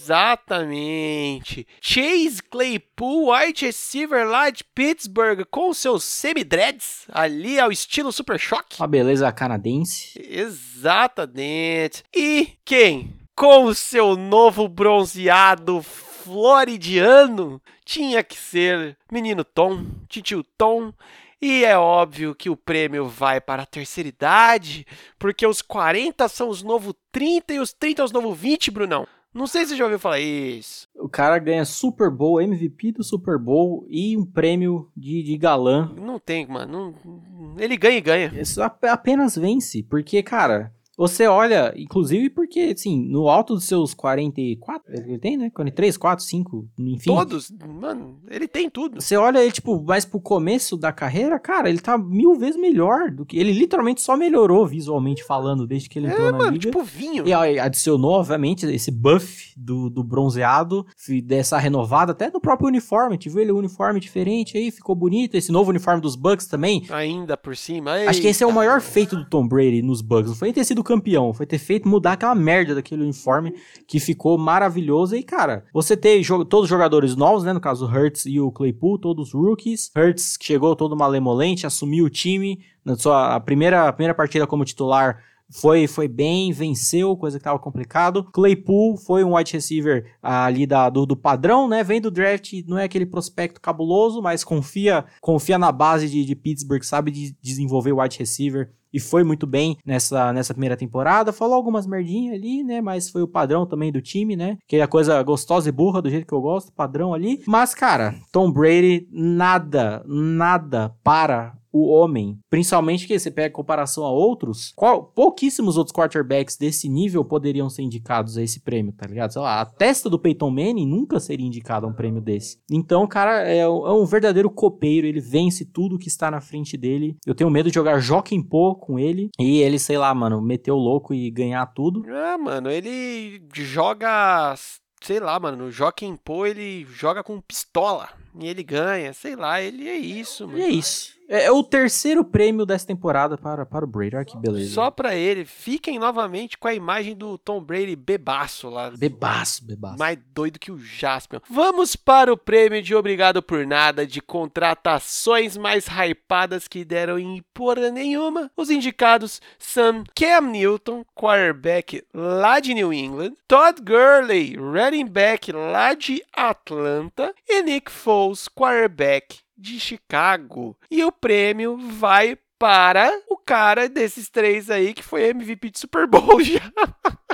Chase 1.80 2.42
Claypool, 2.50 3.32
wide 3.32 3.66
receiver 3.66 4.26
lá 4.26 4.50
de 4.50 4.64
Pittsburgh, 4.64 5.44
com 5.50 5.72
seus 5.74 6.04
semi-dreads, 6.04 7.06
ali 7.10 7.58
ao 7.58 7.70
estilo 7.70 8.12
Super 8.12 8.38
Choque. 8.38 8.80
Uma 8.80 8.86
beleza 8.86 9.30
canadense. 9.32 10.20
Exatamente. 10.28 12.02
E 12.14 12.52
quem? 12.64 13.12
Com 13.34 13.64
o 13.64 13.74
seu 13.74 14.16
novo 14.16 14.68
bronzeado 14.68 15.82
floridiano, 15.82 17.62
tinha 17.84 18.22
que 18.22 18.36
ser 18.36 18.96
menino 19.10 19.44
Tom, 19.44 19.86
titio 20.08 20.44
Tom. 20.56 20.92
E 21.40 21.64
é 21.64 21.78
óbvio 21.78 22.34
que 22.34 22.50
o 22.50 22.56
prêmio 22.56 23.06
vai 23.06 23.40
para 23.40 23.62
a 23.62 23.66
terceira 23.66 24.08
idade, 24.08 24.84
porque 25.18 25.46
os 25.46 25.62
40 25.62 26.28
são 26.28 26.48
os 26.48 26.62
novos 26.64 26.94
30 27.12 27.54
e 27.54 27.58
os 27.60 27.72
30 27.72 28.04
os 28.04 28.12
novos 28.12 28.36
20, 28.36 28.70
Brunão. 28.72 29.06
Não 29.34 29.46
sei 29.46 29.62
se 29.62 29.70
você 29.70 29.76
já 29.76 29.84
ouviu 29.84 29.98
falar 29.98 30.20
isso. 30.20 30.88
O 30.96 31.08
cara 31.08 31.38
ganha 31.38 31.64
Super 31.64 32.10
Bowl, 32.10 32.40
MVP 32.40 32.92
do 32.92 33.04
Super 33.04 33.38
Bowl 33.38 33.86
e 33.88 34.16
um 34.16 34.24
prêmio 34.24 34.90
de, 34.96 35.22
de 35.22 35.36
galã. 35.36 35.92
Não 35.96 36.18
tem, 36.18 36.46
mano. 36.46 36.94
Não... 37.04 37.56
Ele 37.58 37.76
ganha 37.76 37.98
e 37.98 38.00
ganha. 38.00 38.32
Isso 38.34 38.62
apenas 38.62 39.36
vence, 39.36 39.82
porque, 39.82 40.22
cara, 40.22 40.72
você 40.98 41.28
olha, 41.28 41.72
inclusive 41.76 42.28
porque, 42.28 42.74
assim, 42.76 43.08
no 43.08 43.28
alto 43.28 43.54
dos 43.54 43.62
seus 43.62 43.94
44, 43.94 44.92
ele 44.92 45.16
tem, 45.16 45.36
né? 45.36 45.48
43, 45.48 45.96
4, 45.96 46.24
5, 46.24 46.68
enfim. 46.76 47.10
Todos, 47.10 47.52
mano, 47.68 48.18
ele 48.28 48.48
tem 48.48 48.68
tudo. 48.68 49.00
Você 49.00 49.16
olha 49.16 49.38
ele, 49.38 49.52
tipo, 49.52 49.80
mais 49.80 50.04
pro 50.04 50.20
começo 50.20 50.76
da 50.76 50.90
carreira, 50.90 51.38
cara, 51.38 51.68
ele 51.68 51.78
tá 51.78 51.96
mil 51.96 52.34
vezes 52.34 52.60
melhor 52.60 53.12
do 53.12 53.24
que. 53.24 53.38
Ele 53.38 53.52
literalmente 53.52 54.00
só 54.00 54.16
melhorou 54.16 54.66
visualmente 54.66 55.22
falando 55.22 55.68
desde 55.68 55.88
que 55.88 56.00
ele 56.00 56.08
é, 56.08 56.10
entrou 56.10 56.32
na 56.32 56.38
mano, 56.38 56.50
liga. 56.50 56.66
tipo 56.66 56.82
vinho. 56.82 57.28
E 57.28 57.32
adicionou, 57.32 58.14
obviamente, 58.14 58.66
esse 58.66 58.90
buff 58.90 59.52
do, 59.56 59.88
do 59.88 60.02
bronzeado, 60.02 60.84
dessa 61.24 61.58
renovada, 61.58 62.10
até 62.10 62.28
no 62.28 62.40
próprio 62.40 62.66
uniforme. 62.66 63.16
Tive 63.16 63.42
ele 63.42 63.52
um 63.52 63.58
uniforme 63.58 64.00
diferente 64.00 64.58
aí, 64.58 64.72
ficou 64.72 64.96
bonito. 64.96 65.36
Esse 65.36 65.52
novo 65.52 65.70
uniforme 65.70 66.00
dos 66.00 66.16
Bucks 66.16 66.48
também. 66.48 66.84
Ainda 66.90 67.36
por 67.36 67.56
cima. 67.56 68.00
Eita. 68.00 68.10
Acho 68.10 68.20
que 68.20 68.26
esse 68.26 68.42
é 68.42 68.46
o 68.48 68.52
maior 68.52 68.80
feito 68.80 69.14
do 69.14 69.24
Tom 69.24 69.46
Brady 69.46 69.80
nos 69.80 70.00
Bucks. 70.00 70.30
Não 70.30 70.34
foi 70.36 70.52
ter 70.52 70.64
sido 70.64 70.82
campeão, 70.88 71.34
foi 71.34 71.44
ter 71.44 71.58
feito 71.58 71.86
mudar 71.86 72.12
aquela 72.12 72.34
merda 72.34 72.74
daquele 72.74 73.02
uniforme 73.02 73.54
que 73.86 74.00
ficou 74.00 74.38
maravilhoso. 74.38 75.14
E, 75.14 75.22
cara, 75.22 75.66
você 75.70 75.94
ter 75.94 76.26
todos 76.26 76.62
os 76.62 76.68
jogadores 76.68 77.14
novos, 77.14 77.44
né? 77.44 77.52
No 77.52 77.60
caso, 77.60 77.84
o 77.84 77.88
Hurts 77.88 78.24
e 78.24 78.40
o 78.40 78.50
Claypool, 78.50 78.98
todos 78.98 79.34
rookies. 79.34 79.90
Hurts 79.94 80.38
chegou 80.40 80.74
todo 80.74 80.96
malemolente, 80.96 81.66
assumiu 81.66 82.06
o 82.06 82.10
time. 82.10 82.60
Na 82.82 82.96
sua 82.96 83.36
a 83.36 83.40
primeira, 83.40 83.88
a 83.88 83.92
primeira 83.92 84.14
partida 84.14 84.46
como 84.46 84.64
titular 84.64 85.22
foi, 85.50 85.86
foi 85.86 86.08
bem, 86.08 86.52
venceu, 86.52 87.16
coisa 87.16 87.38
que 87.38 87.44
tava 87.44 87.58
complicado. 87.58 88.24
Claypool 88.24 88.96
foi 88.96 89.24
um 89.24 89.36
wide 89.36 89.52
receiver 89.52 90.14
ali 90.22 90.66
da, 90.66 90.88
do, 90.88 91.04
do 91.04 91.16
padrão, 91.16 91.68
né? 91.68 91.82
Vem 91.82 92.00
do 92.00 92.10
draft, 92.10 92.52
não 92.66 92.78
é 92.78 92.84
aquele 92.84 93.06
prospecto 93.06 93.60
cabuloso, 93.60 94.22
mas 94.22 94.44
confia 94.44 95.04
confia 95.20 95.58
na 95.58 95.72
base 95.72 96.08
de, 96.08 96.24
de 96.24 96.34
Pittsburgh, 96.34 96.82
sabe 96.82 97.10
de 97.10 97.36
desenvolver 97.42 97.92
wide 97.92 98.18
receiver 98.18 98.72
e 98.92 99.00
foi 99.00 99.24
muito 99.24 99.46
bem 99.46 99.76
nessa, 99.84 100.32
nessa 100.32 100.54
primeira 100.54 100.76
temporada. 100.76 101.32
Falou 101.32 101.54
algumas 101.54 101.86
merdinhas 101.86 102.34
ali, 102.34 102.62
né? 102.62 102.80
Mas 102.80 103.10
foi 103.10 103.22
o 103.22 103.28
padrão 103.28 103.66
também 103.66 103.92
do 103.92 104.00
time, 104.00 104.36
né? 104.36 104.56
Que 104.66 104.76
é 104.76 104.82
a 104.82 104.88
coisa 104.88 105.22
gostosa 105.22 105.68
e 105.68 105.72
burra 105.72 106.02
do 106.02 106.10
jeito 106.10 106.26
que 106.26 106.34
eu 106.34 106.40
gosto, 106.40 106.72
padrão 106.72 107.12
ali. 107.12 107.42
Mas, 107.46 107.74
cara, 107.74 108.14
Tom 108.32 108.50
Brady, 108.50 109.06
nada, 109.10 110.02
nada 110.06 110.94
para 111.02 111.57
o 111.72 111.88
homem, 111.88 112.38
principalmente 112.50 113.06
que 113.06 113.18
você 113.18 113.30
pega 113.30 113.54
comparação 113.54 114.04
a 114.04 114.10
outros, 114.10 114.72
qual, 114.74 115.04
pouquíssimos 115.04 115.76
outros 115.76 115.94
quarterbacks 115.94 116.56
desse 116.56 116.88
nível 116.88 117.24
poderiam 117.24 117.68
ser 117.68 117.82
indicados 117.82 118.36
a 118.36 118.42
esse 118.42 118.60
prêmio, 118.60 118.92
tá 118.92 119.06
ligado? 119.06 119.32
Sei 119.32 119.42
lá, 119.42 119.60
a 119.60 119.66
testa 119.66 120.08
do 120.08 120.18
Peyton 120.18 120.50
Manning 120.50 120.86
nunca 120.86 121.20
seria 121.20 121.46
indicada 121.46 121.86
a 121.86 121.88
um 121.88 121.92
prêmio 121.92 122.20
desse. 122.20 122.58
Então, 122.70 123.04
o 123.04 123.08
cara 123.08 123.48
é, 123.48 123.58
é, 123.58 123.68
um 123.68 124.04
verdadeiro 124.04 124.50
copeiro, 124.50 125.06
ele 125.06 125.20
vence 125.20 125.64
tudo 125.64 125.98
que 125.98 126.08
está 126.08 126.30
na 126.30 126.40
frente 126.40 126.76
dele. 126.76 127.16
Eu 127.26 127.34
tenho 127.34 127.50
medo 127.50 127.68
de 127.68 127.74
jogar 127.74 127.98
Joaquim 127.98 128.42
Pô 128.42 128.74
com 128.74 128.98
ele 128.98 129.30
e 129.38 129.60
ele, 129.60 129.78
sei 129.78 129.98
lá, 129.98 130.14
mano, 130.14 130.40
meter 130.40 130.72
o 130.72 130.76
louco 130.76 131.12
e 131.12 131.30
ganhar 131.30 131.66
tudo. 131.66 132.02
Ah, 132.08 132.38
mano, 132.38 132.70
ele 132.70 133.42
joga 133.54 134.54
sei 135.00 135.20
lá, 135.20 135.38
mano, 135.38 135.64
no 135.64 135.70
Joaquim 135.70 136.16
Pô 136.16 136.44
ele 136.44 136.84
joga 136.86 137.22
com 137.22 137.40
pistola 137.40 138.08
e 138.38 138.46
ele 138.46 138.62
ganha, 138.62 139.12
sei 139.12 139.36
lá, 139.36 139.60
ele 139.60 139.88
é 139.88 139.96
isso, 139.96 140.46
mano. 140.46 140.58
E 140.58 140.62
é 140.62 140.68
isso. 140.68 141.18
É, 141.28 141.44
é, 141.44 141.52
o 141.52 141.62
terceiro 141.62 142.24
prêmio 142.24 142.64
dessa 142.64 142.86
temporada 142.86 143.36
para, 143.36 143.66
para 143.66 143.84
o 143.84 143.88
Brady. 143.88 144.16
Olha 144.16 144.24
que 144.24 144.36
beleza. 144.38 144.72
Só 144.72 144.90
para 144.90 145.14
ele. 145.14 145.44
Fiquem 145.44 145.98
novamente 145.98 146.56
com 146.56 146.66
a 146.66 146.74
imagem 146.74 147.14
do 147.14 147.36
Tom 147.36 147.60
Brady 147.60 147.94
bebaço 147.94 148.70
lá. 148.70 148.90
Bebaço, 148.90 149.64
bebaço. 149.64 149.98
Mais 149.98 150.18
doido 150.34 150.58
que 150.58 150.72
o 150.72 150.78
Jaspion. 150.78 151.40
Vamos 151.48 151.94
para 151.94 152.32
o 152.32 152.36
prêmio 152.36 152.82
de 152.82 152.94
Obrigado 152.94 153.42
por 153.42 153.66
Nada 153.66 154.06
de 154.06 154.22
contratações 154.22 155.56
mais 155.56 155.86
hypadas 155.86 156.66
que 156.66 156.84
deram 156.84 157.18
em 157.18 157.42
porra 157.52 157.90
nenhuma. 157.90 158.50
Os 158.56 158.70
indicados 158.70 159.42
são 159.58 160.04
Cam 160.14 160.40
Newton, 160.40 161.04
quarterback 161.14 162.02
lá 162.14 162.60
de 162.60 162.72
New 162.72 162.92
England, 162.92 163.32
Todd 163.46 163.82
Gurley, 163.82 164.56
running 164.56 165.06
back 165.06 165.52
lá 165.52 165.92
de 165.92 166.22
Atlanta 166.32 167.34
e 167.46 167.62
Nick 167.62 167.90
Foles, 167.90 168.17
quarterback 168.54 169.40
de 169.56 169.80
Chicago. 169.80 170.76
E 170.90 171.04
o 171.04 171.12
prêmio 171.12 171.76
vai 171.76 172.36
para 172.58 173.10
o 173.28 173.36
cara 173.36 173.88
desses 173.88 174.28
três 174.28 174.68
aí 174.68 174.92
que 174.92 175.02
foi 175.02 175.28
MVP 175.28 175.70
de 175.70 175.78
Super 175.78 176.06
Bowl 176.06 176.40
já. 176.42 176.60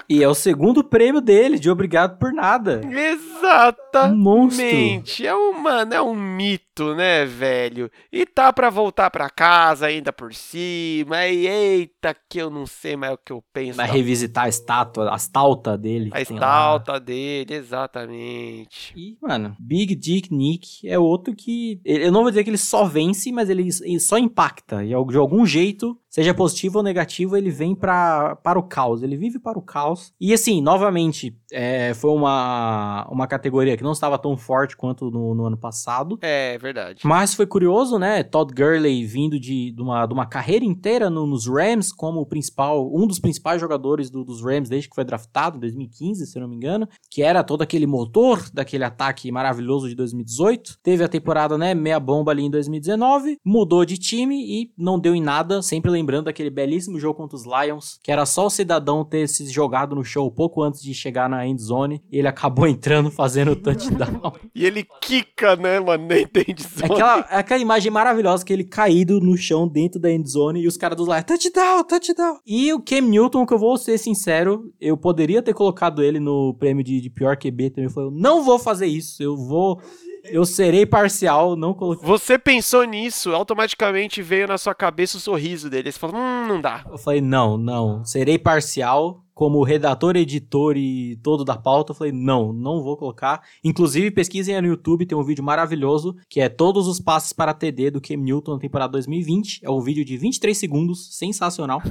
E 0.09 0.22
é 0.22 0.28
o 0.28 0.34
segundo 0.34 0.84
prêmio 0.84 1.20
dele, 1.20 1.59
de 1.59 1.70
obrigado 1.70 2.18
por 2.18 2.32
nada. 2.32 2.80
Exatamente. 2.84 4.14
Um 4.14 4.16
monstro. 4.16 5.26
É 5.26 5.34
um, 5.34 5.52
mano, 5.61 5.94
é 5.94 6.02
um 6.02 6.14
mito, 6.14 6.94
né, 6.94 7.24
velho? 7.24 7.90
E 8.12 8.26
tá 8.26 8.52
pra 8.52 8.70
voltar 8.70 9.11
pra 9.11 9.30
casa 9.30 9.86
ainda 9.86 10.12
por 10.12 10.34
cima. 10.34 11.26
E 11.26 11.46
eita, 11.46 12.14
que 12.28 12.38
eu 12.38 12.50
não 12.50 12.66
sei 12.66 12.96
mais 12.96 13.14
o 13.14 13.18
que 13.18 13.32
eu 13.32 13.42
penso. 13.52 13.76
Vai 13.76 13.88
revisitar 13.88 14.44
a 14.44 14.48
estátua, 14.48 15.12
a 15.12 15.16
estalta 15.16 15.76
dele. 15.78 16.11
A 16.12 16.20
estalta 16.20 17.00
dele, 17.00 17.55
exatamente. 17.55 18.92
E, 18.96 19.16
mano, 19.22 19.57
Big 19.59 19.94
Dick 19.94 20.34
Nick 20.34 20.88
é 20.88 20.98
outro 20.98 21.34
que. 21.34 21.80
Eu 21.84 22.12
não 22.12 22.22
vou 22.22 22.30
dizer 22.30 22.44
que 22.44 22.50
ele 22.50 22.59
só 22.59 22.84
vence, 22.84 23.32
mas 23.32 23.48
ele 23.48 23.70
só 23.98 24.18
impacta. 24.18 24.84
E 24.84 24.88
de 24.88 25.16
algum 25.16 25.46
jeito 25.46 25.98
seja 26.14 26.32
positivo 26.32 26.78
ou 26.78 26.84
negativo, 26.84 27.36
ele 27.36 27.50
vem 27.50 27.74
pra, 27.74 28.36
para 28.36 28.56
o 28.56 28.62
caos, 28.62 29.02
ele 29.02 29.16
vive 29.16 29.40
para 29.40 29.58
o 29.58 29.62
caos. 29.62 30.12
E 30.20 30.32
assim, 30.32 30.62
novamente, 30.62 31.36
é, 31.55 31.94
foi 31.94 32.11
uma, 32.11 33.07
uma 33.11 33.26
categoria 33.26 33.76
que 33.76 33.82
não 33.82 33.92
estava 33.92 34.18
tão 34.18 34.36
forte 34.36 34.76
quanto 34.76 35.11
no, 35.11 35.34
no, 35.34 35.46
ano 35.46 35.57
passado. 35.57 36.18
É, 36.22 36.57
verdade. 36.59 37.00
Mas 37.05 37.34
foi 37.34 37.46
curioso, 37.46 37.98
né? 37.98 38.22
Todd 38.22 38.52
Gurley 38.55 39.05
vindo 39.05 39.38
de, 39.38 39.72
de, 39.72 39.82
uma, 39.82 40.07
de 40.07 40.12
uma 40.12 40.26
carreira 40.26 40.64
inteira 40.64 41.11
no, 41.11 41.26
nos 41.26 41.46
Rams 41.46 41.92
como 41.92 42.20
o 42.20 42.26
principal, 42.26 42.90
um 42.94 43.07
dos 43.07 43.18
principais 43.18 43.61
jogadores 43.61 44.11
do, 44.11 44.24
dos 44.24 44.42
Rams 44.42 44.68
desde 44.68 44.88
que 44.88 44.94
foi 44.94 45.05
draftado, 45.05 45.57
em 45.57 45.61
2015, 45.61 46.26
se 46.26 46.40
não 46.40 46.48
me 46.48 46.57
engano, 46.57 46.88
que 47.11 47.22
era 47.22 47.44
todo 47.44 47.62
aquele 47.62 47.86
motor 47.86 48.48
daquele 48.52 48.84
ataque 48.84 49.30
maravilhoso 49.30 49.88
de 49.88 49.94
2018. 49.94 50.78
Teve 50.82 51.05
a 51.05 51.09
temporada, 51.09 51.59
né, 51.59 51.74
meia 51.74 52.00
bomba 52.00 52.32
ali 52.32 52.44
em 52.44 52.50
2019, 52.50 53.38
mudou 53.44 53.84
de 53.84 53.98
time 53.98 54.42
e 54.42 54.72
não 54.76 54.98
deu 54.98 55.14
em 55.14 55.22
nada, 55.22 55.62
sempre 55.62 55.90
lembrando 55.90 56.14
lembrando 56.14 56.26
daquele 56.26 56.50
belíssimo 56.50 57.00
jogo 57.00 57.16
contra 57.16 57.36
os 57.36 57.44
Lions, 57.44 57.98
que 58.02 58.12
era 58.12 58.24
só 58.24 58.46
o 58.46 58.50
cidadão 58.50 59.05
ter 59.05 59.26
se 59.26 59.46
jogado 59.50 59.96
no 59.96 60.05
show 60.05 60.30
pouco 60.30 60.62
antes 60.62 60.82
de 60.82 60.94
chegar 60.94 61.28
na 61.28 61.43
end 61.47 61.61
zone, 61.62 62.03
e 62.11 62.18
ele 62.18 62.28
acabou 62.28 62.66
entrando 62.68 63.11
fazendo 63.11 63.53
o 63.53 63.57
touchdown. 63.57 64.32
e 64.55 64.64
ele 64.64 64.86
quica, 65.01 65.57
né, 65.57 65.80
mano, 65.80 66.07
na 66.09 66.16
end 66.16 66.62
zone. 66.62 66.82
É 66.82 66.86
aquela, 66.86 67.26
é 67.30 67.36
aquela 67.36 67.61
imagem 67.61 67.90
maravilhosa 67.90 68.45
que 68.45 68.53
ele 68.53 68.64
caído 68.64 69.20
no 69.20 69.36
chão 69.36 69.68
dentro 69.68 70.01
da 70.01 70.11
end 70.11 70.28
zone 70.28 70.61
e 70.61 70.68
os 70.68 70.76
caras 70.76 70.97
dos 70.97 71.09
Lions, 71.09 71.24
touchdown, 71.24 71.84
touchdown. 71.84 72.38
E 72.47 72.72
o 72.72 72.80
Cam 72.80 73.03
Newton, 73.03 73.47
que 73.47 73.55
eu 73.55 73.59
vou 73.59 73.76
ser 73.76 73.99
sincero, 73.99 74.72
eu 74.80 74.97
poderia 74.97 75.42
ter 75.42 75.55
colocado 75.55 76.03
ele 76.03 76.20
no 76.20 76.55
prêmio 76.55 76.82
de, 76.84 77.01
de 77.01 77.11
pior 77.11 77.36
QB 77.36 77.70
também. 77.70 77.84
Eu 77.84 77.90
falei, 77.90 78.11
não 78.12 78.42
vou 78.42 78.59
fazer 78.59 78.86
isso, 78.86 79.22
eu 79.22 79.36
vou 79.36 79.80
eu 80.24 80.45
serei 80.47 80.86
parcial, 80.86 81.55
não 81.55 81.74
coloquei. 81.74 82.07
Você 82.07 82.38
pensou 82.38 82.84
nisso, 82.84 83.32
automaticamente 83.32 84.22
veio 84.22 84.49
na 84.49 84.57
sua 84.57 84.74
cabeça 84.74 85.18
o 85.18 85.20
sorriso 85.20 85.68
dele. 85.68 85.92
Você 85.92 85.99
falou, 85.99 86.16
hum, 86.16 86.47
não 86.49 86.61
dá. 86.61 86.84
Eu 86.90 86.99
falei, 86.99 87.20
não, 87.20 87.59
não, 87.59 88.05
serei 88.05 88.38
parcial. 88.38 89.24
Como 89.35 89.64
redator, 89.64 90.16
editor 90.16 90.76
e 90.76 91.16
todo 91.16 91.45
da 91.45 91.57
pauta, 91.57 91.91
eu 91.91 91.97
falei, 91.97 92.12
não, 92.12 92.53
não 92.53 92.82
vou 92.82 92.97
colocar. 92.97 93.43
Inclusive, 93.64 94.11
pesquisem 94.11 94.61
no 94.61 94.68
YouTube, 94.68 95.07
tem 95.07 95.18
um 95.18 95.24
vídeo 95.24 95.43
maravilhoso, 95.43 96.14
que 96.28 96.41
é 96.41 96.49
todos 96.49 96.87
os 96.87 97.01
passes 97.01 97.32
para 97.32 97.53
TD 97.53 97.91
do 97.91 98.01
Cam 98.01 98.16
Newton 98.16 98.55
na 98.55 98.61
temporada 98.61 98.93
2020. 98.93 99.61
É 99.64 99.70
um 99.70 99.80
vídeo 99.80 100.05
de 100.05 100.16
23 100.16 100.57
segundos, 100.57 101.16
sensacional. 101.16 101.82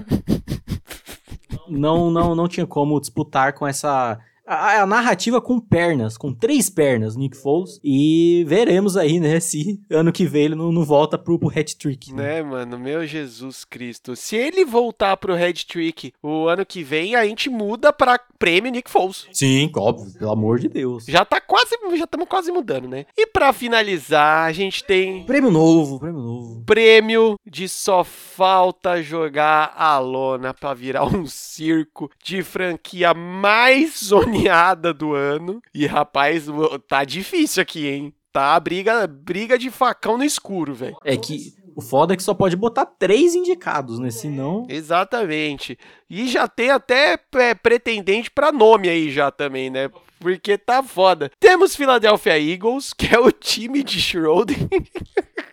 não, 1.67 2.09
não, 2.09 2.33
não 2.33 2.47
tinha 2.47 2.65
como 2.65 2.99
disputar 2.99 3.53
com 3.53 3.67
essa 3.67 4.19
a, 4.45 4.81
a, 4.81 4.85
narrativa 4.85 5.41
com 5.41 5.59
pernas, 5.59 6.17
com 6.17 6.33
três 6.33 6.69
pernas, 6.69 7.15
Nick 7.15 7.37
Foles. 7.37 7.79
E 7.83 8.43
veremos 8.47 8.97
aí, 8.97 9.19
né, 9.19 9.39
se 9.41 9.81
ano 9.89 10.11
que 10.11 10.25
vem 10.25 10.45
ele 10.45 10.55
não, 10.55 10.71
não 10.71 10.83
volta 10.83 11.17
pro, 11.17 11.39
pro 11.39 11.49
hat-trick. 11.49 12.13
Né? 12.13 12.23
né, 12.23 12.43
mano? 12.43 12.79
Meu 12.79 13.05
Jesus 13.05 13.63
Cristo. 13.63 14.15
Se 14.15 14.35
ele 14.35 14.65
voltar 14.65 15.17
pro 15.17 15.33
hat-trick 15.33 16.13
o 16.21 16.47
ano 16.47 16.65
que 16.65 16.83
vem, 16.83 17.15
a 17.15 17.25
gente 17.25 17.49
muda 17.49 17.93
pra 17.93 18.19
prêmio 18.37 18.71
Nick 18.71 18.89
Foles. 18.89 19.27
Sim, 19.31 19.71
óbvio, 19.75 20.11
pelo 20.17 20.31
amor 20.31 20.59
de 20.59 20.67
Deus. 20.67 21.05
Já 21.05 21.23
tá 21.23 21.39
quase, 21.39 21.77
já 21.95 22.03
estamos 22.03 22.27
quase 22.27 22.51
mudando, 22.51 22.87
né? 22.87 23.05
E 23.17 23.27
pra 23.27 23.53
finalizar, 23.53 24.47
a 24.47 24.51
gente 24.51 24.83
tem... 24.83 25.23
Prêmio 25.25 25.51
novo, 25.51 25.99
prêmio 25.99 26.21
novo. 26.21 26.63
Prêmio 26.65 27.39
de 27.45 27.69
só 27.69 28.03
falta 28.03 29.01
jogar 29.01 29.73
a 29.77 29.97
lona 29.99 30.53
pra 30.53 30.73
virar 30.73 31.05
um 31.05 31.25
circo 31.25 32.09
de 32.23 32.43
franquia 32.43 33.13
mais 33.13 34.11
zoneada 34.33 34.93
do 34.93 35.13
ano. 35.13 35.61
E, 35.73 35.85
rapaz, 35.85 36.45
tá 36.87 37.03
difícil 37.03 37.61
aqui, 37.61 37.87
hein? 37.87 38.13
Tá 38.31 38.59
briga, 38.59 39.05
briga 39.05 39.57
de 39.57 39.69
facão 39.69 40.17
no 40.17 40.23
escuro, 40.23 40.73
velho. 40.73 40.97
É 41.03 41.15
que 41.15 41.53
o 41.75 41.81
foda 41.81 42.13
é 42.13 42.17
que 42.17 42.23
só 42.23 42.33
pode 42.33 42.55
botar 42.55 42.85
três 42.85 43.35
indicados, 43.35 43.99
né? 43.99 44.09
Senão. 44.09 44.65
Exatamente. 44.69 45.77
E 46.09 46.27
já 46.27 46.47
tem 46.47 46.71
até 46.71 47.17
é, 47.35 47.53
pretendente 47.53 48.31
para 48.31 48.51
nome 48.51 48.89
aí 48.89 49.11
já 49.11 49.29
também, 49.31 49.69
né? 49.69 49.89
Porque 50.19 50.57
tá 50.57 50.81
foda. 50.81 51.31
Temos 51.39 51.75
Philadelphia 51.75 52.39
Eagles, 52.39 52.93
que 52.93 53.13
é 53.13 53.19
o 53.19 53.31
time 53.31 53.83
de 53.83 53.99
Schroeder. 53.99 54.57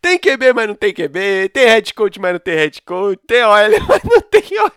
tem 0.00 0.18
QB, 0.18 0.52
mas 0.54 0.68
não 0.68 0.74
tem 0.74 0.92
QB. 0.92 1.50
Tem 1.52 1.66
head 1.66 1.94
coach, 1.94 2.20
mas 2.20 2.32
não 2.32 2.40
tem 2.40 2.54
head 2.54 2.82
coach. 2.82 3.20
Tem 3.26 3.42
OL, 3.42 3.70
mas 3.88 4.02
não 4.04 4.20
tem 4.22 4.60
OL. 4.60 4.72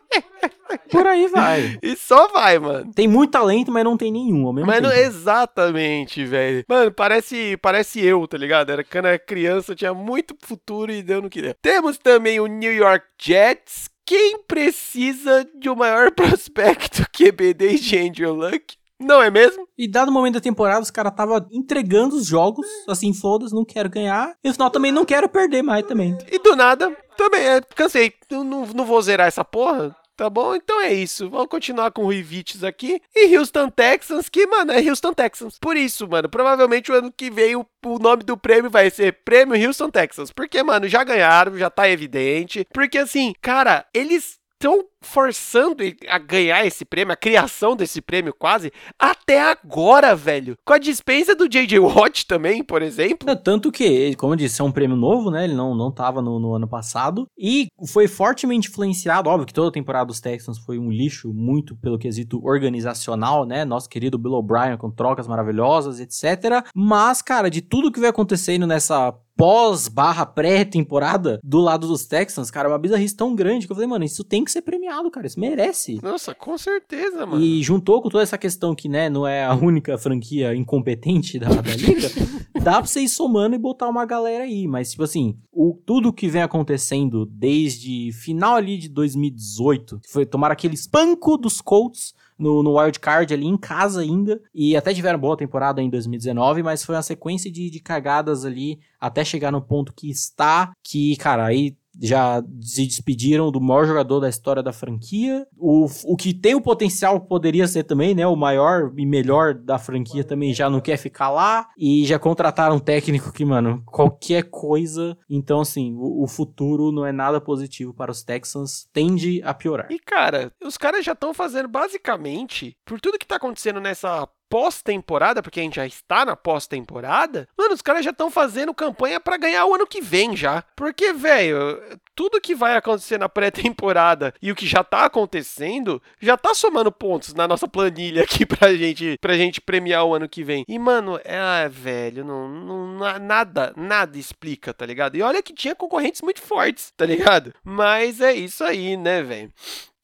Por 0.89 1.07
aí 1.07 1.27
vai. 1.27 1.77
E 1.81 1.95
só 1.95 2.27
vai, 2.29 2.57
mano. 2.59 2.91
Tem 2.93 3.07
muito 3.07 3.31
talento, 3.31 3.71
mas 3.71 3.83
não 3.83 3.97
tem 3.97 4.11
nenhum 4.11 4.45
ao 4.45 4.53
mesmo 4.53 4.67
mas 4.67 4.77
tempo. 4.77 4.89
Não, 4.89 4.95
exatamente, 4.95 6.25
velho. 6.25 6.63
Mano, 6.67 6.91
parece, 6.91 7.57
parece 7.57 8.03
eu, 8.03 8.27
tá 8.27 8.37
ligado? 8.37 8.71
Era 8.71 8.83
quando 8.83 9.05
era 9.05 9.19
criança, 9.19 9.75
tinha 9.75 9.93
muito 9.93 10.35
futuro 10.41 10.91
e 10.91 11.03
deu 11.03 11.21
no 11.21 11.29
que 11.29 11.41
deu. 11.41 11.53
Temos 11.61 11.97
também 11.97 12.39
o 12.39 12.47
New 12.47 12.73
York 12.73 13.05
Jets. 13.21 13.89
Quem 14.05 14.43
precisa 14.43 15.47
de 15.55 15.69
um 15.69 15.75
maior 15.75 16.11
prospecto 16.15 17.05
QB 17.11 17.53
desde 17.53 17.97
Andrew 17.97 18.33
Luck? 18.33 18.75
Não 19.01 19.21
é 19.21 19.29
mesmo? 19.29 19.67
E 19.77 19.87
dado 19.87 20.09
o 20.09 20.11
momento 20.11 20.35
da 20.35 20.41
temporada, 20.41 20.81
os 20.81 20.91
caras 20.91 21.13
tava 21.15 21.45
entregando 21.51 22.15
os 22.15 22.25
jogos, 22.25 22.67
assim, 22.87 23.13
foda-se, 23.13 23.53
não 23.53 23.65
quero 23.65 23.89
ganhar. 23.89 24.35
E 24.43 24.47
no 24.47 24.53
final 24.53 24.69
também 24.69 24.91
não 24.91 25.05
quero 25.05 25.27
perder 25.27 25.61
mais 25.61 25.85
também. 25.85 26.17
E 26.31 26.39
do 26.39 26.55
nada, 26.55 26.95
também, 27.17 27.41
é, 27.41 27.61
cansei. 27.75 28.13
Eu 28.29 28.43
não, 28.43 28.65
não 28.67 28.85
vou 28.85 29.01
zerar 29.01 29.27
essa 29.27 29.43
porra. 29.43 29.95
Tá 30.21 30.29
bom? 30.29 30.53
Então 30.53 30.79
é 30.79 30.93
isso. 30.93 31.31
Vamos 31.31 31.47
continuar 31.47 31.89
com 31.89 32.03
o 32.03 32.05
Rui 32.05 32.21
Vites 32.21 32.63
aqui. 32.63 33.01
E 33.15 33.35
Houston 33.35 33.69
Texans, 33.69 34.29
que, 34.29 34.45
mano, 34.45 34.71
é 34.71 34.79
Houston 34.79 35.13
Texans. 35.13 35.57
Por 35.57 35.75
isso, 35.75 36.07
mano, 36.07 36.29
provavelmente 36.29 36.91
o 36.91 36.95
ano 36.95 37.11
que 37.11 37.31
vem 37.31 37.55
o, 37.55 37.65
o 37.83 37.97
nome 37.97 38.21
do 38.21 38.37
prêmio 38.37 38.69
vai 38.69 38.91
ser 38.91 39.23
Prêmio 39.25 39.67
Houston 39.67 39.89
Texans. 39.89 40.31
Porque, 40.31 40.61
mano, 40.61 40.87
já 40.87 41.03
ganharam, 41.03 41.57
já 41.57 41.71
tá 41.71 41.89
evidente. 41.89 42.67
Porque, 42.71 42.99
assim, 42.99 43.33
cara, 43.41 43.83
eles 43.95 44.37
estão 44.53 44.85
forçando 45.01 45.83
a 46.07 46.17
ganhar 46.17 46.65
esse 46.65 46.85
prêmio, 46.85 47.13
a 47.13 47.17
criação 47.17 47.75
desse 47.75 48.01
prêmio 48.01 48.33
quase, 48.37 48.71
até 48.97 49.41
agora, 49.41 50.15
velho. 50.15 50.55
Com 50.65 50.73
a 50.73 50.77
dispensa 50.77 51.35
do 51.35 51.49
J.J. 51.49 51.79
Watt 51.79 52.25
também, 52.27 52.63
por 52.63 52.81
exemplo. 52.81 53.29
É, 53.29 53.35
tanto 53.35 53.71
que, 53.71 54.15
como 54.15 54.33
eu 54.33 54.37
disse, 54.37 54.61
é 54.61 54.63
um 54.63 54.71
prêmio 54.71 54.95
novo, 54.95 55.31
né? 55.31 55.43
Ele 55.43 55.53
não, 55.53 55.75
não 55.75 55.91
tava 55.91 56.21
no, 56.21 56.39
no 56.39 56.53
ano 56.53 56.67
passado. 56.67 57.25
E 57.37 57.67
foi 57.87 58.07
fortemente 58.07 58.69
influenciado, 58.69 59.29
óbvio 59.29 59.47
que 59.47 59.53
toda 59.53 59.69
a 59.69 59.73
temporada 59.73 60.05
dos 60.05 60.19
Texans 60.19 60.59
foi 60.59 60.77
um 60.77 60.91
lixo, 60.91 61.33
muito 61.33 61.75
pelo 61.75 61.97
quesito 61.97 62.39
organizacional, 62.45 63.45
né? 63.45 63.65
Nosso 63.65 63.89
querido 63.89 64.17
Bill 64.17 64.33
O'Brien 64.33 64.77
com 64.77 64.91
trocas 64.91 65.27
maravilhosas, 65.27 65.99
etc. 65.99 66.65
Mas, 66.75 67.21
cara, 67.21 67.49
de 67.49 67.61
tudo 67.61 67.91
que 67.91 67.99
vem 67.99 68.09
acontecendo 68.09 68.67
nessa 68.67 69.13
pós 69.41 69.87
barra 69.87 70.23
pré-temporada 70.23 71.39
do 71.43 71.59
lado 71.59 71.87
dos 71.87 72.05
Texans, 72.05 72.51
cara, 72.51 72.69
uma 72.69 72.77
bizarrice 72.77 73.15
tão 73.15 73.33
grande 73.33 73.65
que 73.65 73.71
eu 73.71 73.75
falei, 73.75 73.89
mano, 73.89 74.05
isso 74.05 74.23
tem 74.23 74.43
que 74.43 74.51
ser 74.51 74.61
premiado, 74.61 74.90
cara, 75.11 75.27
isso 75.27 75.39
merece. 75.39 75.99
Nossa, 76.01 76.33
com 76.33 76.57
certeza, 76.57 77.25
mano. 77.25 77.43
E 77.43 77.61
juntou 77.63 78.01
com 78.01 78.09
toda 78.09 78.23
essa 78.23 78.37
questão 78.37 78.75
que, 78.75 78.89
né, 78.89 79.09
não 79.09 79.27
é 79.27 79.45
a 79.45 79.53
única 79.53 79.97
franquia 79.97 80.55
incompetente 80.55 81.39
da, 81.39 81.49
da 81.49 81.75
liga, 81.75 82.09
dá 82.61 82.73
pra 82.73 82.85
você 82.85 83.01
ir 83.01 83.09
somando 83.09 83.55
e 83.55 83.59
botar 83.59 83.87
uma 83.89 84.05
galera 84.05 84.43
aí, 84.43 84.67
mas, 84.67 84.91
tipo 84.91 85.03
assim, 85.03 85.37
o, 85.51 85.79
tudo 85.85 86.13
que 86.13 86.27
vem 86.27 86.41
acontecendo 86.41 87.25
desde 87.25 88.11
final 88.11 88.55
ali 88.55 88.77
de 88.77 88.89
2018, 88.89 90.01
foi 90.07 90.25
tomar 90.25 90.51
aquele 90.51 90.75
espanco 90.75 91.37
dos 91.37 91.61
Colts 91.61 92.13
no, 92.41 92.63
no 92.63 92.79
Wild 92.79 92.99
Card 92.99 93.31
ali 93.33 93.45
em 93.45 93.55
casa 93.57 94.01
ainda. 94.01 94.41
E 94.53 94.75
até 94.75 94.93
tiveram 94.93 95.19
boa 95.19 95.37
temporada 95.37 95.81
em 95.81 95.89
2019, 95.89 96.63
mas 96.63 96.83
foi 96.83 96.95
uma 96.95 97.03
sequência 97.03 97.51
de, 97.51 97.69
de 97.69 97.79
cagadas 97.79 98.43
ali 98.43 98.79
até 98.99 99.23
chegar 99.23 99.51
no 99.51 99.61
ponto 99.61 99.93
que 99.93 100.09
está. 100.09 100.73
Que, 100.83 101.15
cara, 101.17 101.45
aí 101.45 101.77
já 101.99 102.43
se 102.61 102.85
despediram 102.85 103.51
do 103.51 103.59
maior 103.59 103.85
jogador 103.85 104.19
da 104.19 104.29
história 104.29 104.63
da 104.63 104.71
franquia. 104.71 105.45
O, 105.57 105.87
o 106.05 106.15
que 106.15 106.33
tem 106.33 106.55
o 106.55 106.61
potencial 106.61 107.19
poderia 107.19 107.67
ser 107.67 107.83
também, 107.83 108.13
né? 108.13 108.25
O 108.25 108.35
maior 108.35 108.91
e 108.97 109.05
melhor 109.05 109.53
da 109.53 109.77
franquia 109.77 110.23
também 110.23 110.53
já 110.53 110.69
não 110.69 110.79
quer 110.79 110.97
ficar 110.97 111.29
lá. 111.29 111.67
E 111.77 112.05
já 112.05 112.17
contrataram 112.19 112.75
um 112.75 112.79
técnico 112.79 113.31
que, 113.31 113.45
mano, 113.45 113.83
qualquer 113.85 114.43
coisa. 114.43 115.17
Então, 115.29 115.61
assim, 115.61 115.93
o, 115.95 116.23
o 116.23 116.27
futuro 116.27 116.91
não 116.91 117.05
é 117.05 117.11
nada 117.11 117.41
positivo 117.41 117.93
para 117.93 118.11
os 118.11 118.23
Texans. 118.23 118.87
Tende 118.93 119.41
a 119.43 119.53
piorar. 119.53 119.87
E, 119.91 119.99
cara, 119.99 120.51
os 120.63 120.77
caras 120.77 121.05
já 121.05 121.13
estão 121.13 121.33
fazendo 121.33 121.67
basicamente, 121.67 122.75
por 122.85 122.99
tudo 122.99 123.17
que 123.17 123.27
tá 123.27 123.35
acontecendo 123.35 123.79
nessa 123.79 124.27
pós-temporada, 124.51 125.41
porque 125.41 125.61
a 125.61 125.63
gente 125.63 125.77
já 125.77 125.87
está 125.87 126.25
na 126.25 126.35
pós-temporada, 126.35 127.47
mano, 127.57 127.73
os 127.73 127.81
caras 127.81 128.03
já 128.03 128.11
estão 128.11 128.29
fazendo 128.29 128.73
campanha 128.73 129.17
para 129.17 129.37
ganhar 129.37 129.65
o 129.65 129.73
ano 129.73 129.87
que 129.87 130.01
vem 130.01 130.35
já. 130.35 130.61
Porque, 130.75 131.13
velho, 131.13 131.81
tudo 132.13 132.41
que 132.41 132.53
vai 132.53 132.75
acontecer 132.75 133.17
na 133.17 133.29
pré-temporada 133.29 134.33
e 134.41 134.51
o 134.51 134.55
que 134.55 134.67
já 134.67 134.83
tá 134.83 135.05
acontecendo, 135.05 136.01
já 136.19 136.35
tá 136.35 136.53
somando 136.53 136.91
pontos 136.91 137.33
na 137.33 137.47
nossa 137.47 137.65
planilha 137.65 138.23
aqui 138.23 138.45
pra 138.45 138.75
gente, 138.75 139.17
pra 139.21 139.37
gente 139.37 139.61
premiar 139.61 140.05
o 140.05 140.13
ano 140.13 140.27
que 140.27 140.43
vem. 140.43 140.65
E, 140.67 140.77
mano, 140.77 141.17
é, 141.23 141.37
ah, 141.37 141.69
velho, 141.69 142.25
não, 142.25 142.49
não, 142.49 143.19
nada, 143.19 143.73
nada 143.77 144.17
explica, 144.17 144.73
tá 144.73 144.85
ligado? 144.85 145.15
E 145.15 145.21
olha 145.21 145.41
que 145.41 145.53
tinha 145.53 145.73
concorrentes 145.73 146.21
muito 146.21 146.41
fortes, 146.41 146.91
tá 146.97 147.05
ligado? 147.05 147.53
Mas 147.63 148.19
é 148.19 148.33
isso 148.33 148.65
aí, 148.65 148.97
né, 148.97 149.23
velho? 149.23 149.49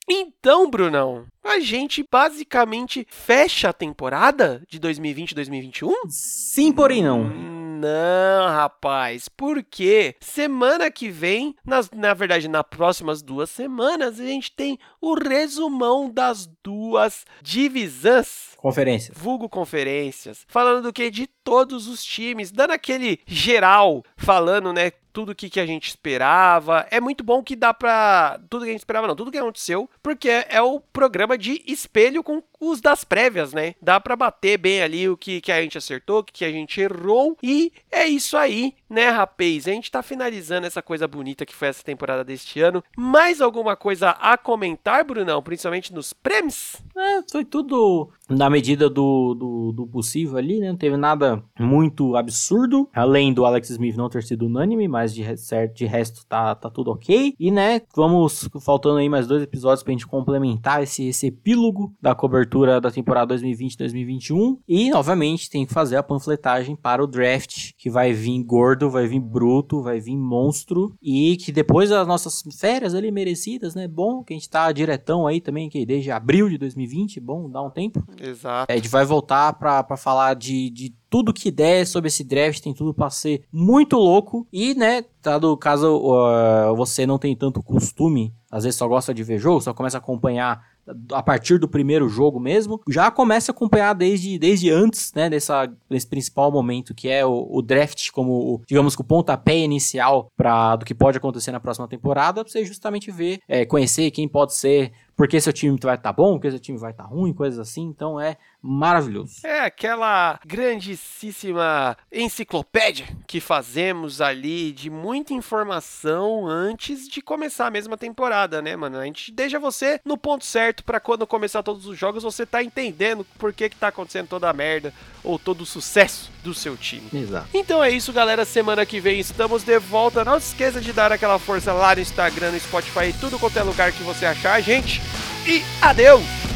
Então, 0.09 0.69
Brunão, 0.69 1.25
a 1.43 1.59
gente 1.59 2.05
basicamente 2.09 3.05
fecha 3.09 3.69
a 3.69 3.73
temporada 3.73 4.63
de 4.69 4.79
2020-2021? 4.79 5.91
Sim, 6.07 6.71
porém 6.71 7.03
não. 7.03 7.57
Não, 7.77 8.47
rapaz, 8.47 9.29
porque 9.29 10.15
semana 10.19 10.89
que 10.89 11.09
vem, 11.09 11.55
nas, 11.63 11.91
na 11.91 12.13
verdade, 12.13 12.47
nas 12.47 12.63
próximas 12.67 13.21
duas 13.21 13.51
semanas, 13.51 14.19
a 14.19 14.25
gente 14.25 14.51
tem 14.51 14.79
o 14.99 15.13
resumão 15.13 16.09
das 16.09 16.49
duas 16.63 17.23
divisões. 17.41 18.55
Conferências. 18.57 19.15
Vulgo 19.15 19.47
conferências. 19.47 20.43
Falando 20.47 20.83
do 20.83 20.93
que? 20.93 21.11
De 21.11 21.27
todos 21.43 21.87
os 21.87 22.03
times, 22.03 22.51
dando 22.51 22.71
aquele 22.71 23.19
geral, 23.27 24.03
falando, 24.17 24.73
né? 24.73 24.91
Tudo 25.17 25.31
o 25.31 25.35
que, 25.35 25.49
que 25.49 25.59
a 25.59 25.65
gente 25.65 25.87
esperava. 25.87 26.85
É 26.91 27.01
muito 27.01 27.23
bom 27.23 27.41
que 27.41 27.55
dá 27.55 27.73
pra. 27.73 28.39
Tudo 28.47 28.65
que 28.65 28.69
a 28.69 28.71
gente 28.73 28.81
esperava, 28.81 29.07
não, 29.07 29.15
tudo 29.15 29.31
que 29.31 29.37
aconteceu, 29.39 29.89
porque 30.03 30.29
é 30.29 30.61
o 30.61 30.79
programa 30.79 31.35
de 31.35 31.59
espelho 31.65 32.21
com 32.21 32.39
os 32.59 32.81
das 32.81 33.03
prévias, 33.03 33.53
né? 33.53 33.75
Dá 33.81 33.99
para 33.99 34.15
bater 34.15 34.57
bem 34.57 34.81
ali 34.81 35.07
o 35.09 35.17
que, 35.17 35.41
que 35.41 35.51
a 35.51 35.61
gente 35.61 35.77
acertou, 35.77 36.19
o 36.19 36.23
que, 36.23 36.33
que 36.33 36.45
a 36.45 36.51
gente 36.51 36.81
errou. 36.81 37.37
E 37.41 37.71
é 37.91 38.05
isso 38.07 38.35
aí, 38.35 38.73
né, 38.89 39.09
rapaz? 39.09 39.67
A 39.67 39.71
gente 39.71 39.91
tá 39.91 40.01
finalizando 40.01 40.67
essa 40.67 40.81
coisa 40.81 41.07
bonita 41.07 41.45
que 41.45 41.55
foi 41.55 41.67
essa 41.67 41.83
temporada 41.83 42.23
deste 42.23 42.59
ano. 42.59 42.83
Mais 42.97 43.41
alguma 43.41 43.75
coisa 43.75 44.09
a 44.09 44.37
comentar, 44.37 45.03
Brunão? 45.03 45.41
Principalmente 45.41 45.93
nos 45.93 46.13
prêmios? 46.13 46.77
É, 46.97 47.21
foi 47.31 47.45
tudo 47.45 48.09
na 48.29 48.49
medida 48.49 48.89
do, 48.89 49.33
do, 49.33 49.71
do, 49.71 49.87
possível 49.87 50.37
ali, 50.37 50.59
né? 50.59 50.69
Não 50.69 50.77
teve 50.77 50.97
nada 50.97 51.43
muito 51.59 52.15
absurdo, 52.15 52.89
além 52.93 53.33
do 53.33 53.45
Alex 53.45 53.69
Smith 53.69 53.95
não 53.95 54.09
ter 54.09 54.23
sido 54.23 54.45
unânime, 54.45 54.87
mas 54.87 55.13
de, 55.13 55.37
certo, 55.37 55.75
de 55.75 55.85
resto 55.85 56.25
tá, 56.25 56.55
tá 56.55 56.69
tudo 56.69 56.91
ok. 56.91 57.33
E, 57.39 57.51
né, 57.51 57.81
vamos 57.95 58.49
faltando 58.61 58.97
aí 58.97 59.07
mais 59.07 59.27
dois 59.27 59.43
episódios 59.43 59.83
pra 59.83 59.91
gente 59.91 60.07
complementar 60.07 60.83
esse, 60.83 61.07
esse 61.07 61.27
epílogo 61.27 61.93
da 62.01 62.15
cobertura 62.15 62.46
da 62.81 62.91
temporada 62.91 63.35
2020-2021. 63.35 64.57
E, 64.67 64.89
novamente, 64.89 65.49
tem 65.49 65.65
que 65.65 65.73
fazer 65.73 65.97
a 65.97 66.03
panfletagem 66.03 66.75
para 66.75 67.03
o 67.03 67.07
draft, 67.07 67.71
que 67.77 67.89
vai 67.89 68.13
vir 68.13 68.41
gordo, 68.43 68.89
vai 68.89 69.07
vir 69.07 69.19
bruto, 69.19 69.81
vai 69.81 69.99
vir 69.99 70.17
monstro. 70.17 70.95
E 71.01 71.37
que 71.37 71.51
depois 71.51 71.89
das 71.89 72.07
nossas 72.07 72.43
férias 72.59 72.93
ali 72.93 73.11
merecidas, 73.11 73.75
né? 73.75 73.87
Bom, 73.87 74.23
que 74.23 74.33
a 74.33 74.35
gente 74.35 74.49
tá 74.49 74.71
diretão 74.71 75.27
aí 75.27 75.41
também, 75.41 75.69
que 75.69 75.85
desde 75.85 76.11
abril 76.11 76.49
de 76.49 76.57
2020, 76.57 77.19
bom, 77.19 77.49
dá 77.49 77.61
um 77.61 77.69
tempo. 77.69 78.03
Exato. 78.21 78.71
É, 78.71 78.75
a 78.75 78.77
gente 78.77 78.89
vai 78.89 79.05
voltar 79.05 79.53
pra 79.53 79.97
falar 79.97 80.33
de, 80.33 80.69
de 80.69 80.95
tudo 81.09 81.33
que 81.33 81.51
der 81.51 81.85
sobre 81.85 82.07
esse 82.07 82.23
draft, 82.23 82.61
tem 82.61 82.73
tudo 82.73 82.93
pra 82.93 83.09
ser 83.09 83.43
muito 83.51 83.97
louco. 83.97 84.47
E, 84.51 84.73
né, 84.75 85.03
dado 85.21 85.55
caso 85.57 85.97
uh, 85.97 86.75
você 86.75 87.05
não 87.05 87.17
tem 87.17 87.35
tanto 87.35 87.63
costume, 87.63 88.33
às 88.51 88.63
vezes 88.63 88.77
só 88.77 88.87
gosta 88.87 89.13
de 89.13 89.23
ver 89.23 89.39
jogo, 89.39 89.61
só 89.61 89.73
começa 89.73 89.97
a 89.97 89.99
acompanhar 89.99 90.76
a 91.11 91.23
partir 91.23 91.57
do 91.57 91.67
primeiro 91.67 92.07
jogo 92.09 92.39
mesmo, 92.39 92.81
já 92.89 93.09
começa 93.11 93.51
a 93.51 93.53
acompanhar 93.53 93.93
desde, 93.93 94.37
desde 94.37 94.69
antes, 94.69 95.11
né, 95.13 95.29
dessa, 95.29 95.71
desse 95.89 96.07
principal 96.07 96.51
momento, 96.51 96.93
que 96.93 97.09
é 97.09 97.25
o, 97.25 97.47
o 97.49 97.61
draft 97.61 98.11
como, 98.11 98.61
digamos 98.67 98.95
que 98.95 99.01
o 99.01 99.05
pontapé 99.05 99.57
inicial 99.57 100.31
para 100.35 100.75
do 100.75 100.85
que 100.85 100.93
pode 100.93 101.17
acontecer 101.17 101.51
na 101.51 101.59
próxima 101.59 101.87
temporada, 101.87 102.43
pra 102.43 102.51
você 102.51 102.65
justamente 102.65 103.11
ver, 103.11 103.39
é, 103.47 103.65
conhecer 103.65 104.11
quem 104.11 104.27
pode 104.27 104.53
ser 104.53 104.91
porque 105.17 105.41
seu 105.41 105.51
time 105.51 105.75
vai 105.81 105.95
estar 105.95 106.09
tá 106.09 106.13
bom, 106.13 106.33
porque 106.33 106.51
seu 106.51 106.59
time 106.59 106.77
vai 106.77 106.91
estar 106.91 107.03
tá 107.03 107.09
ruim, 107.09 107.33
coisas 107.33 107.59
assim. 107.59 107.81
Então 107.81 108.21
é 108.21 108.37
maravilhoso. 108.61 109.39
É 109.43 109.61
aquela 109.61 110.39
grandíssima 110.45 111.97
enciclopédia 112.11 113.07
que 113.25 113.41
fazemos 113.41 114.21
ali 114.21 114.71
de 114.71 114.91
muita 114.91 115.33
informação 115.33 116.47
antes 116.47 117.09
de 117.09 117.19
começar 117.19 117.65
a 117.65 117.71
mesma 117.71 117.97
temporada, 117.97 118.61
né, 118.61 118.75
mano? 118.75 118.99
A 118.99 119.05
gente 119.05 119.31
deixa 119.31 119.59
você 119.59 119.99
no 120.05 120.17
ponto 120.17 120.45
certo 120.45 120.83
para 120.83 120.99
quando 120.99 121.25
começar 121.25 121.63
todos 121.63 121.87
os 121.87 121.97
jogos 121.97 122.21
você 122.21 122.45
tá 122.45 122.63
entendendo 122.63 123.25
por 123.39 123.51
que 123.51 123.69
que 123.69 123.75
tá 123.75 123.87
acontecendo 123.87 124.27
toda 124.27 124.47
a 124.47 124.53
merda 124.53 124.93
ou 125.27 125.37
todo 125.37 125.61
o 125.61 125.65
sucesso 125.65 126.31
do 126.41 126.53
seu 126.53 126.77
time. 126.77 127.09
Exato. 127.13 127.47
Então 127.53 127.83
é 127.83 127.91
isso, 127.91 128.13
galera. 128.13 128.45
Semana 128.45 128.85
que 128.85 128.99
vem 128.99 129.19
estamos 129.19 129.63
de 129.63 129.77
volta. 129.77 130.23
Não 130.23 130.39
se 130.39 130.47
esqueça 130.47 130.79
de 130.79 130.93
dar 130.93 131.11
aquela 131.11 131.37
força 131.37 131.73
lá 131.73 131.93
no 131.93 132.01
Instagram, 132.01 132.51
no 132.51 132.59
Spotify, 132.59 133.13
tudo 133.19 133.37
quanto 133.37 133.59
é 133.59 133.63
lugar 133.63 133.91
que 133.91 134.03
você 134.03 134.25
achar, 134.25 134.59
gente 134.61 135.01
e 135.45 135.63
adeus! 135.81 136.46